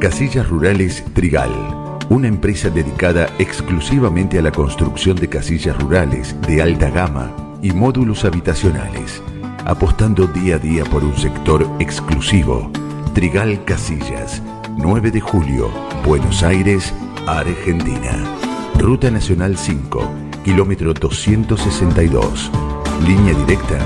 [0.00, 1.52] Casillas Rurales Trigal,
[2.08, 7.30] una empresa dedicada exclusivamente a la construcción de casillas rurales de alta gama
[7.62, 9.22] y módulos habitacionales,
[9.66, 12.72] apostando día a día por un sector exclusivo.
[13.14, 14.42] Trigal Casillas,
[14.76, 15.70] 9 de julio,
[16.04, 16.92] Buenos Aires,
[17.28, 18.45] Argentina.
[18.78, 20.08] Ruta Nacional 5,
[20.44, 22.50] kilómetro 262.
[23.06, 23.78] Línea directa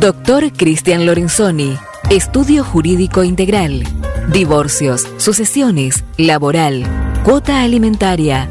[0.00, 1.76] Doctor Cristian Lorenzoni,
[2.10, 3.82] Estudio Jurídico Integral,
[4.30, 6.84] Divorcios, Sucesiones, Laboral,
[7.24, 8.50] Cuota Alimentaria,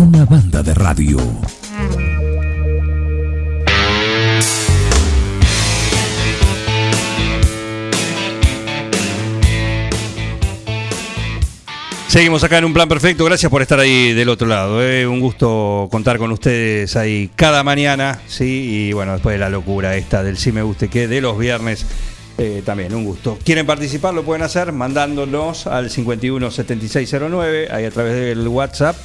[0.00, 1.18] Una banda de radio.
[12.08, 13.24] Seguimos acá en un plan perfecto.
[13.24, 14.82] Gracias por estar ahí del otro lado.
[14.82, 15.06] eh.
[15.06, 18.20] Un gusto contar con ustedes ahí cada mañana.
[18.26, 21.38] sí Y bueno, después de la locura esta del sí me guste que de los
[21.38, 21.86] viernes.
[22.38, 23.38] eh, también un gusto.
[23.44, 24.14] ¿Quieren participar?
[24.14, 28.96] Lo pueden hacer mandándonos al 517609, ahí a través del WhatsApp.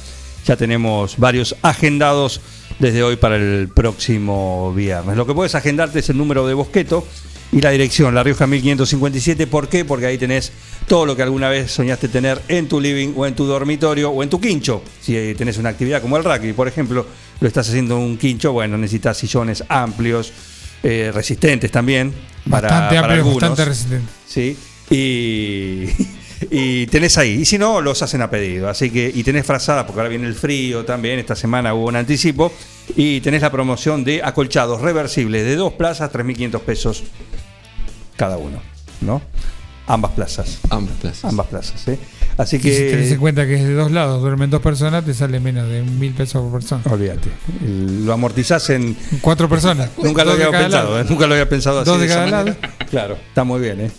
[0.46, 2.40] Ya tenemos varios agendados
[2.78, 5.16] desde hoy para el próximo viernes.
[5.16, 7.04] Lo que puedes agendarte es el número de Bosqueto
[7.52, 9.46] y la dirección, La Rioja 1557.
[9.48, 9.84] ¿Por qué?
[9.84, 10.52] Porque ahí tenés
[10.86, 14.22] todo lo que alguna vez soñaste tener en tu living o en tu dormitorio o
[14.22, 14.82] en tu quincho.
[15.00, 17.06] Si eh, tenés una actividad como el rugby, por ejemplo,
[17.40, 20.32] lo estás haciendo en un quincho, bueno, necesitas sillones amplios,
[20.82, 22.12] eh, resistentes también.
[22.48, 23.40] Para, Bastante para amplio, algunos.
[23.40, 24.12] bastante resistente.
[24.28, 24.56] Sí.
[24.90, 25.86] Y,
[26.50, 27.40] Y tenés ahí.
[27.40, 28.68] Y si no, los hacen a pedido.
[28.68, 31.18] Así que, y tenés frazada, porque ahora viene el frío también.
[31.18, 32.52] Esta semana hubo un anticipo.
[32.94, 37.04] Y tenés la promoción de acolchados reversibles de dos plazas, 3.500 pesos
[38.16, 38.60] cada uno.
[39.00, 39.20] ¿No?
[39.86, 40.58] Ambas plazas.
[40.70, 41.24] Ambas plazas.
[41.24, 41.98] Ambas plazas, ¿eh?
[42.36, 43.18] Así Y si tenés en que.
[43.18, 46.42] cuenta que es de dos lados, duermen dos personas, te sale menos de mil pesos
[46.42, 46.82] por persona.
[46.90, 47.30] Olvídate.
[47.64, 48.96] Lo amortizás en.
[49.20, 49.90] Cuatro personas.
[49.96, 51.00] Nunca lo había pensado, lado.
[51.00, 51.06] ¿eh?
[51.08, 51.90] Nunca lo había pensado así.
[51.90, 52.56] Dos de cada manera.
[52.90, 53.90] Claro, está muy bien, ¿eh?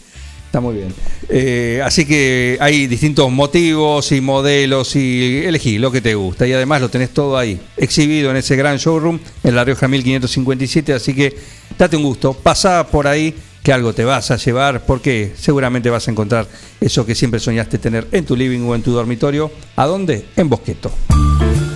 [0.47, 0.93] Está muy bien.
[1.27, 6.47] Eh, así que hay distintos motivos y modelos y elegí lo que te gusta.
[6.47, 10.93] Y además lo tenés todo ahí, exhibido en ese gran showroom en La Rioja 1557.
[10.93, 11.35] Así que
[11.77, 16.07] date un gusto, pasá por ahí que algo te vas a llevar porque seguramente vas
[16.07, 16.47] a encontrar
[16.79, 19.51] eso que siempre soñaste tener en tu living o en tu dormitorio.
[19.75, 20.27] ¿A dónde?
[20.37, 20.89] En Bosqueto.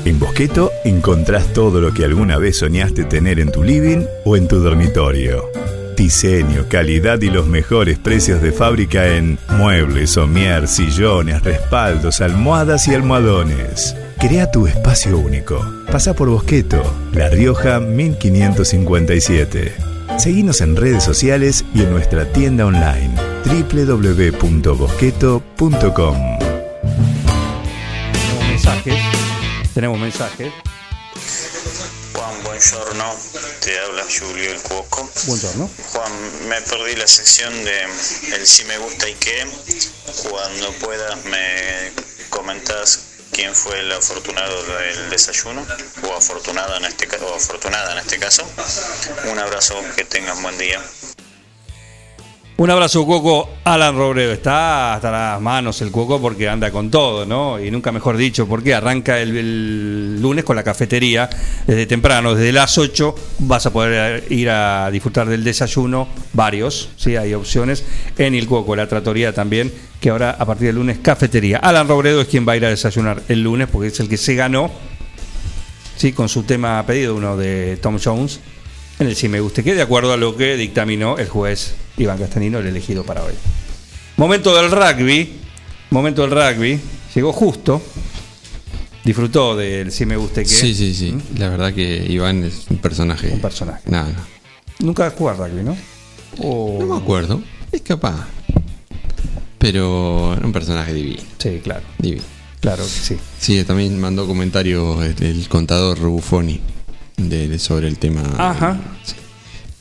[0.06, 4.48] En Bosqueto encontrás todo lo que alguna vez soñaste tener en tu living o en
[4.48, 5.51] tu dormitorio.
[5.96, 12.94] Diseño, calidad y los mejores precios de fábrica en muebles, somier, sillones, respaldos, almohadas y
[12.94, 13.96] almohadones.
[14.20, 15.60] Crea tu espacio único.
[15.92, 19.74] Pasa por Bosqueto, La Rioja 1557.
[20.18, 23.16] Seguinos en redes sociales y en nuestra tienda online
[23.46, 26.18] www.bosqueto.com.
[28.14, 28.96] Tenemos mensajes.
[29.74, 30.54] Tenemos mensajes.
[32.52, 33.16] Buongiorno.
[33.62, 35.10] Te habla Julio el Cuoco.
[35.26, 35.72] Buongiorno.
[35.94, 37.84] Juan, me perdí la sección de
[38.36, 39.48] el si me gusta y qué.
[40.30, 41.94] Cuando puedas me
[42.30, 43.00] comentas
[43.32, 45.66] quién fue el afortunado del desayuno
[46.04, 48.44] o afortunada en este ca- o afortunada en este caso.
[49.32, 50.84] Un abrazo, que tengan buen día.
[52.62, 53.50] Un abrazo, Cuoco.
[53.64, 57.60] Alan Robredo está hasta las manos el Cuoco porque anda con todo, ¿no?
[57.60, 61.28] Y nunca mejor dicho, porque arranca el, lunes con la cafetería
[61.66, 67.16] desde temprano, desde las 8 vas a poder ir a disfrutar del desayuno, varios, sí,
[67.16, 67.84] hay opciones,
[68.16, 71.58] en el Cuoco, la tratoría también, que ahora a partir del lunes cafetería.
[71.58, 74.18] Alan Robredo es quien va a ir a desayunar el lunes porque es el que
[74.18, 74.70] se ganó,
[75.98, 78.40] sí, con su tema pedido, uno de Tom Jones,
[79.00, 82.18] en el sí me guste que de acuerdo a lo que dictaminó el juez Iván
[82.18, 83.34] Castanino, el elegido para hoy.
[84.18, 85.34] Momento del rugby,
[85.90, 86.80] momento del rugby,
[87.16, 87.82] llegó justo,
[89.04, 90.50] disfrutó del sí me guste que.
[90.50, 91.18] Sí, sí, sí.
[91.38, 93.30] La verdad que Iván es un personaje.
[93.32, 93.82] Un personaje.
[93.90, 94.86] Nada, no.
[94.88, 95.78] Nunca jugó al rugby, ¿no?
[96.40, 97.42] O- No me acuerdo.
[97.72, 98.28] Es capaz.
[99.58, 101.22] Pero era un personaje divino.
[101.38, 101.84] Sí, claro.
[102.00, 102.24] Divino.
[102.60, 103.18] Claro que sí.
[103.40, 106.60] Sí, también mandó comentarios el, el contador Buffoni
[107.18, 108.24] de, de- sobre el tema.
[108.38, 108.80] Ajá.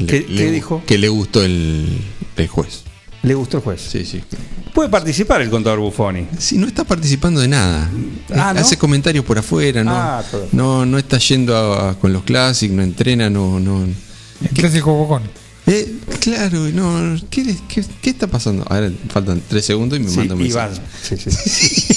[0.06, 0.82] ¿Qué- le- qué dijo?
[0.86, 1.86] Que le gustó el,
[2.36, 2.82] el juez.
[3.22, 3.80] ¿Le gustó el juez?
[3.82, 4.22] Sí, sí.
[4.74, 6.26] Puede participar el contador Buffoni.
[6.38, 7.90] Sí, no está participando de nada.
[8.34, 8.60] Ah, ¿no?
[8.60, 12.76] Hace comentarios por afuera, no, Ah, no, no está yendo a- a- con los clásicos,
[12.76, 13.82] no entrena, no, no.
[13.84, 15.22] El clásico bocón.
[15.66, 17.16] Eh, claro, no.
[17.28, 18.64] ¿qué, qué, qué está pasando?
[18.68, 20.80] Ahora faltan tres segundos y me Sí, manda un mensaje.
[21.02, 21.94] Sí, sí.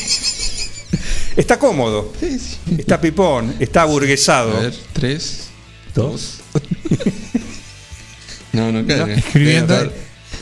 [1.38, 2.12] está cómodo.
[2.78, 3.56] Está pipón.
[3.60, 4.58] Está aburguesado.
[4.58, 5.46] A ver, tres,
[5.96, 6.40] dos.
[8.54, 9.08] No, no, claro.
[9.08, 9.74] No, escribiendo.
[9.76, 9.92] Estar-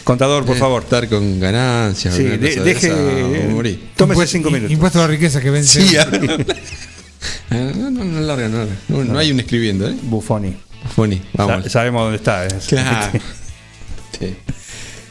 [0.03, 0.83] Contador, por favor.
[0.83, 2.15] Estar con ganancias.
[2.15, 2.88] Sí, de- de deje.
[2.88, 3.89] esa, o morir.
[3.95, 4.71] Tómese Impuesto- cinco minutos.
[4.71, 5.81] Impuesto a la riqueza que vence.
[5.88, 5.95] Sí,
[7.49, 8.73] Ah, no, no, no larga, no larga.
[8.88, 9.95] No, no hay un escribiendo, ¿eh?
[10.03, 10.55] Buffoni.
[10.83, 11.63] Buffoni, vamos.
[11.65, 12.45] Sa- sabemos dónde está.
[12.47, 12.49] ¿eh?
[12.67, 13.19] Claro.
[14.19, 14.35] Sí.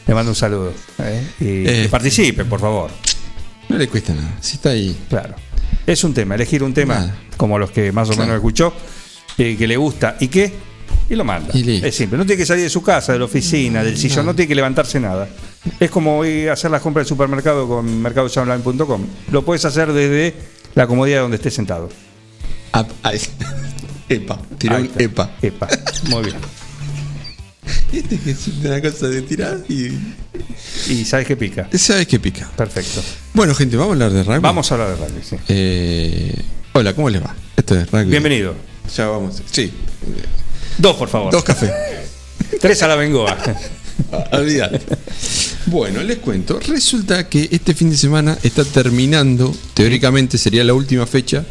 [0.07, 0.73] Le mando un saludo.
[0.99, 1.23] ¿eh?
[1.39, 1.81] Y Eh.
[1.83, 2.89] que participe, por favor.
[3.69, 4.37] No le cuesta nada.
[4.39, 4.95] Si está ahí.
[5.09, 5.35] Claro.
[5.85, 7.15] Es un tema, elegir un tema, Nada.
[7.37, 8.23] como los que más o Claro.
[8.27, 8.73] menos escuchó,
[9.37, 10.53] eh, que le gusta y qué,
[11.09, 11.55] y lo manda.
[11.57, 12.17] Y es simple.
[12.17, 14.55] No tiene que salir de su casa, de la oficina, del sillón, no tiene que
[14.55, 15.27] levantarse nada.
[15.79, 19.05] Es como hacer las compras del supermercado con mercadosonline.com.
[19.31, 20.33] Lo puedes hacer desde
[20.75, 21.89] la comodidad donde estés sentado.
[22.73, 22.85] Ah.
[24.09, 25.31] Epa, tiró un epa.
[25.41, 25.69] Epa.
[26.09, 26.35] Muy bien.
[27.93, 29.91] Este que es una cosa de tirar y.
[30.89, 31.67] Y sabes que pica.
[31.73, 32.49] ¿Sabes qué pica?
[32.55, 33.01] Perfecto.
[33.33, 34.39] Bueno, gente, vamos a hablar de rugby.
[34.39, 35.35] Vamos a hablar de rugby, sí.
[35.47, 36.41] Eh,
[36.73, 37.35] hola, ¿cómo les va?
[37.55, 38.11] Esto es rugby.
[38.11, 38.55] Bienvenido.
[38.95, 39.41] Ya vamos.
[39.51, 39.71] Sí.
[40.77, 41.31] Dos, por favor.
[41.31, 41.71] Dos cafés.
[42.61, 43.37] Tres a la bengoa.
[44.31, 44.81] Olvídate.
[45.67, 46.59] Bueno, les cuento.
[46.59, 51.45] Resulta que este fin de semana está terminando, teóricamente sería la última fecha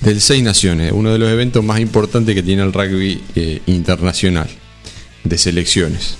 [0.00, 4.48] del Seis Naciones, uno de los eventos más importantes que tiene el rugby eh, internacional
[5.24, 6.16] de selecciones.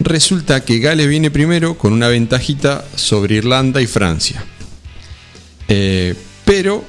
[0.00, 4.44] Resulta que Gales viene primero con una ventajita sobre Irlanda y Francia.
[5.68, 6.14] Eh,
[6.44, 6.84] pero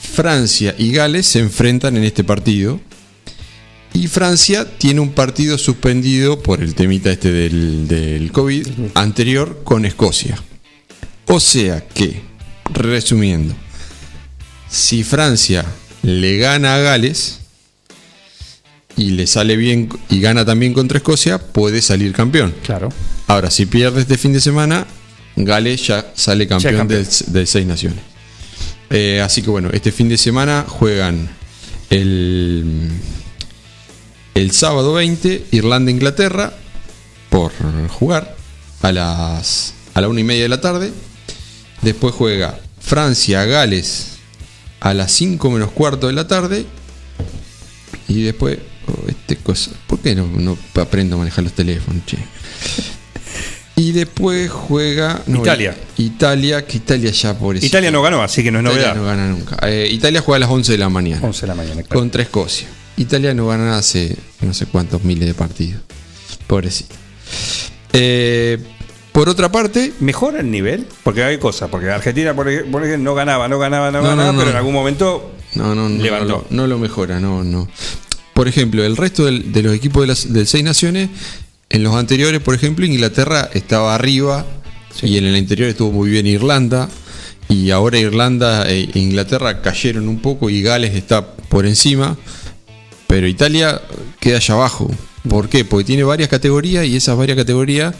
[0.00, 2.80] Francia y Gales se enfrentan en este partido.
[3.94, 9.84] Y Francia tiene un partido suspendido por el temita este del, del COVID anterior con
[9.84, 10.38] Escocia.
[11.26, 12.22] O sea que,
[12.72, 13.54] resumiendo,
[14.70, 15.64] si Francia
[16.02, 17.40] le gana a Gales
[18.96, 22.54] y le sale bien y gana también contra Escocia, puede salir campeón.
[22.64, 22.88] Claro.
[23.26, 24.86] Ahora, si pierde este fin de semana,
[25.36, 28.00] Gales ya sale campeón, del Seis Naciones.
[28.90, 31.30] Eh, así que bueno, este fin de semana juegan
[31.88, 32.90] el,
[34.34, 36.52] el sábado 20 Irlanda-Inglaterra
[37.30, 37.52] por
[37.88, 38.36] jugar
[38.82, 40.92] a las a la una y media de la tarde.
[41.82, 44.18] Después juega Francia-Gales
[44.80, 46.64] a las 5 menos cuarto de la tarde.
[48.08, 52.18] Y después, oh, este cosa, ¿por qué no, no aprendo a manejar los teléfonos, che?
[53.76, 55.74] Y después juega no, Italia.
[55.96, 58.96] Italia, que Italia ya por Italia no ganó, así que no es Italia novedad.
[58.96, 59.56] no gana nunca.
[59.66, 61.20] Eh, Italia juega a las 11 de la mañana.
[61.22, 61.82] 11 de la mañana.
[61.82, 62.00] claro.
[62.00, 62.68] Contra Escocia.
[62.96, 65.82] Italia no gana hace no sé cuántos miles de partidos.
[66.46, 66.94] Pobrecito.
[67.92, 68.58] Eh,
[69.12, 69.92] por otra parte.
[70.00, 70.86] ¿Mejora el nivel?
[71.02, 71.68] Porque hay cosas.
[71.70, 74.50] Porque Argentina, por ej- por ejemplo, no ganaba, no ganaba, no, No, ganaba, no, pero
[74.50, 76.46] en algún momento No, no, no, Levantó.
[76.50, 77.68] no, lo mejora, no, no.
[78.34, 81.10] Por ejemplo, el resto del- de los equipos de las del Seis Naciones,
[81.68, 84.46] en los anteriores, por ejemplo, Inglaterra estaba arriba
[85.02, 86.88] y en el anterior estuvo muy bien Irlanda.
[87.48, 92.16] Y ahora Irlanda e Inglaterra cayeron un poco y Gales está por encima.
[93.12, 93.78] Pero Italia
[94.20, 94.90] queda allá abajo.
[95.28, 95.66] ¿Por qué?
[95.66, 97.94] Porque tiene varias categorías y esas varias categorías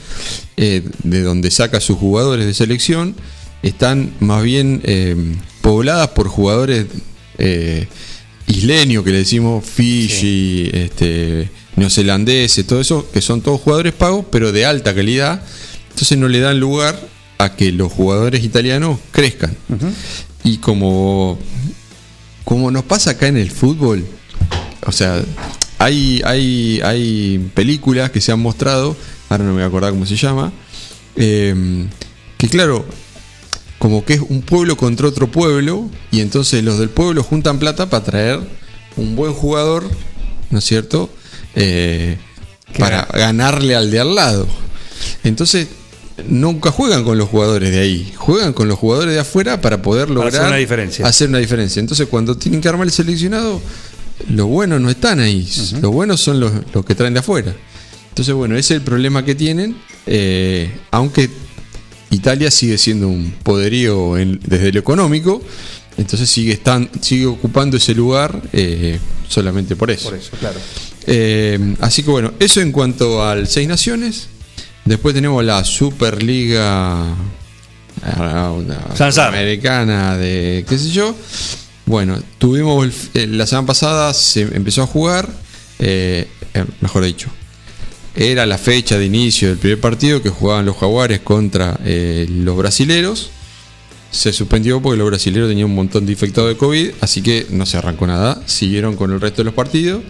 [0.56, 3.14] eh, de donde saca sus jugadores de selección
[3.62, 5.14] están más bien eh,
[5.60, 6.86] pobladas por jugadores
[7.36, 7.88] eh,
[8.46, 14.50] isleños que le decimos Fiji, este, neozelandeses, todo eso, que son todos jugadores pagos, pero
[14.50, 15.42] de alta calidad.
[15.90, 16.98] Entonces no le dan lugar
[17.36, 19.54] a que los jugadores italianos crezcan.
[20.42, 21.38] Y como,
[22.44, 24.06] como nos pasa acá en el fútbol,
[24.86, 25.22] o sea,
[25.78, 28.96] hay, hay, hay películas que se han mostrado,
[29.28, 30.52] ahora no me voy a acordar cómo se llama,
[31.16, 31.86] eh,
[32.38, 32.84] que claro,
[33.78, 37.90] como que es un pueblo contra otro pueblo, y entonces los del pueblo juntan plata
[37.90, 38.40] para traer
[38.96, 39.84] un buen jugador,
[40.50, 41.10] ¿no es cierto?
[41.54, 42.16] Eh,
[42.78, 44.46] para ganarle al de al lado.
[45.24, 45.68] Entonces,
[46.28, 50.08] nunca juegan con los jugadores de ahí, juegan con los jugadores de afuera para poder
[50.08, 51.06] Para lograr hacer una diferencia.
[51.06, 51.80] hacer una diferencia.
[51.80, 53.60] Entonces, cuando tienen que armar el seleccionado,
[54.30, 55.48] los buenos no están ahí,
[55.80, 57.54] los buenos son los, los que traen de afuera.
[58.10, 59.76] Entonces, bueno, ese es el problema que tienen,
[60.06, 61.30] eh, aunque
[62.10, 65.42] Italia sigue siendo un poderío en- desde lo económico,
[65.96, 70.10] entonces sigue, estan- sigue ocupando ese lugar eh, solamente por eso.
[70.10, 70.58] Por eso, claro.
[71.06, 74.28] Eh, así que bueno, eso en cuanto al Seis Naciones.
[74.84, 77.14] Después tenemos la Superliga
[78.04, 78.78] ah, una
[79.28, 81.14] americana de qué sé yo.
[81.92, 85.28] Bueno, tuvimos el eh, la semana pasada se empezó a jugar,
[85.78, 87.28] eh, eh, mejor dicho,
[88.16, 92.56] era la fecha de inicio del primer partido que jugaban los jaguares contra eh, los
[92.56, 93.28] brasileros.
[94.10, 97.66] Se suspendió porque los brasileros tenían un montón de infectados de COVID, así que no
[97.66, 98.42] se arrancó nada.
[98.46, 100.02] Siguieron con el resto de los partidos.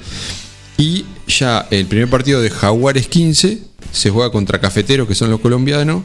[0.79, 3.59] Y ya el primer partido de Jaguares 15
[3.91, 6.05] se juega contra Cafeteros, que son los colombianos,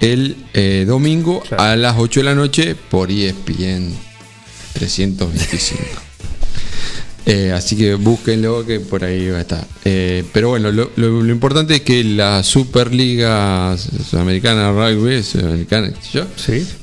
[0.00, 4.09] el eh, domingo a las 8 de la noche por ESPN
[4.74, 5.82] 325.
[7.26, 9.64] Eh, así que búsquenlo que por ahí va a estar.
[9.84, 15.92] Eh, pero bueno, lo, lo- lo importante es que la Superliga Sudamericana de Rugby, Sudamericana,
[16.12, 16.26] yo,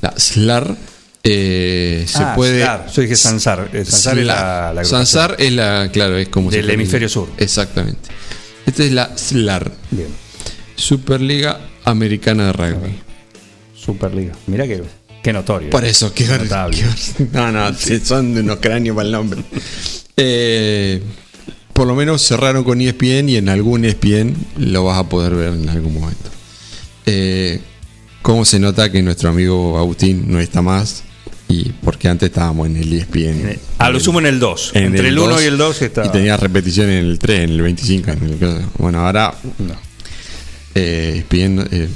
[0.01, 0.77] la SLAR,
[1.23, 2.61] eh, se Ah, puede.
[2.61, 2.88] SLAR.
[2.91, 3.69] Yo dije Sansar.
[3.73, 7.27] Eh, Sansar es la- la Sansar es la, claro, es como Del hemisferio sur.
[7.38, 8.09] Exactamente.
[8.65, 9.72] Esta es la SLAR.
[9.91, 10.07] Bien.
[10.76, 12.99] Superliga Americana de Rugby.
[13.76, 14.34] Superliga.
[14.45, 14.84] Mira que,
[15.23, 15.69] qué notorio.
[15.69, 16.77] Por eso, qué notable.
[17.34, 19.41] No, no, sí, son de unos cráneos para el nombre.
[20.15, 21.02] Eh,
[21.73, 25.53] por lo menos cerraron con ESPN y en algún ESPN lo vas a poder ver
[25.53, 26.30] en algún momento.
[27.06, 27.60] Eh,
[28.22, 31.03] ¿Cómo se nota que nuestro amigo Agustín no está más?
[31.49, 33.57] Y porque antes estábamos en el ESPN.
[33.77, 34.72] A lo sumo en el 2.
[34.73, 36.06] En Entre el 1 2, y el 2 está.
[36.06, 38.11] Y tenía repetición en el 3, en el 25.
[38.11, 39.34] en el- bueno, ahora.
[40.76, 41.88] Eh, ESPN, eh,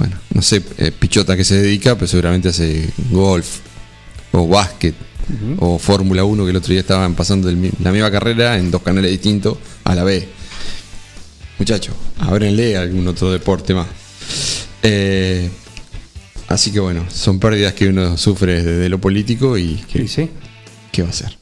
[0.00, 3.58] bueno, no sé, eh, Pichota que se dedica, pero seguramente hace golf
[4.32, 4.94] o básquet
[5.58, 9.10] o Fórmula 1 que el otro día estaban pasando la misma carrera en dos canales
[9.10, 10.26] distintos a la vez.
[11.58, 13.88] Muchachos, ábrenle algún otro deporte más.
[14.82, 15.50] Eh,
[16.48, 20.06] así que bueno, son pérdidas que uno sufre desde lo político y que,
[20.90, 21.36] ¿qué va a hacer?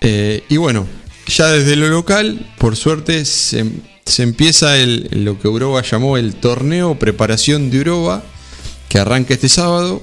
[0.00, 0.86] Eh, y bueno,
[1.26, 3.66] ya desde lo local, por suerte, se,
[4.06, 8.22] se empieza el, lo que Europa llamó el torneo preparación de Europa,
[8.88, 10.02] que arranca este sábado,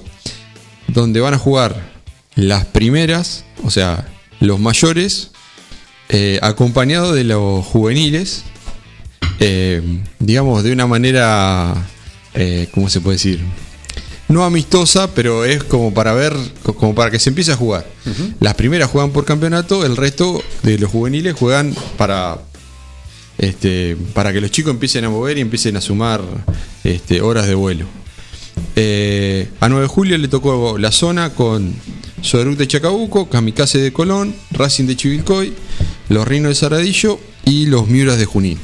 [0.88, 1.90] donde van a jugar
[2.34, 4.08] las primeras, o sea,
[4.40, 5.30] los mayores,
[6.08, 8.42] eh, acompañados de los juveniles,
[9.38, 9.82] eh,
[10.18, 11.74] digamos, de una manera,
[12.34, 13.40] eh, ¿cómo se puede decir?
[14.28, 17.86] No amistosa, pero es como para ver, co- como para que se empiece a jugar.
[18.40, 22.38] Las primeras juegan por campeonato, el resto de los juveniles juegan para
[23.40, 26.20] este, para que los chicos empiecen a mover y empiecen a sumar
[26.84, 27.86] este, horas de vuelo.
[28.76, 31.74] Eh, a 9 de julio le tocó la zona con
[32.20, 35.54] Soderuc de Chacabuco, Kamikaze de Colón, Racing de Chivilcoy,
[36.10, 38.58] los Rinos de Saradillo y los Miuras de Junín.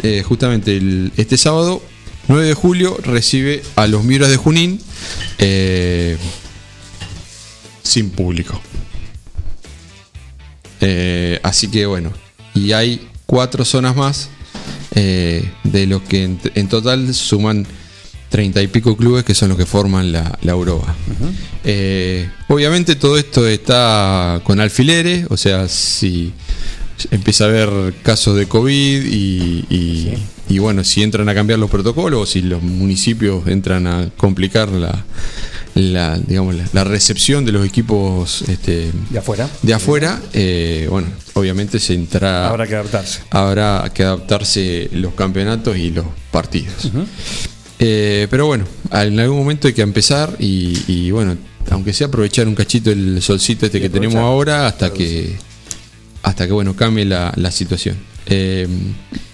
[0.00, 0.80] Eh, justamente
[1.16, 1.82] este sábado,
[2.28, 4.78] 9 de julio, recibe a los Miuras de Junín
[5.38, 6.16] eh,
[7.82, 8.60] sin público.
[11.42, 12.12] Así que bueno,
[12.54, 14.30] y hay cuatro zonas más
[14.94, 17.66] eh, de los que en, en total suman
[18.30, 20.96] treinta y pico clubes que son los que forman la, la Europa.
[21.64, 26.32] Eh, obviamente todo esto está con alfileres, o sea, si
[27.10, 30.14] empieza a haber casos de COVID y, y-
[30.50, 34.70] y bueno, si entran a cambiar los protocolos o si los municipios entran a complicar
[34.70, 35.04] la,
[35.78, 41.08] la, digamos, la, la recepción de los equipos este, de afuera, de afuera eh, bueno,
[41.34, 43.20] obviamente se entra, Habrá que adaptarse.
[43.30, 46.90] habrá que adaptarse los campeonatos y los partidos.
[47.78, 51.36] Eh, pero bueno, en algún momento hay que empezar y, y, bueno,
[51.70, 55.36] aunque sea aprovechar un cachito el solcito este que tenemos ahora hasta que
[56.22, 57.96] hasta que bueno cambie la, la situación.
[58.26, 58.66] Eh,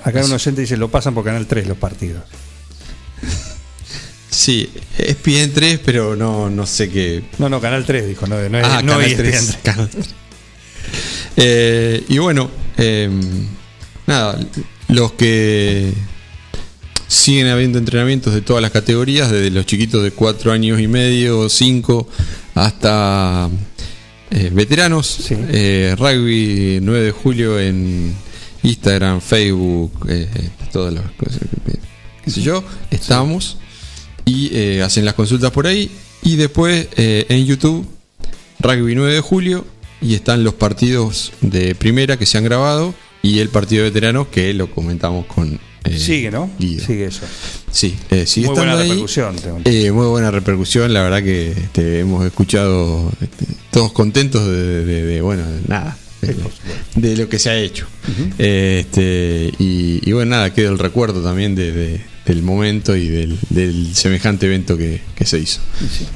[0.02, 2.22] Acá un oyente dice, lo pasan por Canal 3 los partidos.
[4.34, 7.22] sí, es PN 3, pero no, no sé qué.
[7.38, 10.06] No, no, Canal 3 dijo, no, no, Ah, no Canal ESPN 3, Canal 3.
[11.36, 13.10] Eh, y bueno, eh,
[14.06, 14.38] nada,
[14.88, 15.92] los que
[17.08, 21.48] siguen habiendo entrenamientos de todas las categorías, desde los chiquitos de 4 años y medio,
[21.48, 22.08] 5,
[22.54, 23.48] hasta
[24.30, 25.18] eh, veteranos.
[25.30, 28.14] Eh, rugby 9 de julio en
[28.62, 30.28] Instagram, Facebook, eh,
[30.72, 31.40] todas las cosas.
[32.24, 33.58] qué sé yo, estamos
[34.24, 35.90] y eh, hacen las consultas por ahí.
[36.22, 37.86] Y después eh, en YouTube,
[38.60, 39.64] Rugby 9 de julio,
[40.00, 44.28] y están los partidos de primera que se han grabado y el partido de veteranos
[44.28, 45.58] que lo comentamos con.
[45.84, 46.50] eh, Sigue, ¿no?
[46.58, 46.84] Guido.
[46.84, 47.22] Sigue eso.
[47.70, 47.94] Sí,
[48.26, 48.88] sigue Muy buena ahí.
[48.88, 49.36] repercusión.
[49.64, 55.20] muy buena repercusión, la verdad que este, hemos escuchado este, todos contentos de, de- de,
[55.22, 55.96] bueno, de nada,
[56.94, 57.86] de, lo que se ha hecho.
[58.38, 63.94] Este, y, y bueno, nada, queda el recuerdo también de- del momento y del, del
[63.94, 65.60] semejante evento que, que se hizo.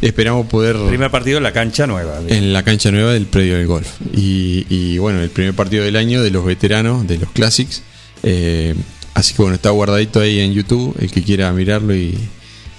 [0.01, 2.21] Esperamos poder Primer partido en la cancha nueva.
[2.29, 3.89] en la cancha nueva del predio del golf.
[4.15, 7.83] Y, y, bueno, el primer partido del año de los veteranos, de los Classics.
[8.23, 8.75] Eh,
[9.15, 10.97] así que bueno, está guardadito ahí en YouTube.
[10.99, 12.17] El que quiera mirarlo y,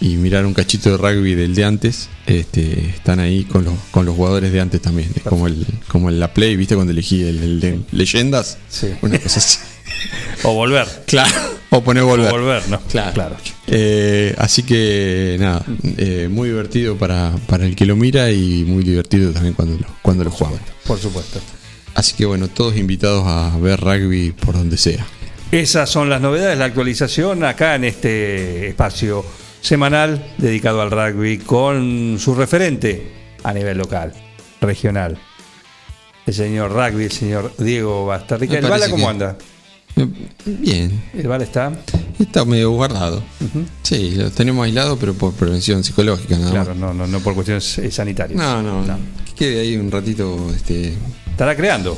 [0.02, 4.06] y mirar un cachito de rugby del de antes, este, están ahí con los, con
[4.06, 5.10] los jugadores de antes también.
[5.16, 6.76] Es como el, como la Play, ¿viste?
[6.76, 8.58] Cuando elegí el, el de leyendas.
[9.02, 9.60] Una cosa así.
[10.44, 10.88] O volver.
[11.06, 11.36] Claro.
[11.72, 12.30] O poner volver.
[12.30, 12.80] O volver, ¿no?
[12.82, 13.36] Claro.
[13.68, 15.66] Eh, así que nada,
[15.98, 19.88] eh, muy divertido para, para el que lo mira y muy divertido también cuando lo,
[20.02, 20.62] cuando lo jugamos.
[20.86, 21.40] Por supuesto.
[21.96, 25.06] Así que bueno, todos invitados a ver rugby por donde sea.
[25.52, 29.26] Esas son las novedades, la actualización acá en este espacio
[29.62, 33.12] semanal dedicado al rugby con su referente
[33.44, 34.14] a nivel local,
[34.62, 35.18] regional.
[36.26, 38.58] El señor rugby, el señor Diego Bastarrica.
[38.60, 39.38] ¿El Bala cómo que- anda?
[40.46, 41.04] Bien.
[41.14, 41.72] ¿El Bala está?
[42.20, 43.24] Está medio guardado.
[43.84, 47.78] Sí, lo tenemos aislado, pero por prevención psicológica nada Claro, no, no, no por cuestiones
[47.80, 48.38] eh, sanitarias.
[48.40, 48.98] No, no, no.
[49.26, 50.52] Que quede ahí un ratito.
[50.56, 50.94] Este...
[51.32, 51.98] Estará creando.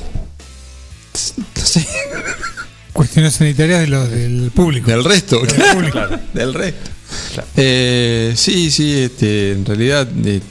[2.93, 4.91] Cuestiones sanitarias de los del público.
[4.91, 5.73] Del resto, Del claro.
[5.73, 5.99] público.
[6.33, 6.89] Del resto.
[7.55, 10.41] Eh, sí, sí, este, en realidad, eh,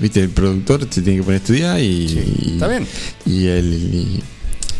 [0.00, 2.52] viste, el productor se tiene que poner a estudiar y.
[2.54, 2.86] está bien.
[3.26, 4.22] Y el, y,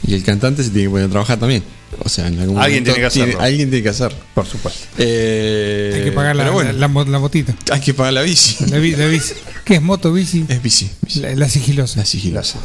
[0.07, 1.63] y el cantante se tiene que poner a trabajar también.
[1.99, 3.41] O sea, en algún Alguien momento tiene que hacerlo.
[3.41, 4.17] alguien tiene que hacerlo.
[4.35, 4.81] Por supuesto.
[4.99, 7.55] Eh, Hay que pagar la, bueno, la, la la motita.
[7.71, 8.65] hay que pagar la bici.
[8.71, 9.35] La, bi- la bici.
[9.65, 10.45] ¿Qué es moto, bici?
[10.49, 10.91] Es bici.
[11.17, 11.99] La, la sigilosa.
[12.01, 12.59] La sigilosa.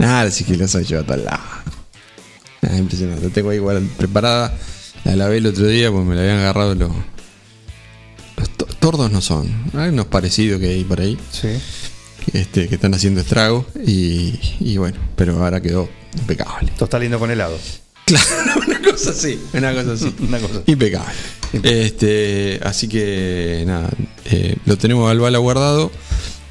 [0.00, 1.40] Ah, la sigilosa lleva a todos lados.
[2.62, 3.26] Ah, impresionante.
[3.26, 4.54] La tengo ahí igual preparada.
[5.04, 6.90] La lavé el otro día porque me la habían agarrado los.
[8.38, 9.48] Los to- tordos no son.
[9.74, 11.18] Hay unos parecidos que hay por ahí.
[11.30, 11.48] Sí.
[12.32, 13.64] Este, que están haciendo estragos.
[13.86, 15.88] Y, y bueno, pero ahora quedó
[16.18, 16.70] impecable.
[16.70, 17.58] Esto está lindo con helado.
[18.04, 18.26] Claro,
[18.66, 19.38] una cosa así.
[19.54, 20.14] Una cosa así.
[20.20, 20.62] Una cosa.
[20.66, 21.12] Impecable.
[21.62, 23.90] Este, así que nada,
[24.26, 25.90] eh, lo tenemos al bala guardado,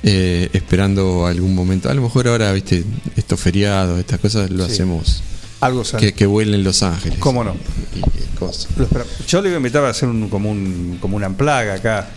[0.03, 1.89] eh, esperando algún momento.
[1.89, 2.83] A lo mejor ahora, viste,
[3.15, 4.71] estos feriados, estas cosas lo Sí.
[4.73, 5.21] hacemos
[5.59, 7.17] Algo que, que vuelen Los Ángeles.
[7.19, 7.55] ¿Cómo no?
[7.95, 8.67] Y, y cosas.
[8.77, 9.05] Lo espero.
[9.27, 12.07] Yo le iba a invitar a hacer un, como, un, como una plaga acá.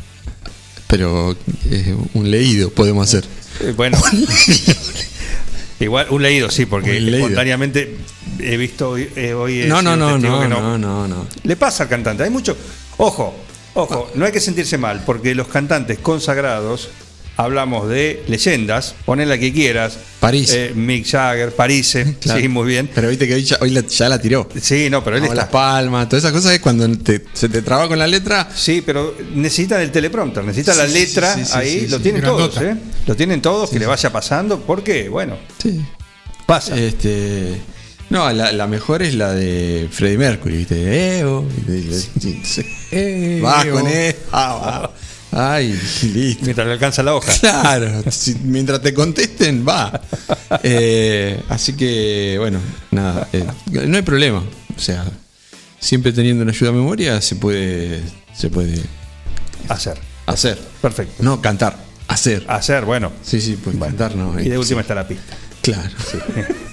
[0.86, 1.36] Pero
[1.70, 3.24] eh, un leído podemos hacer.
[3.60, 3.98] Eh, bueno.
[5.80, 7.18] Igual, un leído, sí, porque leído.
[7.18, 7.96] espontáneamente
[8.38, 9.08] he visto hoy.
[9.16, 11.26] eh, hoy No, no, no, no, no, no, no.
[11.44, 12.22] Le pasa al cantante.
[12.22, 12.54] Hay mucho.
[12.98, 13.34] Ojo,
[13.72, 16.90] ojo, no hay que sentirse mal, porque los cantantes consagrados
[17.44, 19.98] hablamos de leyendas, poné la que quieras.
[20.20, 20.52] París.
[20.54, 22.40] Eh, Mick Jagger, París, eh, Claro.
[22.40, 22.90] sí, muy bien.
[22.94, 24.48] Pero viste que hoy ya, hoy la, ya la tiró.
[24.60, 25.44] Sí, no, pero él Vamos, está.
[25.44, 28.48] las palmas, todas esas cosas es cuando te- se te traba con la letra.
[28.54, 31.96] Sí, pero necesitan el teleprompter, necesitan la Sí, sí, letra sí, sí, ahí, sí, lo
[31.96, 32.02] sí.
[32.02, 32.56] tienen todos.
[32.60, 32.76] ¿eh?
[33.06, 35.38] Lo tienen todos, que le vaya pasando, porque, bueno,
[36.46, 36.76] pasa.
[36.76, 37.60] Este.
[38.10, 41.18] No, la, la mejor es la de Freddie Mercury, ¿viste?
[41.20, 41.46] Eo.
[42.20, 42.66] sí, sí.
[42.92, 44.16] Eh, Vas con E.
[44.32, 44.92] Ah, va.
[45.32, 45.78] Ay,
[46.12, 46.44] listo.
[46.44, 47.32] Mientras le alcanza la hoja.
[47.40, 50.00] Claro, si- mientras te contesten, va.
[50.62, 52.58] Eh, así que, bueno,
[52.90, 53.44] nada, eh,
[53.86, 54.42] no hay problema.
[54.76, 55.04] O sea,
[55.78, 58.00] siempre teniendo una ayuda a memoria se puede,
[58.36, 58.80] se puede
[59.68, 59.98] Hacer.
[60.26, 60.58] hacer.
[60.82, 61.22] Perfecto.
[61.22, 61.76] No cantar,
[62.08, 62.44] hacer.
[62.48, 63.12] Hacer, bueno.
[63.22, 64.38] Sí, sí, pues cantar no.
[64.40, 64.82] Y de última sí.
[64.82, 65.36] está la pista.
[65.62, 65.90] Claro.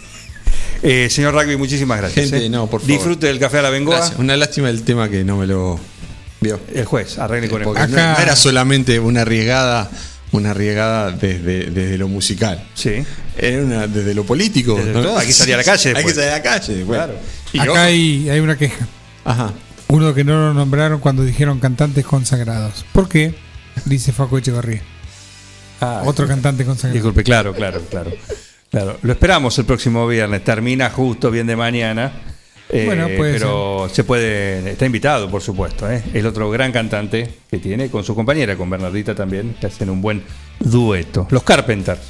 [0.83, 2.29] Eh, señor Rugby, muchísimas gracias.
[2.29, 2.49] Gente, ¿eh?
[2.49, 2.95] no, por favor.
[2.95, 3.97] Disfrute del café a la bengoa.
[3.97, 4.19] Gracias.
[4.19, 5.79] Una lástima el tema que no me lo
[6.41, 6.59] vio.
[6.73, 7.89] El juez, arregle con el juez.
[7.89, 9.89] no, no era solamente una arriesgada,
[10.31, 12.63] una arriesgada desde, desde lo musical.
[12.73, 13.03] Sí.
[13.37, 14.75] Era una desde lo político.
[14.75, 15.01] Desde ¿no?
[15.01, 16.15] todo, hay que salir a la calle Hay que después.
[16.15, 16.73] salir a la calle.
[16.75, 16.97] después.
[16.97, 17.13] Claro.
[17.53, 18.87] Y Acá hay, hay una queja.
[19.25, 19.53] Ajá.
[19.89, 22.85] Uno que no lo nombraron cuando dijeron cantantes consagrados.
[22.91, 23.33] ¿Por qué?
[23.85, 24.81] Dice Faco Echevarría.
[25.79, 26.93] Ah, Otro cantante consagrado.
[26.93, 28.11] Disculpe, claro, claro, claro.
[28.69, 30.43] Claro, lo esperamos el próximo viernes.
[30.43, 32.11] Termina justo bien de mañana.
[32.69, 35.89] Eh, Bueno, pero se puede, está invitado, por supuesto.
[35.89, 36.03] ¿eh?
[36.13, 40.01] El otro gran cantante que tiene con su compañera, con Bernardita también, que hacen un
[40.01, 40.23] buen
[40.59, 41.27] dueto.
[41.29, 42.01] Los Carpenters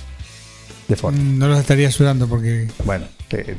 [0.88, 1.14] de Ford.
[1.14, 3.56] Mm, No los estaría ayudando porque Bueno, eh,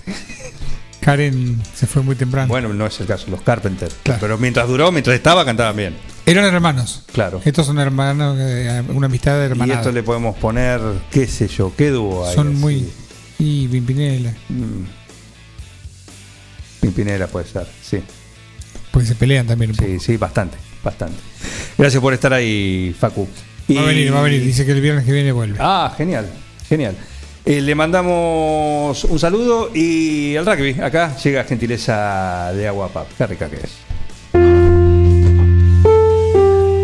[1.01, 2.49] Karen se fue muy temprano.
[2.49, 3.95] bueno, no es el caso, los Carpenters.
[4.21, 5.95] Pero mientras duró, mientras estaba, cantaban bien.
[6.27, 7.05] Eran hermanos.
[7.13, 7.41] Claro.
[7.45, 9.81] Estos son hermanos, eh, una amistad de Y hermanada.
[9.81, 10.81] esto le podemos poner,
[11.11, 12.35] qué sé yo, qué dúo hay.
[12.35, 12.57] Son así?
[12.57, 12.89] muy.
[13.39, 14.33] Y Pimpinela.
[14.49, 14.98] Mm.
[16.81, 18.01] Pimpinela puede ser, sí.
[18.91, 19.89] Porque se pelean también un poco.
[19.89, 21.17] Sí, sí, bastante, bastante.
[21.77, 23.29] Gracias por estar ahí, Facu.
[23.77, 24.43] Va a venir, va a venir.
[24.43, 25.59] Dice que el viernes que viene vuelve.
[25.61, 26.29] Ah, genial,
[26.69, 26.97] genial.
[27.45, 30.81] Eh, le mandamos un saludo y al rugby.
[30.81, 33.07] Acá llega gentileza de Agua Pap.
[33.17, 33.89] Qué rica que es.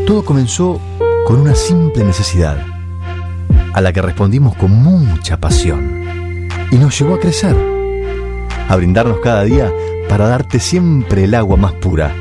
[0.07, 0.81] Todo comenzó
[1.27, 2.65] con una simple necesidad,
[3.73, 7.57] a la que respondimos con mucha pasión, y nos llevó a crecer,
[8.69, 9.73] a brindarnos cada día
[10.09, 12.15] para darte siempre el agua más pura,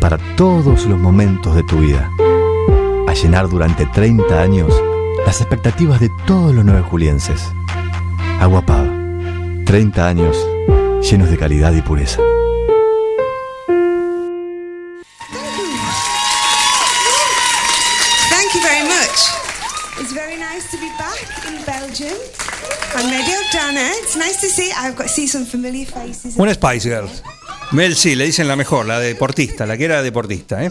[0.00, 2.10] para todos los momentos de tu vida,
[3.08, 4.72] a llenar durante 30 años
[5.26, 7.42] las expectativas de todos los nueve julienses.
[8.40, 8.90] Agua Pava,
[9.64, 10.36] 30 años
[11.02, 12.20] llenos de calidad y pureza.
[18.30, 19.30] Thank you very much.
[20.00, 22.41] It's very nice to be back in Belgium
[22.94, 23.32] Radio.
[24.02, 24.70] It's nice to see.
[24.72, 26.36] I've got see some familiar faces.
[26.36, 27.22] Una Spice Girls.
[27.72, 30.62] Mel sí, le dicen la mejor, la deportista, la que era deportista.
[30.62, 30.70] ¿eh?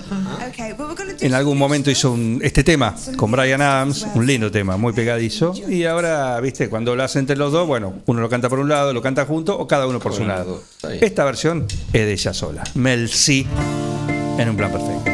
[1.19, 5.53] En algún momento hizo un- este tema con Brian Adams, un lindo tema, muy pegadizo.
[5.67, 8.69] Y ahora, viste, cuando lo hacen entre los dos, bueno, uno lo canta por un
[8.69, 10.61] lado, lo canta junto o cada uno por su lado.
[11.01, 12.63] Esta versión es de ella sola.
[12.75, 13.45] Mel C
[14.37, 15.10] en un plan perfecto.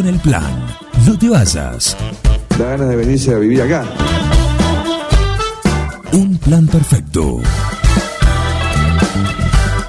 [0.00, 0.66] Con el plan.
[1.06, 1.94] No te vayas.
[2.58, 3.84] Da ganas de venirse a vivir acá.
[6.12, 7.38] Un plan perfecto.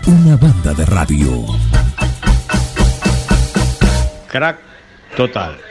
[0.07, 1.45] Una banda de radio.
[4.27, 4.59] Crack
[5.15, 5.70] total.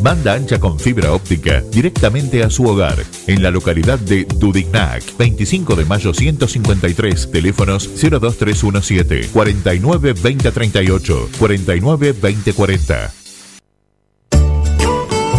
[0.00, 2.96] Banda ancha con fibra óptica directamente a su hogar,
[3.26, 13.12] en la localidad de Dudignac, 25 de mayo 153, teléfonos 02317 49 2038, 49 2040.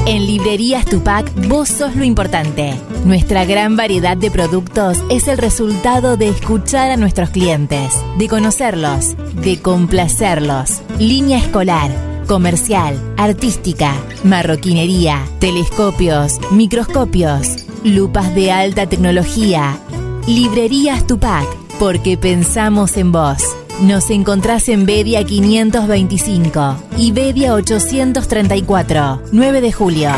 [0.10, 2.74] En Librerías Tupac, vos sos lo importante.
[3.06, 9.16] Nuestra gran variedad de productos es el resultado de escuchar a nuestros clientes, de conocerlos,
[9.36, 10.82] de complacerlos.
[10.98, 11.92] Línea escolar,
[12.30, 13.92] comercial, artística,
[14.24, 19.80] marroquinería, telescopios, microscopios, lupas de alta tecnología.
[20.28, 21.48] Librerías Tupac,
[21.80, 23.40] porque pensamos en vos.
[23.82, 30.12] Nos encontrás en Bedia 525 y Bedia 834, 9 de julio.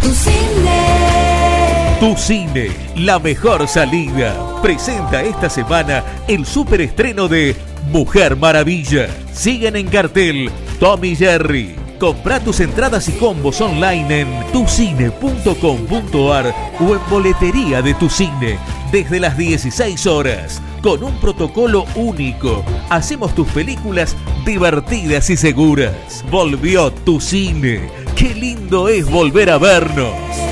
[0.00, 1.96] Tu cine.
[1.98, 4.49] Tu cine, la mejor salida.
[4.62, 7.56] Presenta esta semana el superestreno de
[7.90, 9.08] Mujer Maravilla.
[9.32, 11.76] Siguen en cartel Tommy Jerry.
[11.98, 18.58] Compra tus entradas y combos online en tucine.com.ar o en boletería de tu cine
[18.92, 20.60] desde las 16 horas.
[20.82, 24.14] Con un protocolo único, hacemos tus películas
[24.44, 26.22] divertidas y seguras.
[26.30, 27.88] Volvió tu cine.
[28.14, 30.49] Qué lindo es volver a vernos.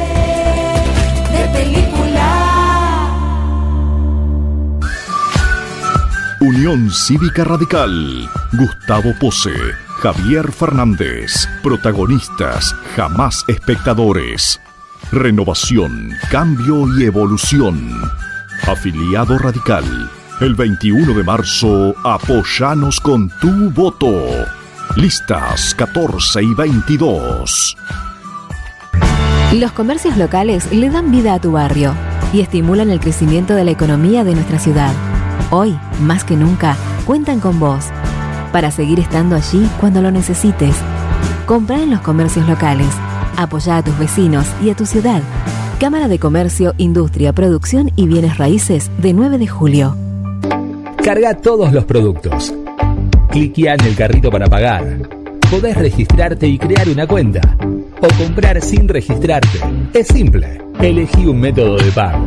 [6.58, 8.28] Unión Cívica Radical.
[8.52, 9.54] Gustavo Pose.
[10.00, 11.48] Javier Fernández.
[11.62, 14.60] Protagonistas, jamás espectadores.
[15.12, 18.02] Renovación, cambio y evolución.
[18.66, 20.10] Afiliado Radical.
[20.40, 24.12] El 21 de marzo, apoyanos con tu voto.
[24.96, 27.76] Listas 14 y 22.
[29.52, 31.94] Los comercios locales le dan vida a tu barrio
[32.32, 34.92] y estimulan el crecimiento de la economía de nuestra ciudad.
[35.50, 37.86] Hoy, más que nunca, cuentan con vos
[38.52, 40.74] para seguir estando allí cuando lo necesites.
[41.46, 42.88] Compra en los comercios locales.
[43.36, 45.22] Apoya a tus vecinos y a tu ciudad.
[45.78, 49.96] Cámara de Comercio, Industria, Producción y Bienes Raíces de 9 de julio.
[51.04, 52.52] Carga todos los productos.
[53.30, 55.08] Cliquea en el carrito para pagar.
[55.50, 57.40] Podés registrarte y crear una cuenta.
[58.00, 59.60] O comprar sin registrarte.
[59.94, 60.60] Es simple.
[60.80, 62.26] Elegí un método de pago.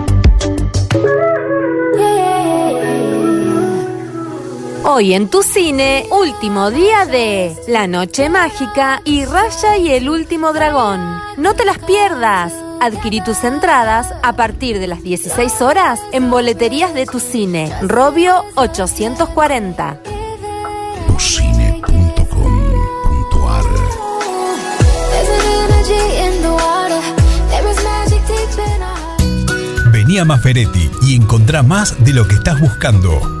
[4.83, 10.53] Hoy en tu cine, último día de La Noche Mágica y Raya y el Último
[10.53, 11.01] Dragón.
[11.37, 12.51] No te las pierdas.
[12.79, 17.71] Adquirí tus entradas a partir de las 16 horas en boleterías de tu cine.
[17.83, 19.99] Robio 840.
[25.11, 27.01] There's an energy in the water.
[27.49, 32.33] There is magic deep in our Vení a Maferetti y encontrá más de lo que
[32.33, 33.40] estás buscando.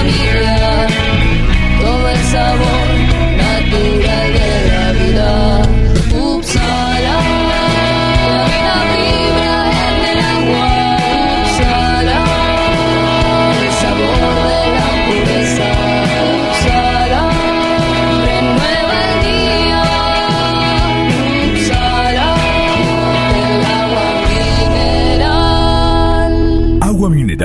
[0.00, 0.49] on the.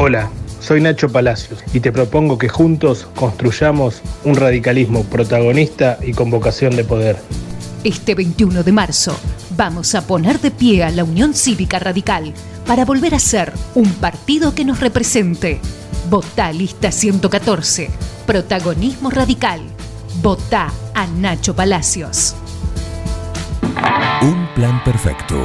[0.00, 0.30] Hola,
[0.60, 6.76] soy Nacho Palacios y te propongo que juntos construyamos un radicalismo protagonista y con vocación
[6.76, 7.16] de poder.
[7.82, 9.18] Este 21 de marzo
[9.56, 12.32] vamos a poner de pie a la Unión Cívica Radical
[12.64, 15.58] para volver a ser un partido que nos represente.
[16.08, 17.90] Votá lista 114,
[18.24, 19.60] protagonismo radical.
[20.22, 22.36] Votá a Nacho Palacios.
[24.22, 25.44] Un plan perfecto.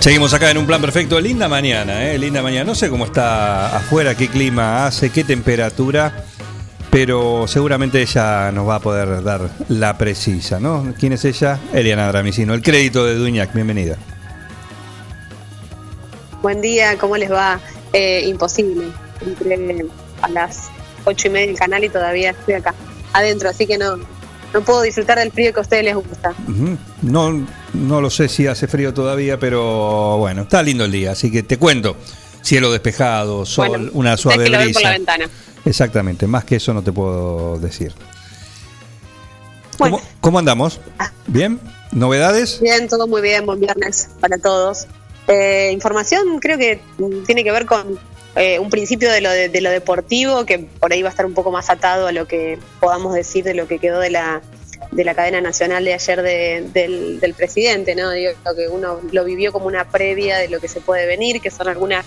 [0.00, 1.20] Seguimos acá en un plan perfecto.
[1.20, 2.18] Linda mañana, ¿eh?
[2.18, 2.64] Linda mañana.
[2.64, 6.24] No sé cómo está afuera, qué clima hace, qué temperatura,
[6.90, 10.94] pero seguramente ella nos va a poder dar la precisa, ¿no?
[10.98, 11.60] ¿Quién es ella?
[11.74, 12.54] Eliana Dramicino.
[12.54, 13.52] El crédito de Duñac.
[13.52, 13.98] Bienvenida.
[16.40, 17.60] Buen día, ¿cómo les va?
[17.92, 18.86] Eh, imposible.
[19.20, 19.84] Entré
[20.22, 20.70] a las
[21.04, 22.74] ocho y media del canal y todavía estoy acá
[23.12, 23.98] adentro, así que no,
[24.52, 26.34] no puedo disfrutar del frío que a ustedes les gusta.
[27.02, 31.30] No, no lo sé si hace frío todavía, pero bueno, está lindo el día, así
[31.30, 31.96] que te cuento.
[32.42, 34.88] Cielo despejado, sol, Bueno, una suave que lo ven por brisa.
[34.88, 35.28] la ventana.
[35.64, 37.92] Exactamente, más que eso no te puedo decir.
[39.78, 40.80] ¿Cómo, cómo andamos?
[41.26, 41.60] ¿Bien?
[41.92, 42.60] ¿Novedades?
[42.60, 44.86] Bien, todo muy bien, buen viernes para todos.
[45.28, 46.80] Eh, información creo que
[47.26, 47.98] tiene que ver con
[48.36, 51.34] eh, un principio de lo, de, lo deportivo, que por ahí va a estar un
[51.34, 54.40] poco más atado a lo que podamos decir de lo que quedó de la,
[54.92, 58.10] de la cadena nacional de ayer de- del, del presidente, ¿no?
[58.10, 61.50] Digo, que uno lo vivió como una previa de lo que se puede venir, que
[61.50, 62.06] son algunas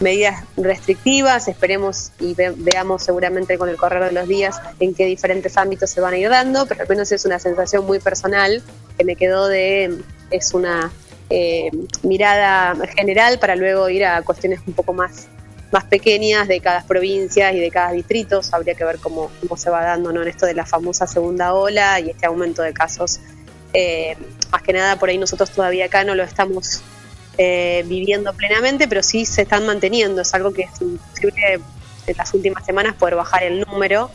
[0.00, 5.06] medidas restrictivas, esperemos y ve- veamos seguramente con el correr de los días en qué
[5.06, 8.62] diferentes ámbitos se van a ir dando, pero al menos es una sensación muy personal
[8.98, 9.96] que me quedó de,
[10.30, 10.90] es una
[11.30, 11.70] eh,
[12.02, 15.28] mirada general para luego ir a cuestiones un poco más
[15.74, 18.40] más pequeñas de cada provincia y de cada distrito.
[18.52, 20.22] Habría que ver cómo, cómo se va dando ¿no?
[20.22, 23.18] en esto de la famosa segunda ola y este aumento de casos.
[23.72, 24.16] Eh,
[24.52, 26.80] más que nada, por ahí nosotros todavía acá no lo estamos
[27.38, 30.22] eh, viviendo plenamente, pero sí se están manteniendo.
[30.22, 31.60] Es algo que es imposible
[32.06, 34.12] en las últimas semanas poder bajar el número.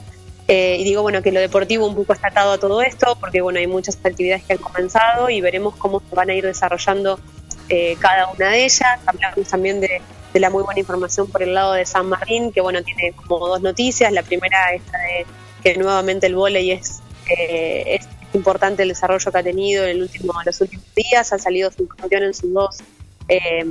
[0.48, 3.42] Eh, y digo, bueno, que lo deportivo un poco está atado a todo esto, porque
[3.42, 7.20] bueno, hay muchas actividades que han comenzado y veremos cómo se van a ir desarrollando
[7.68, 9.00] eh, cada una de ellas.
[9.06, 10.02] Hablamos también de,
[10.34, 13.48] de la muy buena información por el lado de San Martín, que bueno, tiene como
[13.48, 14.12] dos noticias.
[14.12, 15.26] La primera esta de
[15.64, 20.02] que nuevamente el vóley es, eh, es importante el desarrollo que ha tenido en el
[20.04, 21.34] último, en los últimos días.
[21.34, 22.78] Ha salido subcampeón en sus dos
[23.30, 23.66] eh,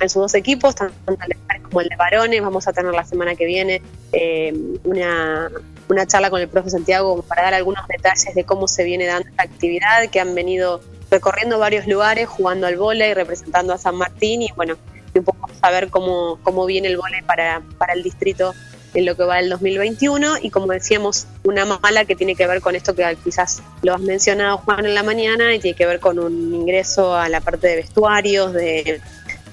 [0.00, 2.42] en sus dos equipos, tanto el de mujeres como el de varones.
[2.42, 3.82] Vamos a tener la semana que viene
[4.12, 4.54] eh,
[4.84, 5.50] una,
[5.88, 9.28] una charla con el profe Santiago para dar algunos detalles de cómo se viene dando
[9.28, 14.42] esta actividad, que han venido recorriendo varios lugares, jugando al vóley, representando a San Martín
[14.42, 14.76] y bueno,
[15.18, 18.54] un poco saber cómo, cómo viene el vóley para, para el distrito
[18.94, 22.60] en lo que va del 2021 y como decíamos, una mala que tiene que ver
[22.60, 26.00] con esto que quizás lo has mencionado Juan en la mañana y tiene que ver
[26.00, 29.00] con un ingreso a la parte de vestuarios de,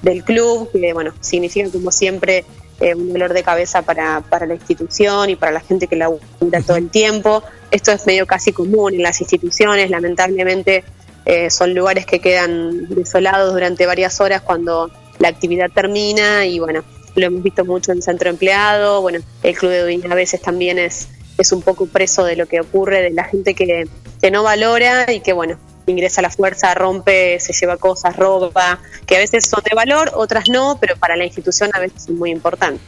[0.02, 2.44] del club, que bueno, significa como siempre
[2.80, 6.62] eh, un dolor de cabeza para, para la institución y para la gente que labura
[6.66, 7.42] todo el tiempo.
[7.70, 10.84] Esto es medio casi común en las instituciones, lamentablemente
[11.26, 16.84] eh, son lugares que quedan desolados durante varias horas cuando la actividad termina y bueno,
[17.14, 20.78] lo hemos visto mucho en centro empleado, bueno, el club de Duina a veces también
[20.78, 21.08] es,
[21.38, 23.86] es un poco preso de lo que ocurre, de la gente que,
[24.20, 28.80] que no valora y que bueno, ingresa a la fuerza, rompe, se lleva cosas, roba,
[29.06, 32.18] que a veces son de valor, otras no, pero para la institución a veces son
[32.18, 32.80] muy importantes.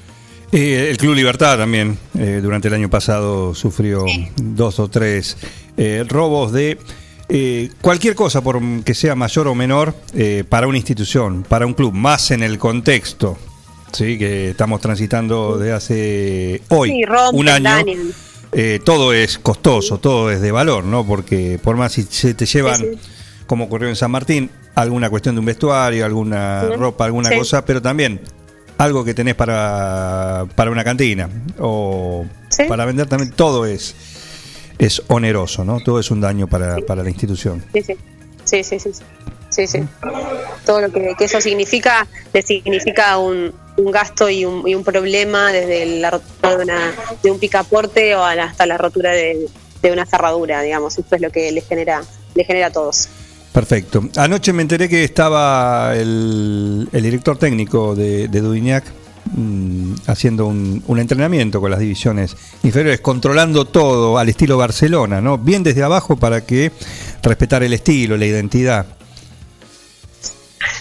[0.53, 4.05] Eh, el Club Libertad también eh, durante el año pasado sufrió
[4.37, 5.37] dos o tres
[5.77, 6.79] eh, robos de
[7.29, 11.75] eh, cualquier cosa, por que sea mayor o menor, eh, para una institución, para un
[11.75, 13.37] club, más en el contexto
[13.93, 17.85] sí, que estamos transitando de hace hoy, Sí, un año.
[18.53, 21.05] eh, todo es costoso, todo es de valor, ¿no?
[21.07, 22.99] Porque por más si se te llevan, Sí, sí.
[23.47, 27.81] como ocurrió en San Martín, alguna cuestión de un vestuario, alguna ropa, alguna cosa, pero
[27.83, 28.21] también
[28.79, 31.29] algo que tenés para, para una cantina
[31.59, 32.27] o
[32.69, 33.95] para vender también, todo es,
[34.79, 35.81] es oneroso, ¿no?
[35.81, 37.65] Todo es un daño para, para la institución.
[37.73, 37.97] Sí, sí.
[38.45, 38.79] Sí, sí,
[39.51, 39.67] sí.
[39.67, 39.81] sí.
[40.65, 44.85] Todo lo que, que eso significa, le significa un, un gasto y un, y un
[44.85, 46.93] problema desde la rotura de, una,
[47.23, 49.49] de un picaporte o hasta la rotura de,
[49.83, 50.99] de una cerradura, digamos.
[50.99, 52.03] Esto es lo que les genera,
[52.35, 53.09] le genera a todos.
[53.53, 54.05] Perfecto.
[54.17, 58.85] Anoche me enteré que estaba el, el director técnico de, de Dudignac
[59.35, 65.39] mm, haciendo un, un entrenamiento con las divisiones inferiores, controlando todo al estilo Barcelona, ¿no?
[65.39, 66.73] Bien desde abajo para que
[67.23, 68.96] respetar el estilo, la identidad.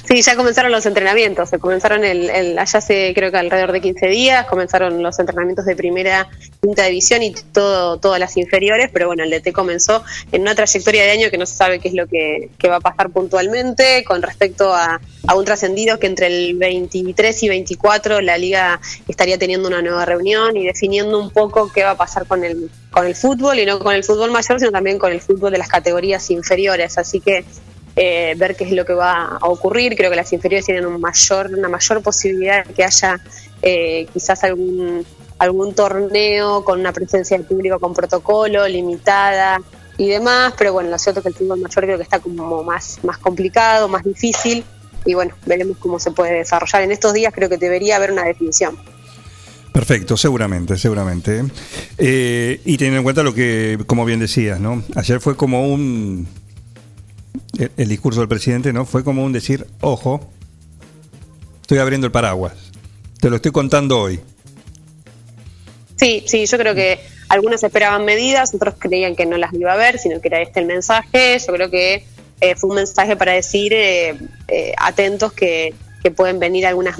[0.07, 1.49] Sí, ya comenzaron los entrenamientos.
[1.49, 4.45] Se comenzaron el, el- allá hace creo que alrededor de 15 días.
[4.45, 6.27] Comenzaron los entrenamientos de primera,
[6.61, 8.89] quinta división y todo, todas las inferiores.
[8.93, 11.87] Pero bueno, el DT comenzó en una trayectoria de año que no se sabe qué
[11.87, 16.07] es lo que, que va a pasar puntualmente con respecto a, a un trascendido que
[16.07, 21.31] entre el 23 y 24 la liga estaría teniendo una nueva reunión y definiendo un
[21.31, 24.31] poco qué va a pasar con el con el fútbol y no con el fútbol
[24.31, 26.97] mayor, sino también con el fútbol de las categorías inferiores.
[26.97, 27.43] Así que
[27.95, 29.95] eh, ver qué es lo que va a ocurrir.
[29.95, 33.19] Creo que las inferiores tienen mayor, una mayor posibilidad de que haya
[33.61, 35.05] eh, quizás algún,
[35.37, 39.59] algún torneo con una presencia de público con protocolo, limitada
[39.97, 42.63] y demás, pero bueno, lo cierto es que el fútbol mayor creo que está como
[42.63, 44.65] más, más complicado, más difícil
[45.05, 46.81] y bueno, veremos cómo se puede desarrollar.
[46.81, 48.77] En estos días creo que debería haber una definición.
[49.71, 51.43] Perfecto, seguramente, seguramente.
[51.97, 54.81] Eh, y teniendo en cuenta lo que, como bien decías, ¿no?
[54.95, 56.27] Ayer fue como un.
[57.77, 58.85] El, discurso del presidente, ¿no?
[58.85, 60.29] Fue como un decir, ojo,
[61.61, 62.53] estoy abriendo el paraguas.
[63.19, 64.19] Te lo estoy contando hoy.
[65.95, 66.99] Sí, sí, yo creo que
[67.29, 70.59] algunos esperaban medidas, otros creían que no las iba a ver, sino que era este
[70.59, 71.37] el mensaje.
[71.39, 72.05] Yo creo que
[72.41, 74.15] eh, fue un mensaje para decir eh,
[74.47, 76.97] eh, atentos que, que pueden venir algunas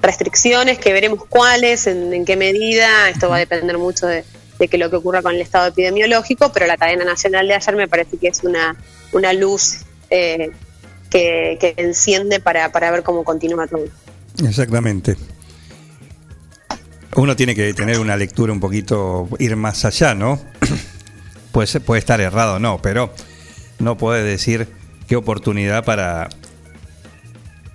[0.00, 3.08] restricciones, que veremos cuáles, en, en qué medida.
[3.10, 4.24] Esto va a depender mucho de,
[4.60, 7.76] de que lo que ocurra con el estado epidemiológico, pero la cadena nacional de ayer
[7.76, 8.76] me parece que es una,
[9.12, 9.80] una luz
[10.10, 10.50] eh,
[11.10, 13.84] que, que enciende para, para ver cómo continúa todo.
[14.46, 15.16] Exactamente.
[17.16, 20.40] Uno tiene que tener una lectura un poquito, ir más allá, ¿no?
[21.52, 23.12] puede, ser- puede estar errado, no, pero
[23.80, 24.68] no puede decir
[25.08, 26.28] qué oportunidad para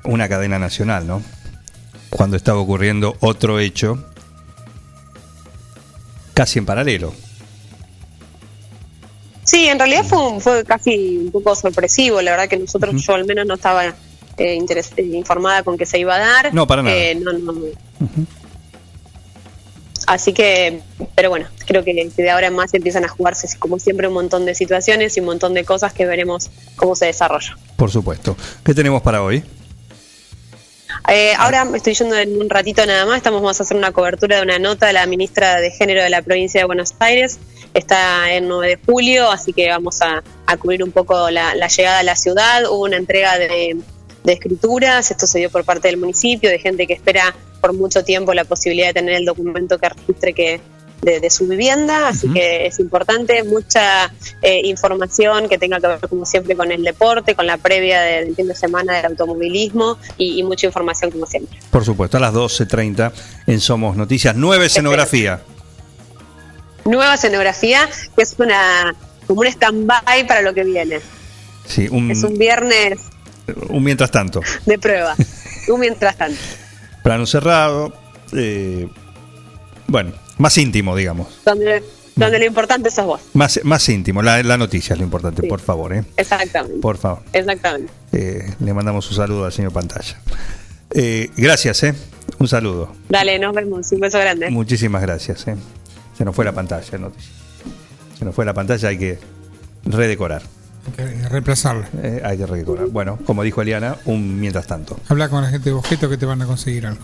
[0.06, 1.22] una cadena nacional, ¿no?
[2.10, 4.06] Cuando estaba ocurriendo otro hecho
[6.34, 7.14] casi en paralelo.
[9.56, 12.22] Sí, en realidad fue, un- fue casi un poco sorpresivo.
[12.22, 13.94] La verdad que nosotros, yo al menos no estaba eh,
[14.38, 16.53] eh, informada con que se iba a dar.
[16.53, 16.94] No, para nada.
[16.94, 17.53] Eh, no, no.
[20.07, 20.82] Así que,
[21.15, 24.45] pero bueno, creo que de ahora en más empiezan a jugarse, como siempre, un montón
[24.45, 27.57] de situaciones y un montón de cosas que veremos cómo se desarrolla.
[27.77, 28.36] Por supuesto.
[28.64, 29.41] ¿Qué tenemos para hoy?
[31.10, 33.18] Eh, ahora me estoy yendo en un ratito nada más.
[33.18, 36.10] Estamos vamos a hacer una cobertura de una nota de la ministra de Género de
[36.10, 37.40] la provincia de Buenos Aires.
[37.76, 41.68] Está en 9 de julio, así que vamos a, a cubrir un poco la, la
[41.68, 42.64] llegada a la ciudad.
[42.72, 43.78] Hubo una entrega de,
[44.24, 45.12] de escrituras.
[45.12, 48.46] Esto se dio por parte del municipio, de gente que espera por mucho tiempo la
[48.46, 50.62] posibilidad de tener el documento que registre que
[51.02, 54.12] de, de su vivienda, así que es importante, mucha
[54.42, 58.36] eh, información que tenga que ver como siempre con el deporte, con la previa del
[58.36, 61.60] fin de semana del automovilismo y, y mucha información como siempre.
[61.70, 63.12] Por supuesto, a las 12.30
[63.48, 64.36] en Somos Noticias.
[64.36, 65.42] Nueva escenografía.
[66.86, 68.95] Nueva escenografía, que es una
[69.28, 70.99] como un stand-by para lo que viene.
[71.66, 72.99] Sí, un, Es un viernes
[73.70, 74.41] un mientras tanto.
[74.66, 75.16] de prueba,
[75.68, 76.40] un mientras tanto.
[77.03, 77.94] Plano cerrado.
[78.34, 78.88] eh,
[79.88, 81.40] bueno, más íntimo, digamos.
[81.45, 81.84] Donde,
[82.16, 83.22] donde lo importante sos vos.
[83.34, 84.22] Más, más íntimo.
[84.22, 85.48] La, la noticia es lo importante, Sí.
[85.48, 85.94] por favor.
[85.94, 86.03] ¿eh?
[86.18, 86.80] Exactamente.
[86.82, 87.24] Por favor.
[87.34, 87.91] Exactamente.
[88.12, 90.20] Eh, le mandamos un saludo al señor Pantalla.
[90.91, 91.94] Eh, gracias, ¿eh?
[92.40, 92.95] Un saludo.
[93.10, 93.91] Dale, nos vemos.
[93.91, 94.49] Un beso grande.
[94.49, 95.48] Muchísimas gracias.
[95.48, 95.56] ¿eh?
[96.18, 97.32] Se nos fue la pantalla, noticia.
[98.18, 99.20] Se nos fue la pantalla, hay que
[99.86, 100.42] redecorar.
[101.30, 101.90] reemplazarla.
[102.02, 102.88] Eh, hay que redecorar.
[102.88, 104.98] Bueno, como dijo Eliana, un mientras tanto.
[105.10, 107.04] Habla con la gente de Bojeto que te van a conseguir algo.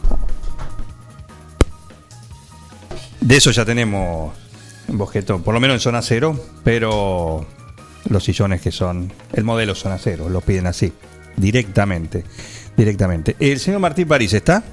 [3.20, 4.34] De eso ya tenemos
[4.88, 7.46] Bojeto, por lo menos en zona cero, pero
[8.10, 10.92] los sillones que son, el modelo zona cero, lo piden así,
[11.38, 12.24] directamente.
[12.76, 13.36] Directamente.
[13.40, 14.64] ¿El señor Martín París está?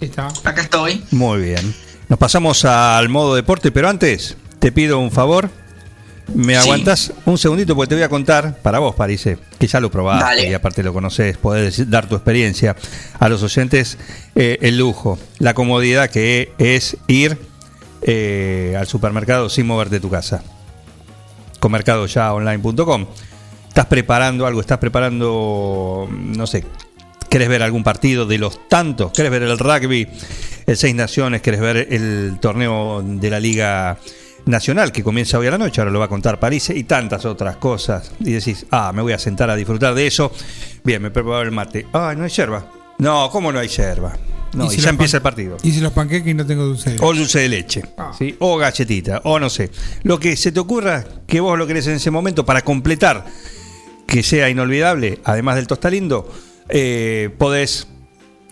[0.00, 0.28] Está.
[0.44, 1.04] Acá estoy.
[1.12, 1.74] Muy bien.
[2.12, 5.48] Nos pasamos al modo deporte, pero antes te pido un favor.
[6.34, 6.60] ¿Me Sí.
[6.60, 7.74] aguantás un segundito?
[7.74, 10.50] Porque te voy a contar, para vos, Parise, que ya lo probaste Dale.
[10.50, 12.76] y aparte lo conoces, podés dar tu experiencia
[13.18, 13.96] a los oyentes,
[14.34, 17.38] eh, el lujo, la comodidad que es ir
[18.02, 20.42] eh, al supermercado sin moverte de tu casa.
[21.60, 23.06] Con mercadoyaonline.com.
[23.68, 26.66] Estás preparando algo, estás preparando, no sé,
[27.32, 29.10] ¿Querés ver algún partido de los tantos?
[29.10, 30.06] ¿Querés ver el rugby,
[30.66, 31.40] el Seis Naciones?
[31.40, 33.96] ¿Querés ver el torneo de la Liga
[34.44, 35.80] Nacional que comienza hoy a la noche?
[35.80, 38.12] Ahora lo va a contar París y tantas otras cosas.
[38.20, 40.30] Y decís, ah, me voy a sentar a disfrutar de eso.
[40.84, 41.86] Bien, me preparo el mate.
[41.94, 42.70] Ah, no hay yerba.
[42.98, 44.12] No, ¿cómo no hay yerba?
[44.52, 45.56] No, y, si ya empieza el partido.
[45.62, 47.06] Y si los panqueques y no tengo dulce de leche?
[47.06, 47.82] O dulce de leche,
[48.18, 48.36] ¿sí?
[48.40, 49.70] o galletita, o no sé.
[50.02, 53.24] Lo que se te ocurra que vos lo querés en ese momento para completar
[54.06, 56.30] que sea inolvidable, además del tostalindo,
[56.74, 57.86] eh, podés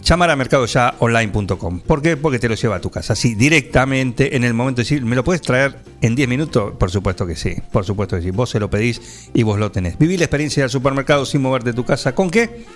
[0.05, 1.81] llamar a mercadoyaonline.com.
[1.81, 2.19] ¿Por qué?
[2.19, 5.17] Porque te lo lleva a tu casa, así directamente en el momento de decir, ¿me
[5.17, 6.75] lo puedes traer en 10 minutos?
[6.79, 8.31] Por supuesto que sí, por supuesto que sí.
[8.31, 9.97] Vos se lo pedís y vos lo tenés.
[9.99, 12.15] Viví la experiencia del supermercado sin moverte de tu casa.
[12.15, 12.67] ¿Con qué?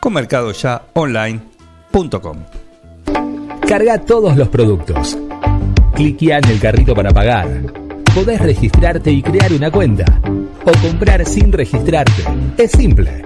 [0.00, 2.38] Con mercadoyaonline.com.
[3.68, 5.18] Carga todos los productos.
[5.94, 7.64] Cliquea en el carrito para pagar.
[8.14, 10.22] Podés registrarte y crear una cuenta.
[10.64, 12.24] O comprar sin registrarte.
[12.56, 13.25] Es simple.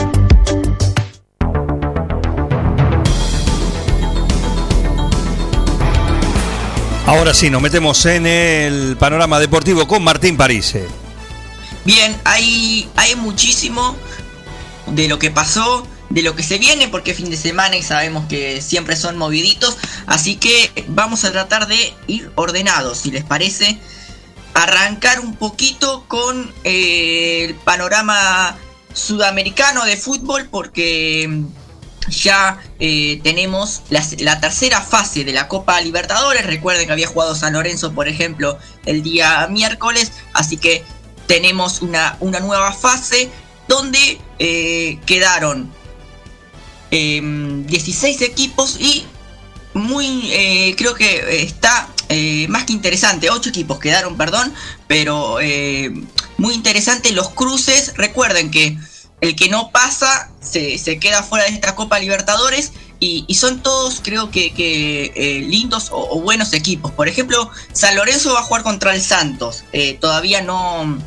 [7.11, 10.87] Ahora sí, nos metemos en el panorama deportivo con Martín Parise.
[11.83, 13.97] Bien, hay, hay muchísimo
[14.87, 18.27] de lo que pasó, de lo que se viene, porque fin de semana y sabemos
[18.29, 19.77] que siempre son moviditos.
[20.05, 23.77] Así que vamos a tratar de ir ordenados, si les parece.
[24.53, 28.55] Arrancar un poquito con eh, el panorama
[28.93, 31.43] sudamericano de fútbol, porque
[32.11, 36.45] ya eh, tenemos la, tercera fase de la Copa Libertadores.
[36.45, 40.11] Recuerden que había jugado San Lorenzo, por ejemplo, el día miércoles.
[40.33, 40.83] Así que
[41.25, 43.29] tenemos una, una nueva fase
[43.67, 45.71] donde eh, quedaron
[46.91, 49.05] eh, 16 equipos y
[49.73, 51.87] muy eh, creo que está
[52.49, 54.53] más que interesante 8 equipos quedaron perdón
[54.85, 55.37] pero
[56.35, 58.77] muy interesante los cruces recuerden que
[59.21, 62.73] el que no pasa se, se queda fuera de esta Copa Libertadores
[63.03, 68.33] y, son todos creo que, que, eh, lindos o, buenos equipos por ejemplo San Lorenzo
[68.33, 70.99] va a jugar contra el Santos Eh, todavía no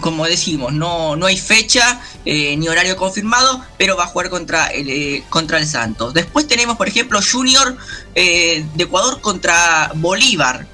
[0.00, 4.68] como decimos, no, no hay fecha eh, ni horario confirmado, pero va a jugar contra
[4.68, 6.14] el, eh, contra el Santos.
[6.14, 7.76] Después tenemos, por ejemplo, Junior
[8.14, 10.66] de Ecuador contra Bolívar.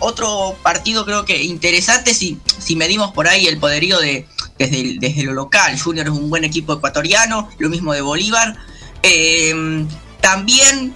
[0.00, 4.28] Otro partido creo que interesante si, si medimos por ahí el poderío de,
[4.62, 5.78] desde, el- desde lo local.
[5.78, 8.56] Junior es un buen equipo ecuatoriano, lo mismo de Bolívar.
[9.02, 9.84] Eh,
[10.20, 10.94] también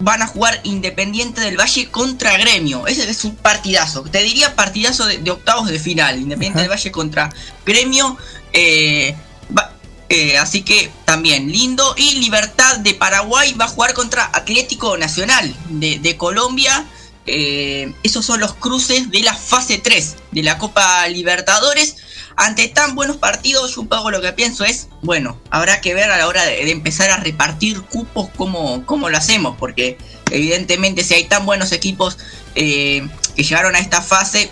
[0.00, 2.86] van a jugar Independiente del Valle contra Gremio.
[2.86, 4.02] Ese es un partidazo.
[4.02, 6.16] Te diría partidazo de, de octavos de final.
[6.18, 7.32] Independiente del Valle contra
[7.64, 8.16] Gremio.
[8.52, 9.14] Eh,
[9.56, 9.72] va-
[10.08, 11.94] eh, así que también lindo.
[11.96, 16.84] Y Libertad de Paraguay va a jugar contra Atlético Nacional de, de Colombia.
[17.26, 21.96] Eh, esos son los cruces de la fase 3 de la Copa Libertadores.
[22.36, 26.26] Ante tan buenos partidos, yo lo que pienso es, bueno, habrá que ver a la
[26.26, 29.98] hora de, empezar a repartir cupos cómo, cómo lo hacemos, porque
[30.30, 32.18] evidentemente si hay tan buenos equipos
[32.54, 33.06] eh,
[33.36, 34.50] que llegaron a esta fase,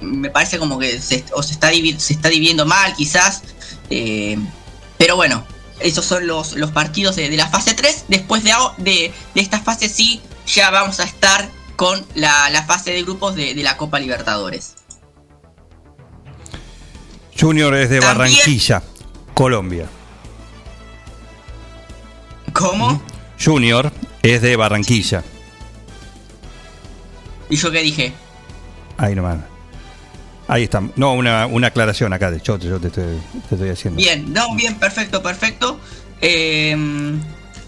[0.00, 3.42] me parece como que se, o se, está, se está dividiendo mal quizás,
[3.90, 4.38] eh,
[4.96, 5.44] pero bueno,
[5.80, 8.04] esos son los, los partidos de, la fase 3.
[8.08, 12.92] Después de, de, de esta fase sí, ya vamos a estar con la, la fase
[12.92, 14.74] de grupos de la Copa Libertadores.
[17.40, 18.82] Junior es de También- Barranquilla,
[19.34, 19.86] Colombia.
[22.52, 23.00] ¿Cómo?
[23.42, 23.90] Junior
[24.22, 25.22] es de Barranquilla.
[27.48, 28.12] ¿Y yo qué dije?
[28.98, 29.38] Ahí nomás.
[30.48, 30.82] Ahí está.
[30.96, 33.04] No, una, una aclaración acá de Chote, yo te estoy,
[33.48, 33.96] te estoy haciendo.
[33.98, 35.78] Bien, no, bien, perfecto, perfecto.
[36.20, 36.76] Eh,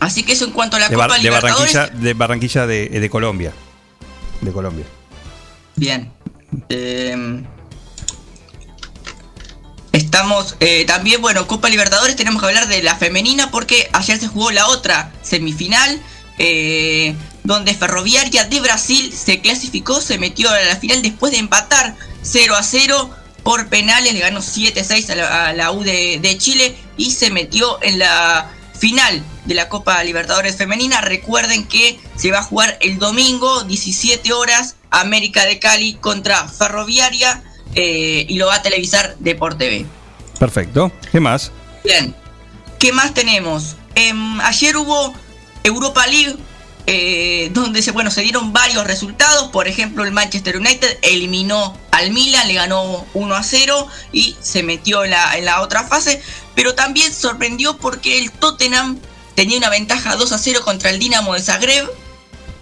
[0.01, 1.73] así que eso en cuanto a la de, Copa de Libertadores.
[1.75, 3.53] Barranquilla, de Barranquilla de, de Colombia.
[4.41, 4.85] De Colombia.
[5.77, 6.13] Bien.
[6.69, 7.43] Eh,
[10.13, 14.29] estamos eh, también, bueno, Copa Libertadores, tenemos que hablar de la femenina porque ayer se
[14.29, 16.01] jugó la otra semifinal.
[16.39, 17.15] eh,
[17.45, 22.55] donde Ferroviaria de Brasil se clasificó, se metió a la final después de empatar 0
[22.55, 23.11] a 0
[23.43, 27.99] por penales, le ganó 7-6 a a la U de, Chile y se metió en
[27.99, 31.01] la final de la Copa Libertadores Femenina.
[31.01, 37.43] Recuerden que se va a jugar el domingo, 17 horas, América de Cali contra Ferroviaria.
[37.75, 39.87] eh, y lo va a televisar Deport TV.
[40.43, 40.91] Perfecto.
[41.13, 41.53] ¿Qué más?
[41.85, 42.17] Bien.
[42.81, 43.77] ¿Qué más tenemos?
[43.95, 45.15] Em, ayer hubo
[45.63, 46.35] Europa League,
[46.89, 49.53] eh, donde se, bueno, se dieron varios resultados.
[49.53, 54.65] Por ejemplo, el Manchester United eliminó al Milan, le ganó 1 a 0 y se
[54.65, 56.21] metió en la, en la otra fase.
[56.57, 58.99] Pero también sorprendió porque el Tottenham
[59.37, 61.89] tenía una ventaja 2 a 0 contra el Dinamo de Zagreb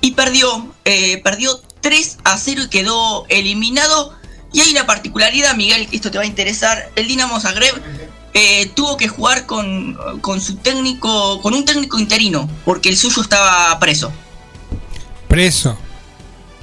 [0.02, 4.19] y perdió, eh, perdió 3 a 0 y quedó eliminado.
[4.52, 6.90] Y hay una particularidad, Miguel, que esto te va a interesar.
[6.96, 7.74] El Dinamo Zagreb
[8.34, 13.22] eh, tuvo que jugar con, con su técnico, con un técnico interino, porque el suyo
[13.22, 14.12] estaba preso.
[15.28, 15.78] Preso.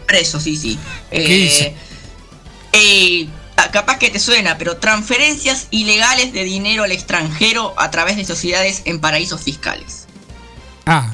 [0.05, 0.77] Preso, sí, sí.
[1.09, 1.75] ¿Qué Eh,
[2.73, 3.27] eh,
[3.57, 8.25] ah, capaz que te suena, pero transferencias ilegales de dinero al extranjero a través de
[8.25, 10.05] sociedades en paraísos fiscales.
[10.85, 11.09] Ah.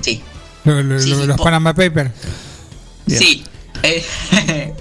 [0.00, 0.22] Sí.
[0.64, 2.10] Lo- lo- Sí, lo- sí, los Panama Papers.
[3.08, 3.44] Sí.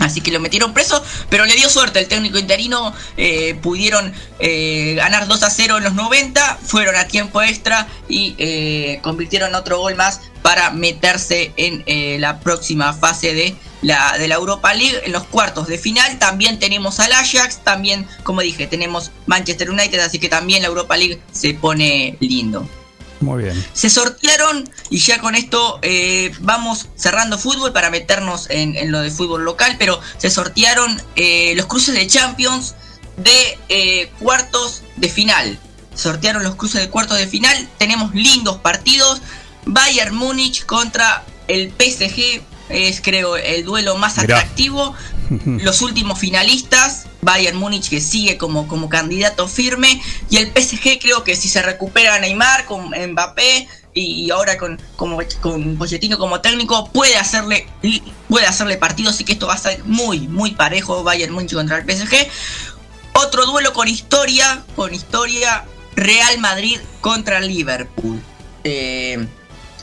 [0.00, 2.00] Así que lo metieron preso, pero le dio suerte.
[2.00, 7.06] El técnico interino eh, pudieron eh, ganar 2 a 0 en los 90, fueron a
[7.06, 13.54] tiempo extra y eh, convirtieron otro gol más para meterse en la próxima fase de
[13.82, 15.02] la, de la Europa League.
[15.04, 20.00] En los cuartos de final también tenemos al Ajax, también, como dije, tenemos Manchester United,
[20.00, 22.66] así que también la Europa League se pone lindo.
[23.20, 23.66] Muy bien.
[23.74, 29.00] Se sortearon y ya con esto eh, vamos cerrando fútbol para meternos en, en lo
[29.00, 32.74] de fútbol local, pero se sortearon eh, los cruces de Champions
[33.18, 35.58] de eh, cuartos de final.
[35.94, 37.68] Sortearon los cruces de cuartos de final.
[37.78, 39.20] Tenemos lindos partidos.
[39.66, 44.38] Bayern Múnich contra el PSG es creo el duelo más Mirá.
[44.38, 44.94] atractivo.
[45.62, 51.22] Los últimos finalistas, Bayern Múnich que sigue como, como candidato firme y el PSG creo
[51.22, 56.40] que si se recupera Neymar con Mbappé y, y ahora con, como, con Pochettino como
[56.40, 57.66] técnico puede hacerle
[58.28, 61.78] puede hacerle partido, así que esto va a ser muy muy parejo Bayern Múnich contra
[61.78, 62.28] el PSG.
[63.12, 65.64] Otro duelo con historia, con historia
[65.96, 68.20] Real Madrid contra Liverpool.
[68.64, 69.26] Eh,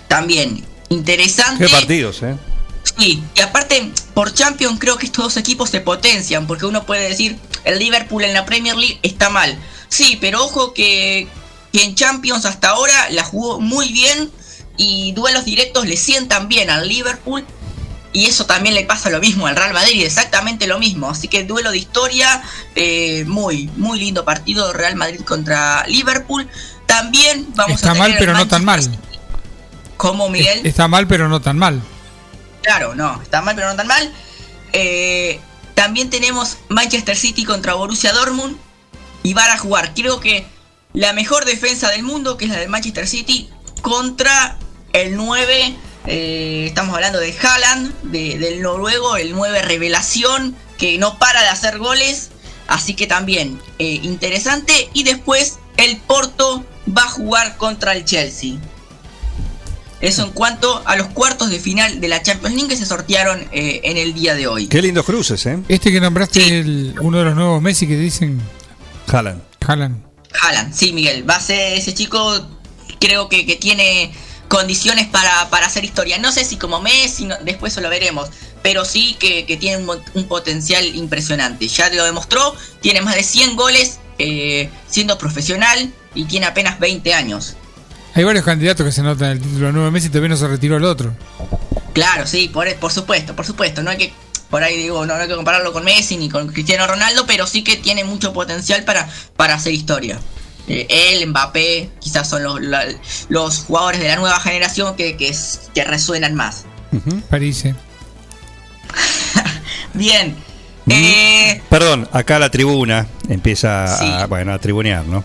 [0.08, 1.66] también interesante.
[1.66, 2.36] Qué partidos, ¿eh?
[2.98, 7.10] Sí, y aparte, por Champions creo que estos dos equipos se potencian, porque uno puede
[7.10, 9.58] decir, el Liverpool en la Premier League está mal.
[9.90, 11.28] Sí, pero ojo que,
[11.72, 14.32] que en Champions hasta ahora la jugó muy bien
[14.78, 17.46] y duelos directos le sientan bien al Liverpool.
[18.14, 21.10] Y eso también le pasa lo mismo al Real Madrid, exactamente lo mismo.
[21.10, 22.42] Así que duelo de historia,
[22.74, 26.48] eh, muy, muy lindo partido Real Madrid contra Liverpool.
[26.88, 28.98] También vamos Está a tener mal, pero no tan mal.
[29.98, 30.66] ¿Cómo, Miguel?
[30.66, 31.82] Está mal, pero no tan mal.
[32.68, 34.12] Claro, no, está mal, pero no tan mal.
[34.74, 35.40] Eh,
[35.74, 38.58] también tenemos Manchester City contra Borussia Dortmund
[39.24, 40.46] y van a jugar, creo que
[40.92, 43.50] la mejor defensa del mundo, que es la del Manchester City,
[43.82, 44.58] contra
[44.92, 45.78] el 9.
[46.10, 51.48] eh, estamos hablando de Haaland, de- del noruego, el 9 revelación, que no para de
[51.48, 52.32] hacer goles.
[52.68, 54.90] Así que también eh, interesante.
[54.94, 56.66] Y después el Porto
[56.98, 58.56] va a jugar contra el Chelsea.
[60.00, 63.48] Eso en cuanto a los cuartos de final de la Champions League que se sortearon
[63.52, 64.68] eh, en el día de hoy.
[64.68, 65.58] Qué lindos cruces, ¿eh?
[65.68, 68.40] Este que nombraste, el- uno de los nuevos Messi que dicen.
[69.08, 69.42] Haaland.
[69.66, 70.04] Haaland.
[70.42, 71.28] Haaland, sí, Miguel.
[71.28, 72.48] Va a ser ese chico,
[73.00, 74.12] creo que, que tiene
[74.48, 76.20] condiciones para, para hacer historia.
[76.20, 78.30] No sé si como Messi, no- después eso lo veremos.
[78.62, 79.84] Pero sí que, que tiene
[80.14, 81.68] un potencial impresionante.
[81.68, 87.14] Ya lo demostró, tiene más de 100 goles eh, siendo profesional y tiene apenas 20
[87.14, 87.56] años.
[88.18, 90.84] Hay varios candidatos que se notan el título nuevo Messi, todavía no se retiró el
[90.86, 91.14] otro.
[91.94, 93.84] Claro, sí, por, por supuesto, por supuesto.
[93.84, 94.14] No hay que,
[94.50, 97.46] por ahí digo, no, no hay que compararlo con Messi ni con Cristiano Ronaldo, pero
[97.46, 100.20] sí que tiene mucho potencial para, para hacer historia.
[100.68, 102.86] Eh, él, Mbappé, quizás son los, la-
[103.30, 106.66] los jugadores de la nueva generación que, que, es- que resuenan más.
[107.30, 107.76] Parece.
[109.94, 110.36] Bien.
[110.90, 114.06] Eh, Perdón, acá la tribuna empieza Sí.
[114.06, 115.24] a, bueno, a tribunear, ¿no?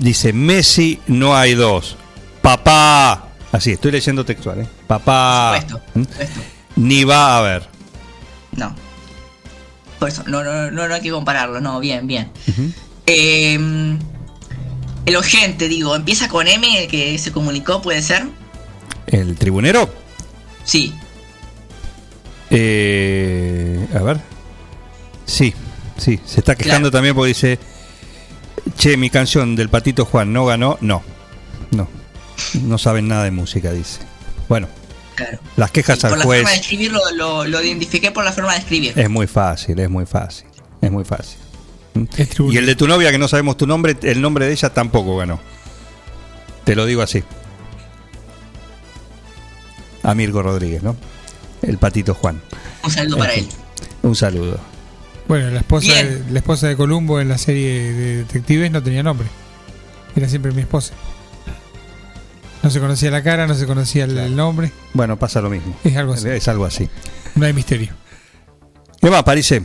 [0.00, 1.96] Dice, Messi no hay dos.
[2.42, 3.28] Papá.
[3.52, 4.66] Así, estoy leyendo textual, ¿eh?
[4.86, 5.62] Papá.
[5.94, 6.02] ¿Mm?
[6.76, 7.68] Ni va a haber.
[8.56, 8.74] no.
[9.98, 12.30] Por eso, no, no, no, no hay que compararlo, no, bien, bien.
[13.06, 13.54] Eh,
[15.04, 18.26] el oyente, digo, empieza con M, que se comunicó, ¿puede ser?
[19.06, 19.92] ¿El tribunero?
[20.64, 20.94] Sí.
[22.48, 24.20] Eh, a ver.
[25.26, 25.52] Sí,
[25.98, 27.58] sí, se está quejando también porque dice,
[28.78, 30.78] che, mi canción del Patito Juan no ganó.
[30.80, 31.02] No,
[31.72, 31.88] no,
[32.62, 34.00] no saben nada de música, dice.
[34.48, 34.68] Bueno,
[35.14, 35.38] Claro.
[35.56, 38.32] las quejas por al la juez forma de escribir lo, lo- lo identifiqué por la
[38.32, 38.98] forma de escribir.
[38.98, 40.46] es muy fácil, es muy fácil,
[40.80, 41.38] es muy fácil.
[42.50, 45.16] Y el de tu novia, que no sabemos tu nombre, el nombre de ella tampoco
[45.16, 45.40] ganó.
[46.64, 47.22] Te lo digo así.
[50.02, 50.96] A Mirko Rodríguez, ¿no?
[51.62, 52.40] El Patito Juan.
[52.84, 53.46] Un saludo para él.
[54.02, 54.58] Un saludo.
[55.30, 59.04] Bueno, la esposa, de, la esposa de Columbo en la serie de detectives no tenía
[59.04, 59.28] nombre.
[60.16, 60.92] Era siempre mi esposa.
[62.64, 64.72] No se conocía la cara, no se conocía el, el nombre.
[64.92, 65.72] Bueno, pasa lo mismo.
[65.84, 66.28] Es algo así.
[66.30, 66.90] Es algo así.
[67.36, 67.92] No hay misterio.
[69.00, 69.62] ¿Qué más, Parise?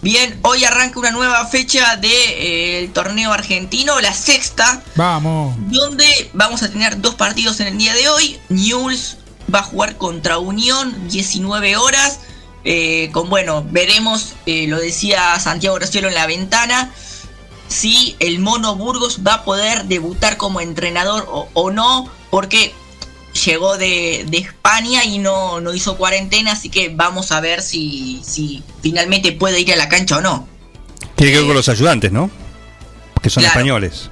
[0.00, 5.54] Bien, hoy arranca una nueva fecha del torneo argentino, la sexta, Vamos.
[5.68, 8.40] donde vamos a tener dos partidos en el día de hoy.
[8.48, 9.18] Newell's
[9.54, 12.18] va a jugar contra Unión, 19 horas.
[12.64, 16.92] Eh, con bueno, veremos, eh, lo decía Santiago Graciolo en la ventana,
[17.68, 22.74] si el Mono Burgos va a poder debutar como entrenador o, o no, porque
[23.46, 28.20] llegó de, de España y no, no hizo cuarentena, así que vamos a ver si,
[28.24, 30.46] si finalmente puede ir a la cancha o no.
[31.16, 32.30] Tiene que ver con los ayudantes, ¿no?
[33.22, 33.58] Que son Claro.
[33.58, 34.10] españoles.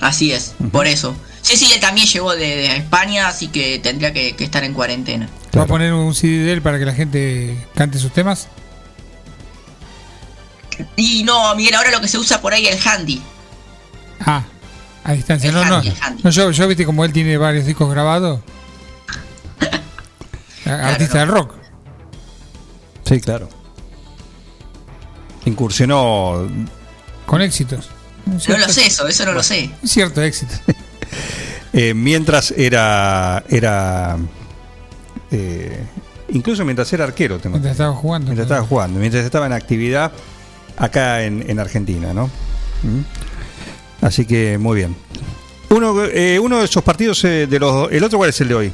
[0.00, 1.16] Así es, por eso.
[1.46, 4.74] Sí, sí, él también llegó de, de España, así que tendría que, que estar en
[4.74, 5.28] cuarentena.
[5.56, 8.48] ¿Va a poner un CD de él para que la gente cante sus temas?
[10.96, 13.22] Y no, Miguel, ahora lo que se usa por ahí es el handy.
[14.20, 14.42] Ah,
[15.04, 15.48] a distancia.
[15.50, 15.76] El No, no.
[15.76, 16.22] handy, el handy.
[16.24, 18.40] no yo, yo, viste, como él tiene varios discos grabados.
[20.66, 21.54] Artista del rock.
[23.08, 23.48] Sí, claro.
[25.44, 26.48] Incursionó.
[27.24, 27.88] Con éxitos.
[28.48, 29.70] No lo sé eso, eso no lo sé.
[29.84, 30.52] Cierto éxito.
[31.76, 33.44] eh, mientras era.
[33.48, 34.16] era
[35.30, 35.84] eh,
[36.30, 37.38] incluso mientras era arquero.
[37.38, 38.26] tengo- Mientras estaba jugando.
[38.26, 40.10] Mientras estaba jugando, mientras estaba en actividad
[40.76, 42.26] acá en, en Argentina, ¿no?
[42.82, 44.04] ¿Mm?
[44.04, 44.96] Así que muy bien.
[45.70, 47.90] Uno, eh, uno de esos partidos eh, de los.
[47.92, 48.72] ¿El otro cuál es el de hoy?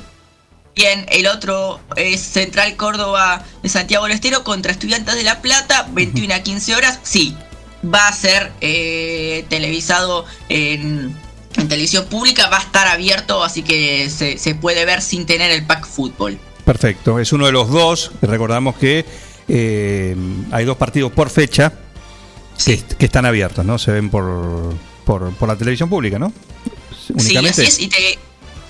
[0.74, 5.86] Bien, el otro es Central Córdoba de Santiago del Estero contra Estudiantes de La Plata,
[5.92, 6.98] 21 a 15 horas.
[7.02, 7.36] Sí,
[7.84, 11.14] va a ser eh, televisado en,
[11.56, 15.50] en televisión pública, va a estar abierto, así que se, se puede ver sin tener
[15.50, 16.38] el pack fútbol.
[16.64, 18.12] Perfecto, es uno de los dos.
[18.22, 19.04] Recordamos que
[19.48, 20.16] eh,
[20.52, 21.72] hay dos partidos por fecha
[22.64, 23.78] que, que están abiertos, ¿no?
[23.78, 24.74] Se ven por,
[25.04, 26.32] por, por la televisión pública, ¿no?
[27.18, 28.18] Sí, así es, y te,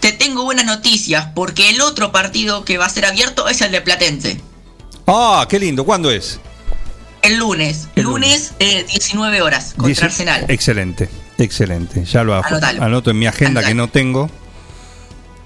[0.00, 3.70] te tengo buenas noticias, porque el otro partido que va a ser abierto es el
[3.72, 4.40] de Platense.
[5.06, 5.84] Ah, qué lindo.
[5.84, 6.40] ¿Cuándo es?
[7.20, 10.44] El lunes, lunes, eh, 19 horas, contra Dice- Arsenal.
[10.48, 11.08] Excelente,
[11.44, 12.04] excelente.
[12.04, 12.82] Ya lo Anotalo.
[12.82, 13.68] anoto en mi agenda Anotalo.
[13.68, 14.30] que no tengo,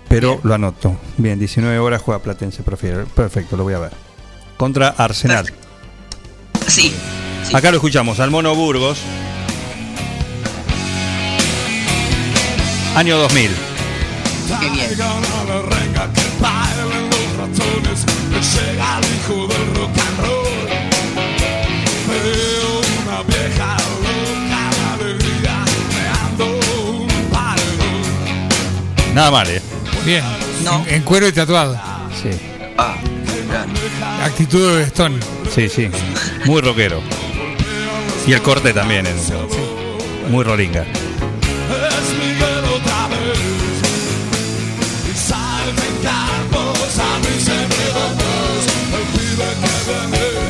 [0.09, 0.97] pero lo anoto.
[1.17, 3.07] Bien, 19 horas juega Platense, prefiero.
[3.07, 3.93] Perfecto, lo voy a ver.
[4.57, 5.53] Contra Arsenal.
[6.67, 6.95] Sí.
[7.53, 8.99] Acá lo escuchamos, al Mono Burgos.
[12.97, 13.51] Año 2000.
[14.61, 14.89] Qué bien.
[17.67, 20.69] Llega el hijo del rock and roll.
[22.09, 23.77] Veo una vieja
[29.17, 29.63] Nada mal, ¿eh?
[30.05, 30.23] Bien.
[30.87, 31.75] En, en cuero y tatuado.
[32.23, 32.29] Sí.
[32.77, 32.97] Ah,
[34.23, 35.19] Actitud de Stone.
[35.55, 35.89] Sí, sí.
[36.45, 37.01] Muy rockero.
[38.27, 39.07] Y el corte también.
[39.07, 39.33] es
[40.29, 40.83] Muy rolinga.
[40.83, 40.85] A.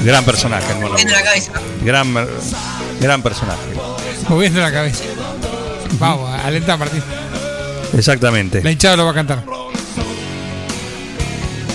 [0.02, 1.52] Gran personaje, el Mono Moviendo la cabeza.
[1.82, 2.14] Gran,
[3.00, 3.62] gran personaje.
[4.28, 5.04] Moviendo la cabeza.
[6.00, 7.02] Vamos, alenta Martín.
[7.94, 8.62] Exactamente.
[8.62, 9.44] La hinchada lo va a cantar.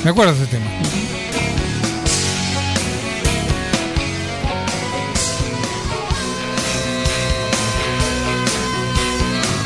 [0.03, 0.65] Me acuerdo de ese tema.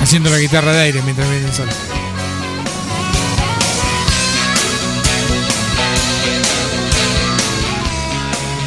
[0.02, 1.68] Haciendo la guitarra de aire mientras viene el sol.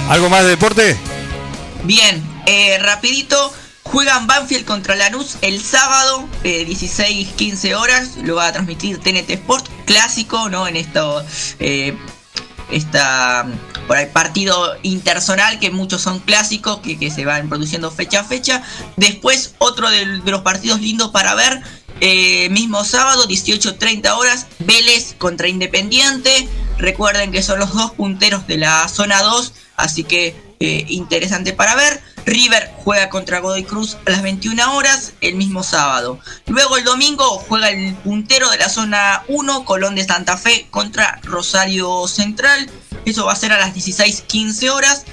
[0.08, 0.96] ¿Algo más de deporte?
[1.84, 3.52] Bien, eh, rapidito.
[3.90, 8.16] Juegan Banfield contra Lanús el sábado, eh, 16-15 horas.
[8.22, 9.66] Lo va a transmitir TNT Sport.
[9.86, 10.68] Clásico, ¿no?
[10.68, 11.24] En esto.
[11.58, 11.96] Eh,
[13.86, 18.24] por ahí, partido interzonal que muchos son clásicos que, que se van produciendo fecha a
[18.24, 18.62] fecha.
[18.96, 21.62] Después otro de, los partidos lindos para ver.
[22.00, 26.46] eh, mismo sábado, 18.30 horas, Vélez contra Independiente.
[26.76, 31.74] Recuerden que son los dos punteros de la zona 2, así que eh, interesante para
[31.74, 32.00] ver.
[32.28, 36.18] River juega contra Godoy Cruz a las 21 horas el mismo sábado.
[36.46, 41.20] Luego el domingo juega el puntero de la zona 1, Colón de Santa Fe contra
[41.22, 42.68] Rosario Central.
[43.06, 45.04] Eso va a ser a las 16.15 horas.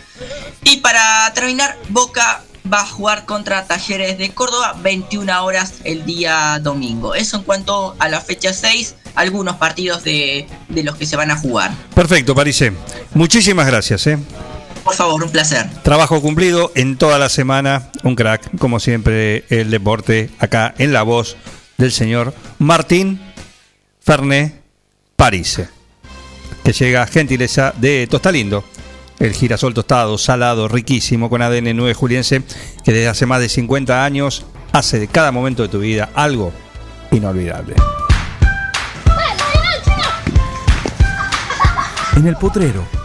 [0.63, 6.59] Y para terminar, Boca va a jugar contra Talleres de Córdoba 21 horas el día
[6.61, 7.15] domingo.
[7.15, 11.31] Eso en cuanto a la fecha 6, algunos partidos de, de los que se van
[11.31, 11.71] a jugar.
[11.93, 12.73] Perfecto, Parise.
[13.13, 14.17] Muchísimas gracias, ¿eh?
[14.85, 15.67] Por favor, un placer.
[15.81, 17.89] Trabajo cumplido en toda la semana.
[18.03, 21.37] Un crack, como siempre, el deporte acá en la voz
[21.79, 23.19] del señor Martín
[23.99, 24.61] Ferné
[25.15, 25.69] Parise.
[26.63, 28.63] Que llega gentileza de Tostalindo,
[29.17, 32.43] El girasol tostado, salado, riquísimo, con ADN 9 juliense,
[32.83, 36.53] que desde hace más de 50 años hace de cada momento de tu vida algo
[37.11, 37.75] inolvidable.
[42.17, 43.04] En el potrero.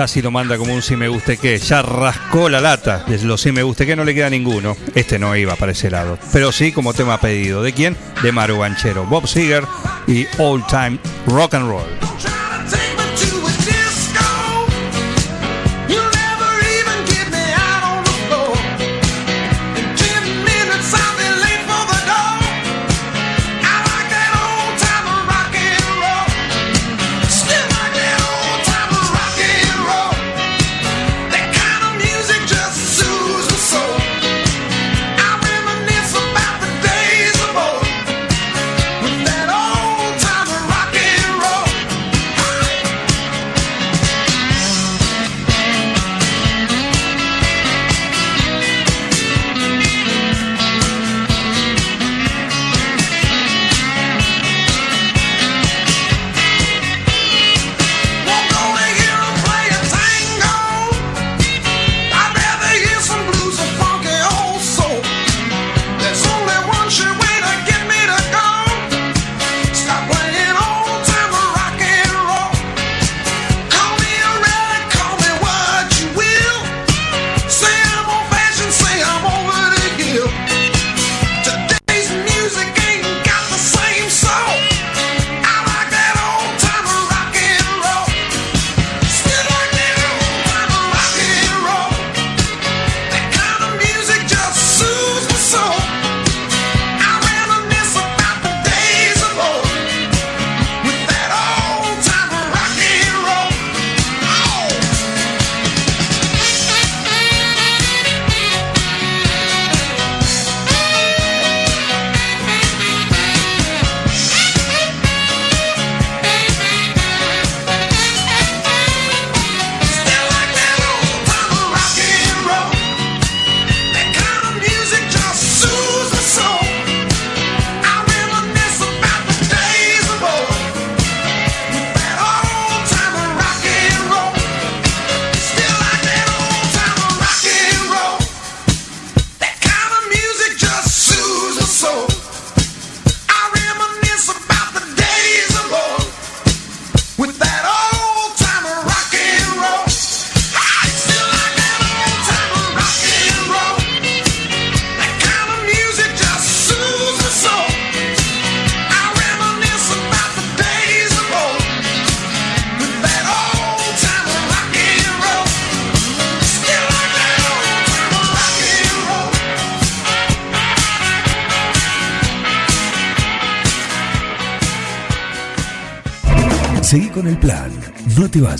[0.00, 1.58] Casi lo manda como un si me guste qué.
[1.58, 3.04] Ya rascó la lata.
[3.06, 4.74] De los si me guste qué no le queda ninguno.
[4.94, 6.18] Este no iba para ese lado.
[6.32, 7.62] Pero sí como tema pedido.
[7.62, 7.98] ¿De quién?
[8.22, 9.04] De Maru Banchero.
[9.04, 9.62] Bob Seger
[10.06, 12.39] y Old Time Rock and Roll.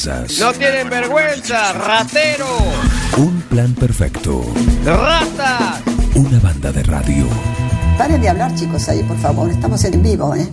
[0.07, 2.47] No tienen vergüenza, ratero,
[3.19, 4.43] Un plan perfecto.
[4.87, 5.79] rata.
[6.15, 7.27] Una banda de radio.
[7.99, 9.51] Paren de hablar, chicos, ahí, por favor.
[9.51, 10.49] Estamos en vivo, ¿eh?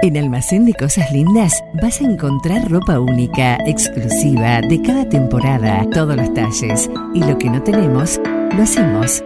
[0.00, 6.16] En Almacén de Cosas Lindas vas a encontrar ropa única, exclusiva, de cada temporada, todos
[6.16, 6.88] los talles.
[7.14, 8.18] Y lo que no tenemos,
[8.56, 9.22] lo hacemos.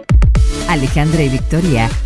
[0.67, 1.89] Alejandra y Victoria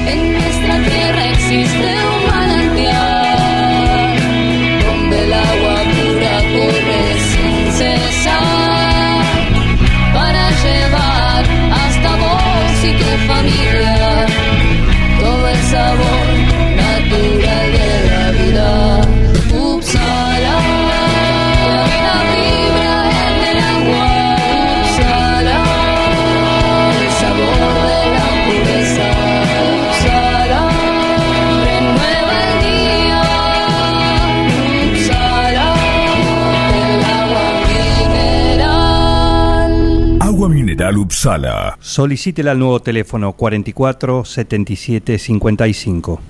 [40.83, 41.77] Agua Mineral Upsala.
[41.79, 46.21] Solicítela al nuevo teléfono 44 77 55.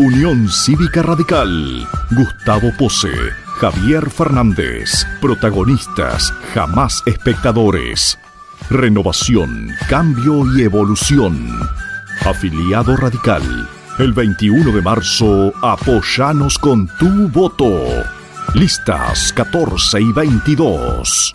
[0.00, 1.86] Unión Cívica Radical.
[2.10, 3.12] Gustavo Pose.
[3.60, 5.06] Javier Fernández.
[5.20, 8.18] Protagonistas, jamás espectadores.
[8.68, 11.48] Renovación, cambio y evolución.
[12.24, 13.68] Afiliado Radical.
[13.98, 17.72] El 21 de marzo, apoyanos con tu voto.
[18.54, 21.34] Listas 14 y 22.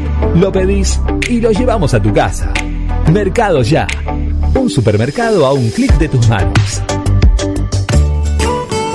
[0.35, 2.51] Lo pedís y lo llevamos a tu casa.
[3.11, 3.87] Mercado Ya.
[4.55, 6.81] Un supermercado a un clic de tus manos.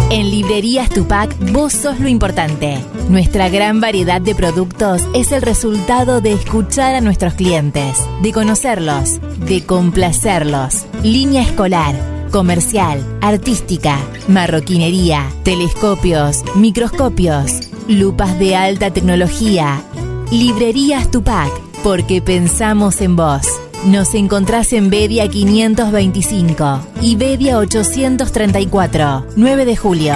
[0.09, 2.79] En Librerías Tupac, vos sos lo importante.
[3.09, 9.21] Nuestra gran variedad de productos es el resultado de escuchar a nuestros clientes, de conocerlos,
[9.47, 10.87] de complacerlos.
[11.03, 11.95] Línea escolar,
[12.31, 13.99] comercial, artística,
[14.29, 19.83] marroquinería, telescopios, microscopios, lupas de alta tecnología.
[20.31, 21.53] Librerías Tupac,
[21.85, 23.43] porque pensamos en vos.
[23.87, 30.15] Nos encontrás en Bedia 525 y Bedia 834, 9 de julio.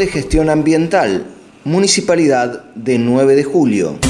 [0.00, 1.26] De Gestión Ambiental,
[1.64, 4.09] Municipalidad de 9 de Julio.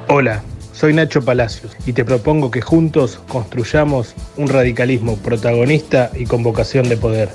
[0.10, 6.44] Hola, soy Nacho Palacios y te propongo que juntos construyamos un radicalismo protagonista y con
[6.44, 7.30] vocación de poder.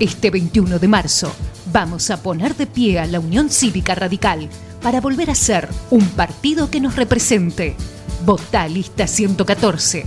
[0.00, 1.30] Este 21 de marzo
[1.72, 4.48] vamos a poner de pie a la Unión Cívica Radical
[4.82, 7.74] para volver a ser un partido que nos represente.
[8.24, 10.06] Votá lista 114,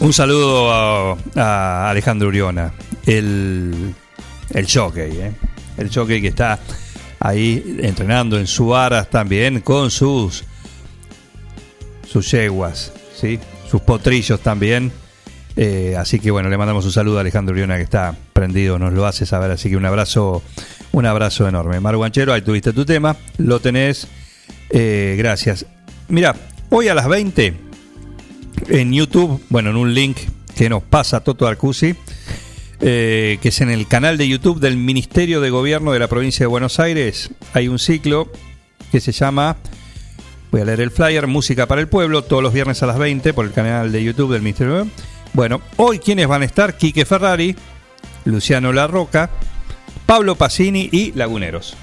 [0.00, 2.72] Un saludo a, Alejandro Uriona,
[3.04, 3.94] el,
[4.48, 5.32] el ¿eh?
[5.76, 6.58] el jockey que está
[7.18, 10.44] ahí entrenando en su aras también con sus
[12.08, 13.38] sus yeguas, ¿sí?
[13.70, 14.90] sus potrillos también.
[15.54, 18.94] Eh, así que bueno, le mandamos un saludo a Alejandro Uriona que está prendido, nos
[18.94, 20.42] lo hace saber, así que un abrazo,
[20.92, 21.78] un abrazo enorme.
[21.78, 24.08] Maru Guanchero, ahí tuviste tu tema, lo tenés,
[24.70, 25.66] eh, gracias.
[26.08, 26.34] Mira,
[26.70, 27.69] hoy a las 20
[28.68, 30.18] en YouTube, bueno, en un link
[30.56, 31.94] que nos pasa Toto Arcusi,
[32.80, 36.44] eh, que es en el canal de YouTube del Ministerio de Gobierno de la provincia
[36.44, 38.30] de Buenos Aires, hay un ciclo
[38.90, 39.56] que se llama,
[40.50, 43.32] voy a leer el flyer, Música para el Pueblo, todos los viernes a las 20
[43.34, 45.04] por el canal de YouTube del Ministerio de Gobierno.
[45.32, 47.54] Bueno, hoy quienes van a estar, Quique Ferrari,
[48.24, 49.30] Luciano Larroca,
[50.06, 51.76] Pablo Pacini y Laguneros.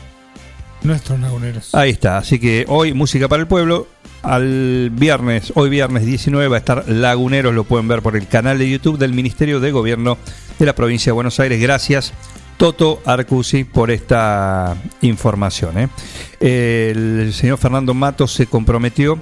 [0.83, 1.73] Nuestros laguneros.
[1.73, 3.87] Ahí está, así que hoy Música para el Pueblo,
[4.21, 8.57] al viernes, hoy viernes 19 va a estar Laguneros, lo pueden ver por el canal
[8.57, 10.17] de YouTube del Ministerio de Gobierno
[10.59, 11.61] de la provincia de Buenos Aires.
[11.61, 12.13] Gracias
[12.57, 15.77] Toto Arcusi por esta información.
[15.77, 15.89] ¿eh?
[16.39, 19.19] El señor Fernando Matos se comprometió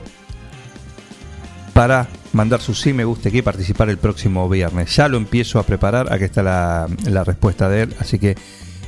[1.73, 4.95] para mandar su sí me gusta aquí y participar el próximo viernes.
[4.95, 8.35] Ya lo empiezo a preparar, aquí está la, la respuesta de él, así que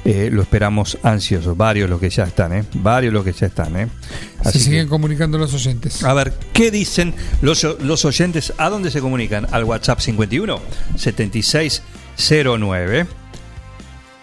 [0.05, 1.57] eh, lo esperamos ansiosos.
[1.57, 2.63] Varios los que ya están, ¿eh?
[2.73, 3.87] Varios los que ya están, ¿eh?
[4.43, 6.03] Se Así siguen que, comunicando los oyentes.
[6.03, 8.53] a ver, ¿qué dicen los, los oyentes?
[8.57, 9.47] ¿A dónde se comunican?
[9.51, 10.59] Al WhatsApp 51
[10.97, 13.07] 7609.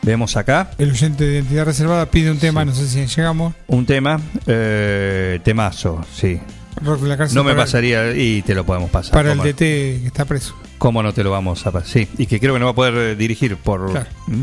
[0.02, 0.70] Vemos acá.
[0.78, 3.54] El oyente de identidad reservada pide un tema, no sé si llegamos.
[3.68, 6.38] Un tema, eh, temazo, sí.
[6.82, 9.12] Rock de la cárcel No me pasaría y te lo podemos pasar.
[9.12, 9.38] Para el.
[9.38, 10.54] DT que está preso.
[10.76, 11.88] ¿Cómo no te lo vamos a pasar?
[11.88, 13.90] Sí, y que creo que no va a poder eh, dirigir por...
[13.90, 14.06] Claro.
[14.26, 14.42] ¿Mm?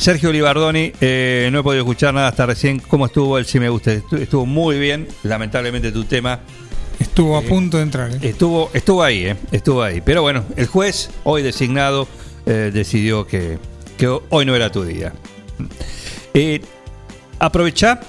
[0.00, 2.78] Sergio Olivardoni, eh, no he podido escuchar nada hasta recién.
[2.80, 3.92] ¿Cómo estuvo el Sí Me Gusta?
[3.92, 5.06] Estu- Estuvo muy bien.
[5.24, 6.40] Lamentablemente tu tema
[6.98, 8.10] Estuvo a punto de entrar.
[8.10, 8.18] ¿eh?
[8.22, 9.36] Estuvo, estuvo ahí, ¿eh?
[9.52, 10.00] estuvo ahí.
[10.00, 12.08] Pero bueno, el juez, hoy designado,
[12.46, 13.58] eh, decidió que,
[13.98, 15.12] que hoy no era tu día.
[16.32, 16.60] Eh,
[17.38, 18.00] aprovecha,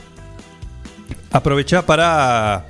[1.32, 2.66] aprovecha para...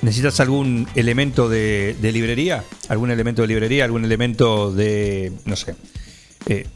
[0.00, 2.64] ¿Necesitas algún elemento de, de librería?
[2.88, 3.84] ¿Algún elemento de librería?
[3.84, 5.74] ¿Algún elemento de, no sé,
[6.46, 6.66] eh,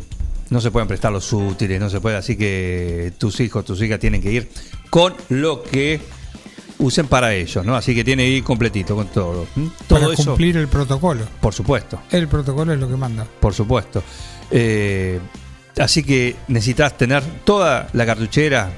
[0.50, 3.98] no se pueden prestar los útiles, no se puede, así que tus hijos, tus hijas
[3.98, 4.48] tienen que ir
[4.90, 6.00] con lo que
[6.78, 7.74] usen para ellos, ¿no?
[7.76, 9.46] Así que tiene que ir completito con todo.
[9.56, 9.68] ¿m?
[9.86, 11.24] Todo Para eso, cumplir el protocolo.
[11.40, 13.26] por supuesto, El protocolo es lo que manda.
[13.40, 14.02] por supuesto.
[14.50, 15.18] Eh,
[15.78, 18.70] así que necesitas tener toda la cartuchera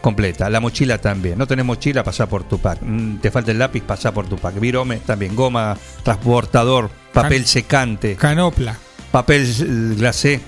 [0.00, 1.36] completa, la mochila también.
[1.36, 2.78] No tenés mochila, pasá por tu pack.
[2.82, 4.58] Mm, Te falta el lápiz, pasá por tu pack.
[4.58, 8.78] Virome también, goma, transportador, papel Can- secante, Canopla,
[9.12, 10.40] papel eh, glacé,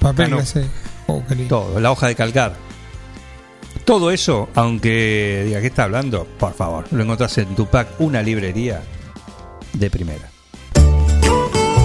[0.00, 0.66] papel glacé.
[1.06, 1.60] Oh, qué lindo.
[1.60, 2.56] todo, la hoja de calcar.
[3.84, 6.26] Todo eso, aunque diga, ¿qué está hablando?
[6.38, 8.82] Por favor, lo encontrás en tu pack, una librería
[9.72, 10.30] de primera.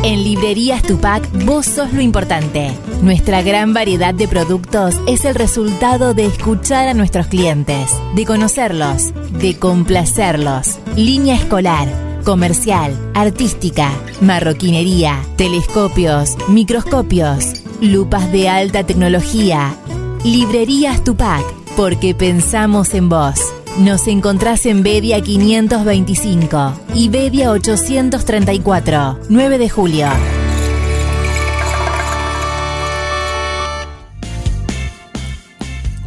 [0.03, 2.71] En Librerías Tupac, vos sos lo importante.
[3.01, 9.11] Nuestra gran variedad de productos es el resultado de escuchar a nuestros clientes, de conocerlos,
[9.39, 10.77] de complacerlos.
[10.95, 11.87] Línea escolar,
[12.23, 13.89] comercial, artística,
[14.21, 19.75] marroquinería, telescopios, microscopios, lupas de alta tecnología.
[20.23, 21.43] Librerías Tupac,
[21.75, 23.35] porque pensamos en vos.
[23.79, 30.07] Nos encontrás en Bedia 525 y Bedia 834, 9 de julio.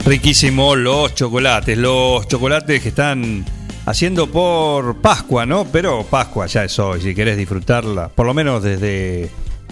[0.04, 3.44] Riquísimo los chocolates, los chocolates que están
[3.84, 5.66] haciendo por Pascua, ¿no?
[5.66, 9.30] Pero Pascua ya es hoy, si querés disfrutarla, por lo menos desde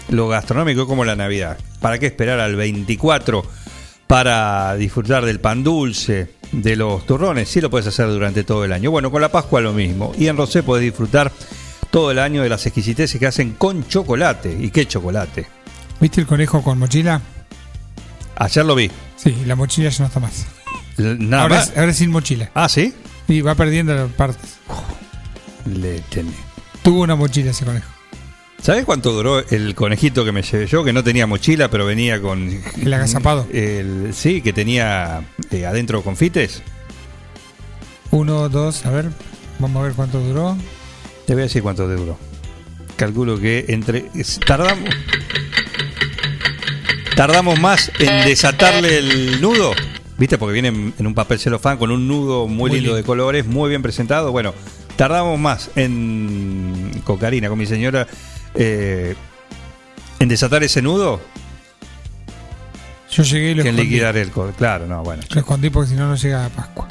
[0.09, 1.59] lo gastronómico como la Navidad.
[1.81, 3.45] ¿Para qué esperar al 24
[4.07, 7.49] para disfrutar del pan dulce, de los turrones?
[7.49, 8.91] Sí lo puedes hacer durante todo el año.
[8.91, 10.13] Bueno, con la Pascua lo mismo.
[10.19, 11.33] Y en Rosé podés disfrutar
[11.91, 14.57] todo el año de las exquisiteces que hacen con chocolate.
[14.61, 15.47] ¿Y qué chocolate?
[16.01, 17.21] ¿Viste el conejo con mochila?
[18.37, 18.91] Ayer lo vi.
[19.17, 20.47] Sí, la mochila ya no está más.
[20.99, 21.71] Nada ahora, más.
[21.71, 22.51] es, ahora es sin mochila.
[22.55, 22.95] Ah, ¿sí?
[23.29, 24.57] Y va perdiendo las partes.
[25.65, 26.35] Le tenés.
[26.83, 27.96] Tuvo una mochila ese conejo.
[28.63, 30.83] ¿Sabes cuánto duró el conejito que me llevé yo?
[30.83, 32.61] Que no tenía mochila, pero venía con.
[32.81, 33.47] ¿El agazapado?
[33.53, 36.63] El, sí, que tenía eh, adentro confites.
[38.11, 39.11] Uno, dos, a ver.
[39.59, 40.57] Vamos a ver cuánto duró.
[41.27, 42.19] Te voy a decir cuánto duró.
[42.97, 44.11] Calculo que entre.
[44.47, 44.91] Tardamos.
[47.15, 49.73] Tardamos más en desatarle el nudo.
[50.19, 50.39] ¿Viste?
[50.39, 53.07] Porque viene en, un papel celofán con un nudo muy, Muy lindo de lindo.
[53.07, 54.33] colores, muy bien presentado.
[54.33, 54.55] Bueno,
[54.97, 56.91] tardamos más en.
[57.05, 58.07] con Karina, con mi señora.
[58.57, 59.15] Eh,
[60.19, 61.21] en desatar ese nudo
[63.11, 63.91] Yo llegué y lo que en escondí.
[63.91, 65.23] liquidar el co- Claro, no, bueno.
[65.31, 66.89] Lo escondí porque si no, no llega a Pascua.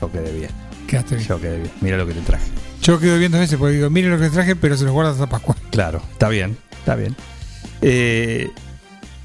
[0.00, 0.50] Yo quedé bien.
[0.86, 1.28] Quedaste bien.
[1.28, 1.70] Yo quedé bien.
[1.80, 2.44] Mira lo que te traje.
[2.82, 5.10] Yo quedo bien dos veces porque digo, mire lo que traje, pero se los guarda
[5.12, 5.56] hasta Pascua.
[5.70, 7.14] Claro, está bien, está bien.
[7.82, 8.50] Eh,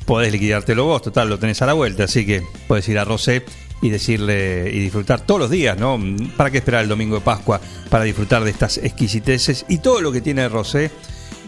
[0.06, 3.44] podés liquidártelo vos, total, lo tenés a la vuelta, así que podés ir a Rosé
[3.82, 6.00] y decirle y disfrutar todos los días, ¿no?
[6.38, 10.12] ¿Para qué esperar el domingo de Pascua para disfrutar de estas exquisiteces y todo lo
[10.12, 10.92] que tiene Rosé,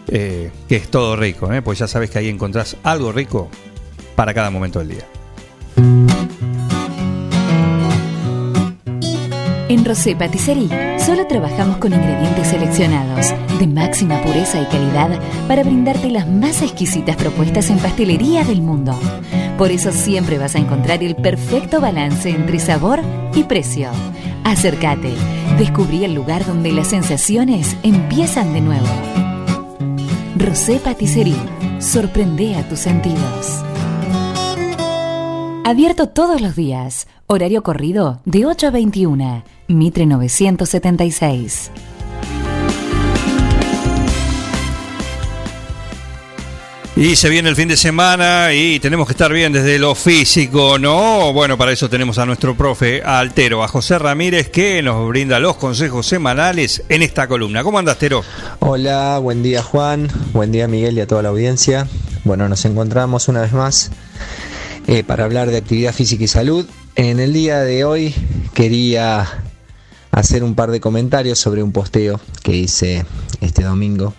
[0.07, 1.61] eh, que es todo rico, ¿eh?
[1.61, 3.49] Pues ya sabes que ahí encontrás algo rico
[4.15, 5.05] para cada momento del día.
[9.69, 16.09] En Rosé Patisserie solo trabajamos con ingredientes seleccionados de máxima pureza y calidad para brindarte
[16.09, 18.97] las más exquisitas propuestas en pastelería del mundo.
[19.57, 23.01] Por eso siempre vas a encontrar el perfecto balance entre sabor
[23.35, 23.89] y precio.
[24.45, 25.13] Acércate,
[25.57, 29.26] descubrí el lugar donde las sensaciones empiezan de nuevo.
[30.39, 31.35] Rosé Patisserie,
[31.79, 33.63] sorprende a tus sentidos.
[35.65, 37.07] Abierto todos los días.
[37.25, 39.43] Horario corrido de 8 a 21.
[39.67, 41.71] Mitre 976.
[46.97, 50.79] Y se viene el fin de semana y tenemos que estar bien desde lo físico,
[50.79, 51.31] ¿no?
[51.31, 55.57] Bueno, para eso tenemos a nuestro profe Altero, a José Ramírez, que nos brinda los
[55.57, 57.61] consejos semanales en esta columna.
[57.61, 58.23] ¿Cómo andas, Tero?
[58.57, 61.87] Hola, buen día Juan, buen día Miguel y a toda la audiencia.
[62.23, 63.91] Bueno, nos encontramos una vez más
[64.87, 66.65] eh, para hablar de actividad física y salud.
[66.95, 68.15] En el día de hoy
[68.55, 69.43] quería
[70.09, 73.05] hacer un par de comentarios sobre un posteo que hice
[73.39, 74.15] este domingo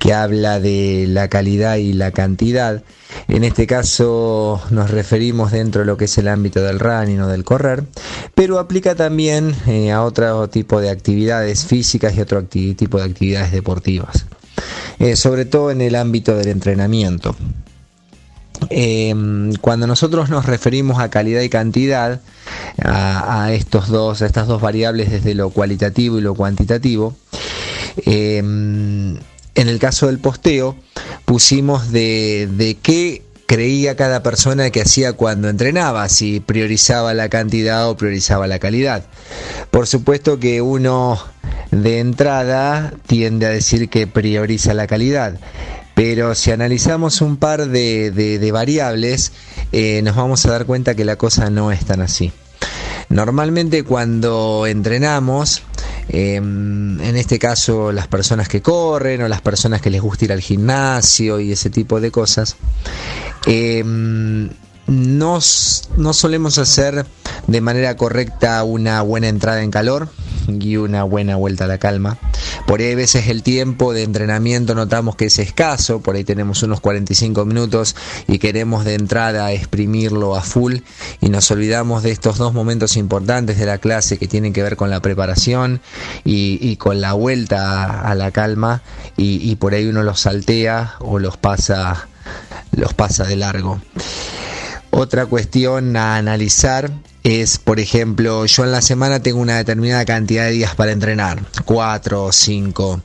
[0.00, 2.82] que habla de la calidad y la cantidad.
[3.28, 7.28] En este caso nos referimos dentro de lo que es el ámbito del running o
[7.28, 7.84] del correr,
[8.34, 13.52] pero aplica también eh, a otro tipo de actividades físicas y otro tipo de actividades
[13.52, 14.26] deportivas,
[14.98, 17.36] Eh, sobre todo en el ámbito del entrenamiento.
[18.70, 19.14] Eh,
[19.60, 22.20] cuando nosotros nos referimos a calidad y cantidad,
[22.82, 27.16] a, estos dos, a estas dos variables desde lo cualitativo y lo cuantitativo,
[29.54, 30.76] en el caso del posteo,
[31.24, 37.88] pusimos de, de qué creía cada persona que hacía cuando entrenaba, si priorizaba la cantidad
[37.88, 39.04] o priorizaba la calidad.
[39.70, 41.18] Por supuesto que uno
[41.72, 45.38] de entrada tiende a decir que prioriza la calidad.
[45.94, 49.32] Pero si analizamos un par de, de- variables,
[49.72, 52.32] eh, nos vamos a dar cuenta que la cosa no es tan así.
[53.10, 55.62] Normalmente cuando entrenamos,
[56.08, 60.32] eh, en este caso las personas que corren o las personas que les gusta ir
[60.32, 62.56] al gimnasio y ese tipo de cosas,
[63.46, 63.82] eh,
[64.90, 65.38] no,
[65.96, 67.06] no solemos hacer
[67.46, 70.08] de manera correcta una buena entrada en calor
[70.48, 72.18] y una buena vuelta a la calma.
[72.66, 76.64] Por ahí a veces el tiempo de entrenamiento notamos que es escaso, por ahí tenemos
[76.64, 77.94] unos 45 minutos
[78.26, 80.78] y queremos de entrada exprimirlo a full
[81.20, 84.74] y nos olvidamos de estos dos momentos importantes de la clase que tienen que ver
[84.74, 85.80] con la preparación
[86.24, 88.82] y, con la vuelta a, a la calma
[89.16, 92.08] y, y por ahí uno los saltea o los pasa,
[92.72, 93.80] los pasa de largo.
[94.90, 96.90] Otra cuestión a analizar
[97.22, 101.40] es, por ejemplo, yo en la semana tengo una determinada cantidad de días para entrenar,
[101.64, 103.00] cuatro o cinco.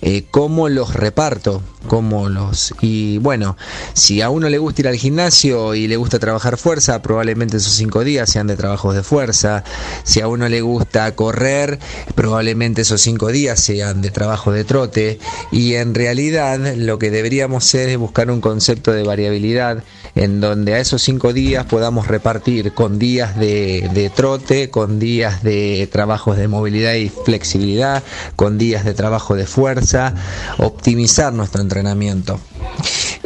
[0.00, 1.62] Eh, ¿Cómo los reparto?
[1.86, 2.74] ¿Cómo los...?
[2.80, 3.56] Y bueno,
[3.92, 7.72] si a uno le gusta ir al gimnasio y le gusta trabajar fuerza, probablemente esos
[7.72, 9.64] cinco días sean de trabajos de fuerza.
[10.04, 11.78] Si a uno le gusta correr,
[12.14, 15.18] probablemente esos cinco días sean de trabajo de trote.
[15.52, 19.84] Y en realidad lo que deberíamos hacer es buscar un concepto de variabilidad
[20.14, 25.42] en donde a esos cinco días podamos repartir con días de, de trote, con días
[25.42, 28.02] de trabajos de movilidad y flexibilidad,
[28.34, 30.14] con días de trabajo de fuerza,
[30.58, 31.75] optimizar nuestro entrenamiento.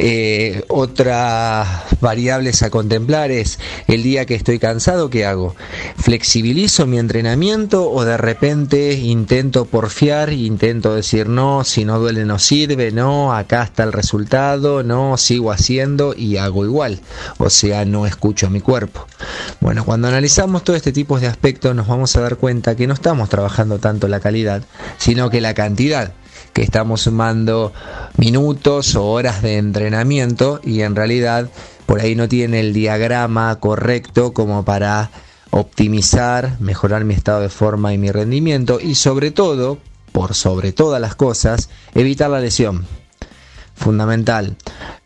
[0.03, 1.67] Eh, otras
[1.99, 5.55] variables a contemplar es el día que estoy cansado, ¿qué hago?
[5.97, 12.39] ¿Flexibilizo mi entrenamiento o de repente intento porfiar, intento decir no, si no duele no
[12.39, 16.99] sirve, no, acá está el resultado, no, sigo haciendo y hago igual?
[17.37, 19.05] O sea, no escucho a mi cuerpo.
[19.59, 22.95] Bueno, cuando analizamos todo este tipo de aspectos nos vamos a dar cuenta que no
[22.95, 24.63] estamos trabajando tanto la calidad,
[24.97, 26.13] sino que la cantidad
[26.53, 27.73] que estamos sumando
[28.17, 31.49] minutos o horas de entrenamiento y en realidad
[31.85, 35.11] por ahí no tiene el diagrama correcto como para
[35.51, 39.77] optimizar, mejorar mi estado de forma y mi rendimiento y sobre todo,
[40.11, 42.85] por sobre todas las cosas, evitar la lesión.
[43.81, 44.55] Fundamental.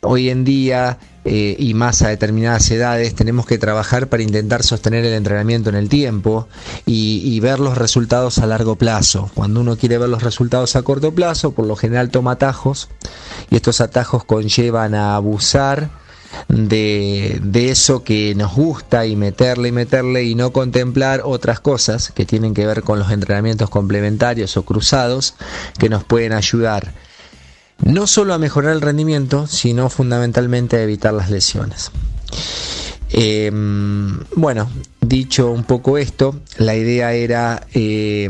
[0.01, 5.05] Hoy en día eh, y más a determinadas edades tenemos que trabajar para intentar sostener
[5.05, 6.49] el entrenamiento en el tiempo
[6.85, 9.31] y, y ver los resultados a largo plazo.
[9.33, 12.89] Cuando uno quiere ver los resultados a corto plazo, por lo general toma atajos
[13.49, 15.89] y estos atajos conllevan a abusar
[16.49, 22.11] de, de eso que nos gusta y meterle y meterle y no contemplar otras cosas
[22.11, 25.35] que tienen que ver con los entrenamientos complementarios o cruzados
[25.79, 26.93] que nos pueden ayudar
[27.83, 31.91] no solo a mejorar el rendimiento, sino fundamentalmente a evitar las lesiones.
[33.11, 33.51] Eh,
[34.35, 34.69] bueno,
[35.01, 38.29] dicho un poco esto, la idea era eh,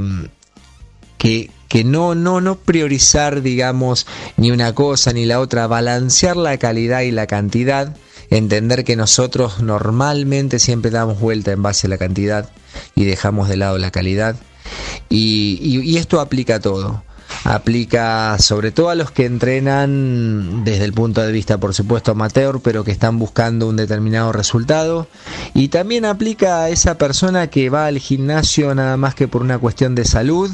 [1.18, 4.06] que, que no, no, no priorizar, digamos,
[4.38, 7.96] ni una cosa ni la otra, balancear la calidad y la cantidad,
[8.30, 12.50] entender que nosotros normalmente siempre damos vuelta en base a la cantidad
[12.96, 14.36] y dejamos de lado la calidad.
[15.10, 17.04] Y, y- y esto aplica a todo.
[17.44, 22.60] Aplica sobre todo a los que entrenan desde el punto de vista, por supuesto, amateur,
[22.62, 25.08] pero que están buscando un determinado resultado.
[25.54, 29.60] Y también aplica a esa persona que va al gimnasio nada más que por una
[29.60, 30.52] cuestión de salud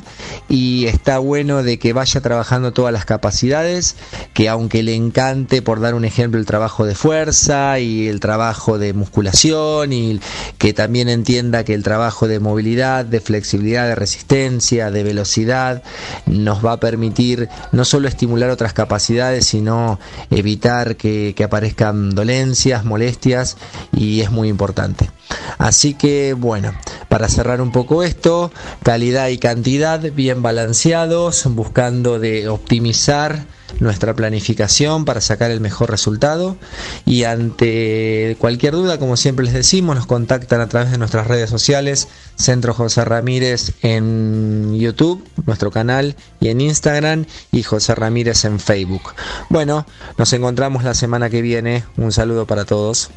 [0.50, 3.96] y está bueno de que vaya trabajando todas las capacidades,
[4.34, 8.78] que aunque le encante, por dar un ejemplo, el trabajo de fuerza y el trabajo
[8.78, 10.20] de musculación y
[10.58, 15.84] que también entienda que el trabajo de movilidad, de flexibilidad, de resistencia, de velocidad,
[16.26, 20.00] nos va a permitir no solo estimular otras capacidades, sino
[20.30, 23.58] evitar que, aparezcan dolencias, molestias
[23.92, 25.10] y es muy importante.
[25.58, 26.74] Así que bueno,
[27.10, 28.52] para cerrar un poco esto,
[28.84, 33.46] calidad y cantidad bien balanceados, buscando de optimizar
[33.80, 36.58] nuestra planificación para sacar el mejor resultado
[37.06, 41.50] y ante cualquier duda, como siempre les decimos, nos contactan a través de nuestras redes
[41.50, 48.60] sociales, Centro José Ramírez en YouTube, nuestro canal, y en Instagram, y José Ramírez en
[48.60, 49.14] Facebook.
[49.50, 49.86] Bueno,
[50.18, 51.84] nos encontramos la semana que viene.
[51.98, 53.10] Un saludo para todos.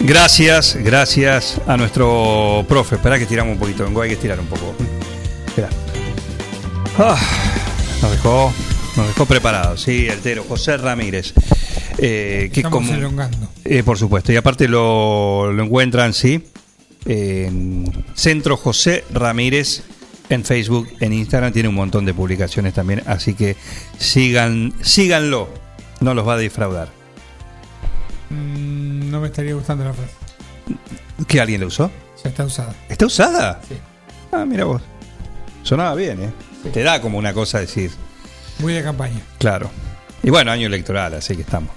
[0.00, 2.96] Gracias, gracias a nuestro profe.
[2.96, 4.74] Espera que estiramos un poquito, vengo, hay que estirar un poco.
[5.46, 5.68] Espera.
[6.98, 7.18] Ah,
[8.02, 8.52] nos dejó,
[8.96, 11.34] nos dejó preparados, sí, altero, José Ramírez.
[11.98, 13.48] Eh, que Estamos como- elongando.
[13.64, 16.44] eh, por supuesto, y aparte lo, lo encuentran, sí,
[17.04, 19.82] en Centro José Ramírez
[20.30, 23.56] en Facebook, en Instagram, tiene un montón de publicaciones también, así que
[23.98, 25.48] sigan, síganlo,
[26.00, 26.88] no los va a defraudar.
[28.30, 30.12] Mm, no me estaría gustando la frase.
[31.26, 31.90] ¿Que alguien lo usó?
[32.22, 32.74] Ya está usada.
[32.88, 33.60] ¿Está usada?
[33.68, 33.74] Sí.
[34.32, 34.80] Ah, mira vos.
[35.62, 36.30] Sonaba bien, ¿eh?
[36.72, 37.90] Te da como una cosa decir,
[38.58, 39.20] Muy de campaña.
[39.38, 39.70] claro.
[40.22, 41.70] Y bueno, año electoral, así que estamos.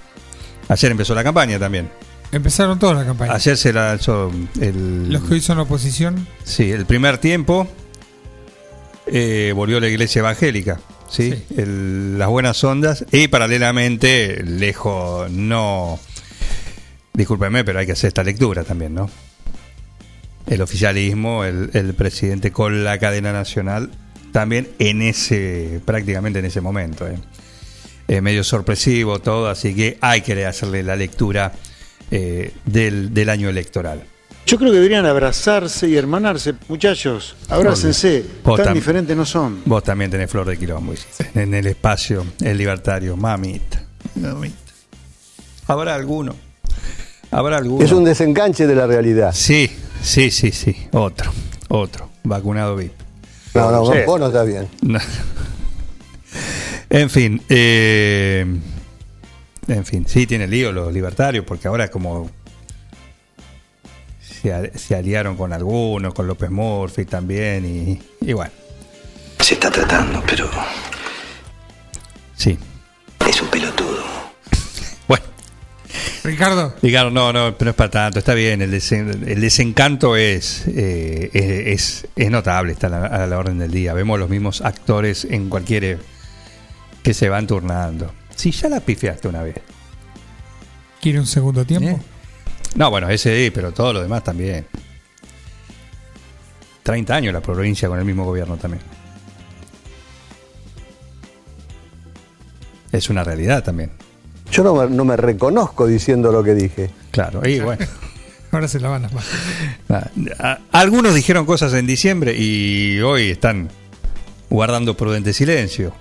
[0.67, 1.89] Ayer empezó la campaña también.
[2.31, 3.33] Empezaron toda la campaña.
[3.33, 5.09] Ayer se lanzó el...
[5.11, 7.67] Los que hoy son oposición, Sí, el primer tiempo
[9.05, 10.79] eh, volvió la iglesia evangélica,
[11.09, 11.43] ¿sí?
[11.55, 15.99] El- las buenas ondas y paralelamente, lejos, no...
[17.13, 19.09] Discúlpeme, pero hay que hacer esta lectura también, ¿no?
[20.47, 23.91] El oficialismo, el, el presidente con la cadena nacional,
[24.31, 27.17] también en ese, prácticamente en ese momento, ¿eh?
[28.07, 31.53] Eh, medio sorpresivo todo, así que hay que hacerle la lectura
[32.11, 34.03] eh, del, del año electoral.
[34.45, 37.37] Yo creo que deberían abrazarse y hermanarse, muchachos.
[37.47, 38.25] Abrácense.
[38.43, 39.61] Vos Tan diferentes no son.
[39.65, 41.29] Vos también tenés flor de quilombo, hiciste.
[41.33, 43.85] en el espacio, el libertario, mamita.
[44.15, 44.57] mamita.
[45.67, 46.35] ¿Habrá alguno?
[47.33, 47.83] ¿Habrá alguno?
[47.83, 49.31] Es un desenganche de la realidad.
[49.33, 49.69] Sí,
[50.01, 50.75] sí, sí, sí.
[50.91, 51.31] Otro,
[51.69, 52.09] otro.
[52.23, 52.93] Vacunado VIP.
[53.55, 53.99] No, no, Sí.
[54.05, 54.67] vos no estás bien.
[54.81, 54.99] No.
[56.89, 58.45] En fin, eh,
[59.67, 62.29] en fin, sí tiene lío los libertarios, porque ahora como
[64.21, 68.51] se, se aliaron con algunos, con López Murphy también, y, y bueno.
[69.39, 70.47] Se está tratando, pero
[72.35, 72.57] Sí.
[73.27, 74.03] es un pelotudo.
[76.23, 76.73] Ricardo.
[76.81, 80.63] Ricardo, no, no, pero no es para tanto, está bien, el, desen- el desencanto es,
[80.67, 81.29] eh,
[81.73, 83.93] es, notable, está a la, a la orden del día.
[83.93, 85.83] Vemos los mismos actores en cualquier...
[85.83, 85.97] eh,
[87.03, 88.13] que se van turnando.
[88.33, 89.55] Si ya la pifiaste una vez.
[91.01, 91.89] ¿quiere un segundo tiempo?
[91.89, 91.97] ¿Eh?
[92.75, 94.65] No, bueno, ese sí, pero todo lo demás también.
[96.83, 98.81] 30 años la provincia con el mismo gobierno también.
[102.93, 103.91] Es una realidad también.
[104.53, 106.89] Yo no me, no me reconozco diciendo lo que dije.
[107.11, 107.85] Claro, y bueno.
[108.51, 109.09] Ahora se la van a.
[109.89, 110.09] Ah,
[110.39, 113.69] a- Algunos dijeron cosas en diciembre y hoy están
[114.49, 115.93] guardando prudente silencio.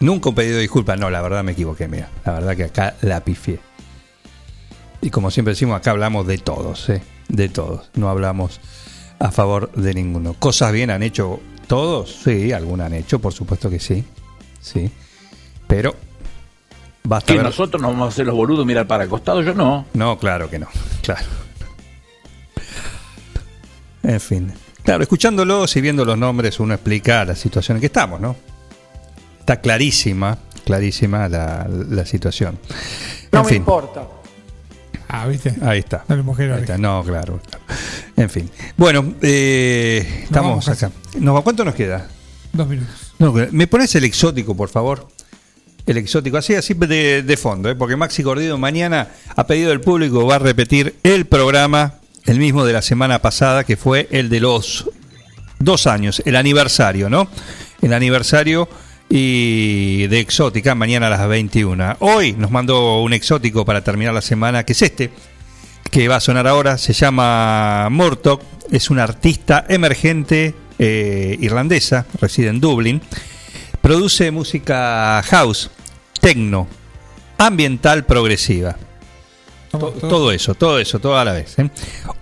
[0.00, 0.98] Nunca un pedido de disculpas.
[0.98, 2.08] No, la verdad me equivoqué, mira.
[2.24, 3.60] La verdad que acá la pifié.
[5.00, 7.02] Y como siempre decimos, acá hablamos de todos, ¿eh?
[7.28, 7.88] De todos.
[7.94, 8.60] No hablamos
[9.20, 10.34] a favor de ninguno.
[10.34, 12.20] ¿Cosas bien han hecho todos?
[12.24, 14.04] Sí, algunas han hecho, por supuesto que sí.
[14.60, 14.90] Sí.
[15.68, 15.94] Pero
[17.04, 19.54] basta Que ver- nosotros nos vamos a hacer los boludos mirar para el costado, yo
[19.54, 19.86] no.
[19.94, 20.68] no, claro que no.
[21.02, 21.26] Claro.
[24.02, 24.52] En fin.
[24.82, 28.34] Claro, escuchándolos y viendo los nombres, uno explica la situación en que estamos, ¿no?
[29.40, 32.58] Está clarísima, clarísima la, la situación.
[33.30, 33.58] No en me fin.
[33.58, 34.04] importa.
[35.08, 35.54] Ah, ¿viste?
[35.62, 36.04] Ahí está.
[36.08, 36.78] Ahí está.
[36.78, 37.40] No, claro.
[37.48, 37.64] claro.
[38.16, 38.48] En fin.
[38.76, 40.90] Bueno, eh, estamos acá.
[41.42, 42.06] ¿Cuánto nos queda?
[42.52, 43.12] Dos minutos.
[43.18, 45.06] No, ¿Me pones el exótico, por favor?
[45.90, 47.74] El exótico, así, así de, fondo, ¿eh?
[47.74, 51.94] porque Maxi Gordido mañana, a pedido del público, va a repetir el programa,
[52.26, 54.88] el mismo de la semana pasada, que fue el de los
[55.58, 57.26] dos años, el aniversario, ¿no?
[57.82, 58.68] El aniversario
[59.08, 61.96] y de exótica, mañana a las 21.
[61.98, 65.10] Hoy nos mandó un exótico para terminar la semana, que es este,
[65.90, 72.46] que va a sonar ahora, se llama Murdoch, es una artista emergente eh, irlandesa, reside
[72.46, 73.02] en Dublín,
[73.80, 75.68] produce música house,
[76.20, 76.66] techno,
[77.38, 78.76] ambiental progresiva.
[79.70, 81.58] To- todo eso, todo eso, todo a la vez.
[81.58, 81.70] ¿eh?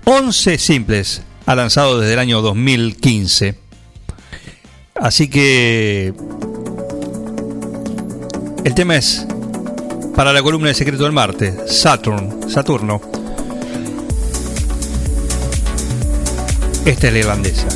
[0.05, 3.59] 11 simples ha lanzado desde el año 2015.
[4.95, 6.13] Así que
[8.65, 9.27] el tema es
[10.15, 13.01] para la columna de Secreto del Marte, Saturn, Saturno.
[16.85, 17.67] Esta es la irlandesa.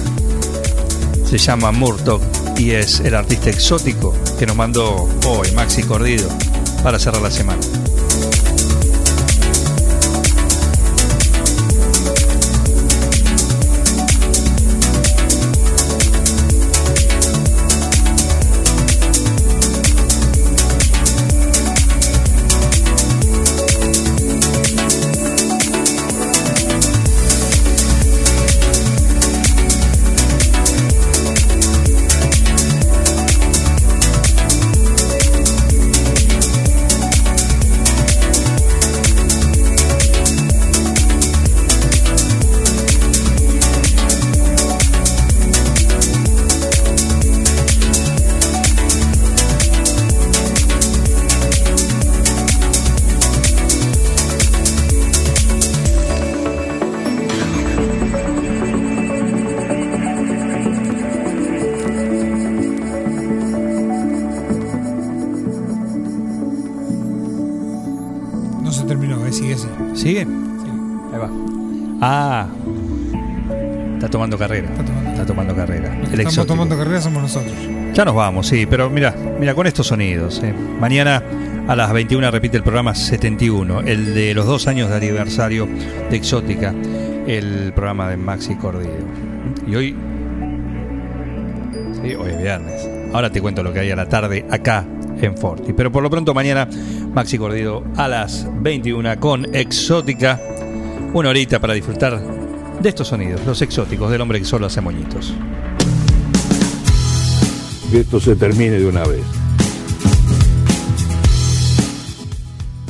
[1.24, 2.22] Se llama Murdoch
[2.62, 6.28] y es el artista exótico que nos mandó hoy Maxi Cordido
[6.84, 7.60] para cerrar la semana.
[77.94, 80.42] Ya nos vamos, sí, pero mira, mira con estos sonidos.
[80.42, 80.54] eh.
[80.80, 81.22] Mañana
[81.68, 85.68] a las 21 repite el programa 71, el de los dos años de aniversario
[86.10, 86.74] de Exótica,
[87.26, 88.94] el programa de Maxi Cordido.
[89.66, 89.94] Y hoy,
[92.02, 92.88] sí, hoy es viernes.
[93.12, 94.86] Ahora te cuento lo que hay a la tarde acá
[95.20, 95.74] en Forti.
[95.74, 96.66] Pero por lo pronto mañana
[97.12, 100.40] Maxi Cordido a las 21 con Exótica,
[101.12, 102.18] una horita para disfrutar
[102.80, 105.34] de estos sonidos, los exóticos del hombre que solo hace moñitos.
[107.92, 109.20] Que esto se termine de una vez.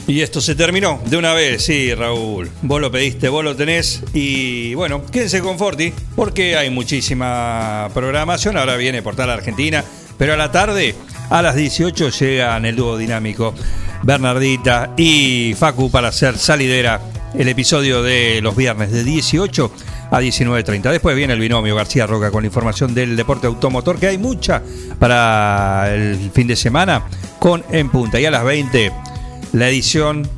[0.06, 2.48] Y esto se terminó de una vez, sí, Raúl.
[2.62, 4.04] Vos lo pediste, vos lo tenés.
[4.14, 8.56] Y bueno, quédense con Forti, porque hay muchísima programación.
[8.56, 9.82] Ahora viene Portal Argentina,
[10.16, 10.94] pero a la tarde,
[11.30, 13.54] a las 18, llegan el dúo dinámico
[14.04, 17.00] Bernardita y Facu para hacer salidera
[17.34, 19.72] el episodio de los viernes de 18
[20.12, 20.90] a 19.30.
[20.90, 24.62] Después viene el binomio García Roca con la información del deporte automotor, que hay mucha
[24.98, 27.06] para el fin de semana
[27.38, 28.20] con En Punta.
[28.20, 28.92] Y a las 20
[29.54, 30.28] la edición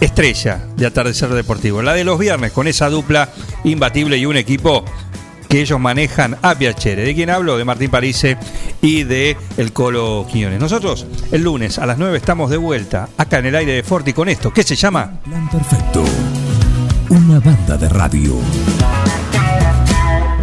[0.00, 1.80] estrella de Atardecer Deportivo.
[1.80, 3.28] La de los viernes con esa dupla
[3.64, 4.84] imbatible y un equipo
[5.48, 7.04] que ellos manejan a Piacere.
[7.04, 7.56] ¿De quién hablo?
[7.56, 8.36] De Martín Parise
[8.82, 10.60] y de El Colo Quiñones.
[10.60, 14.12] Nosotros el lunes a las 9 estamos de vuelta acá en el aire de Forti
[14.12, 14.52] con esto.
[14.52, 15.20] ¿Qué se llama?
[15.52, 16.04] Perfecto.
[17.10, 18.36] Una banda de radio.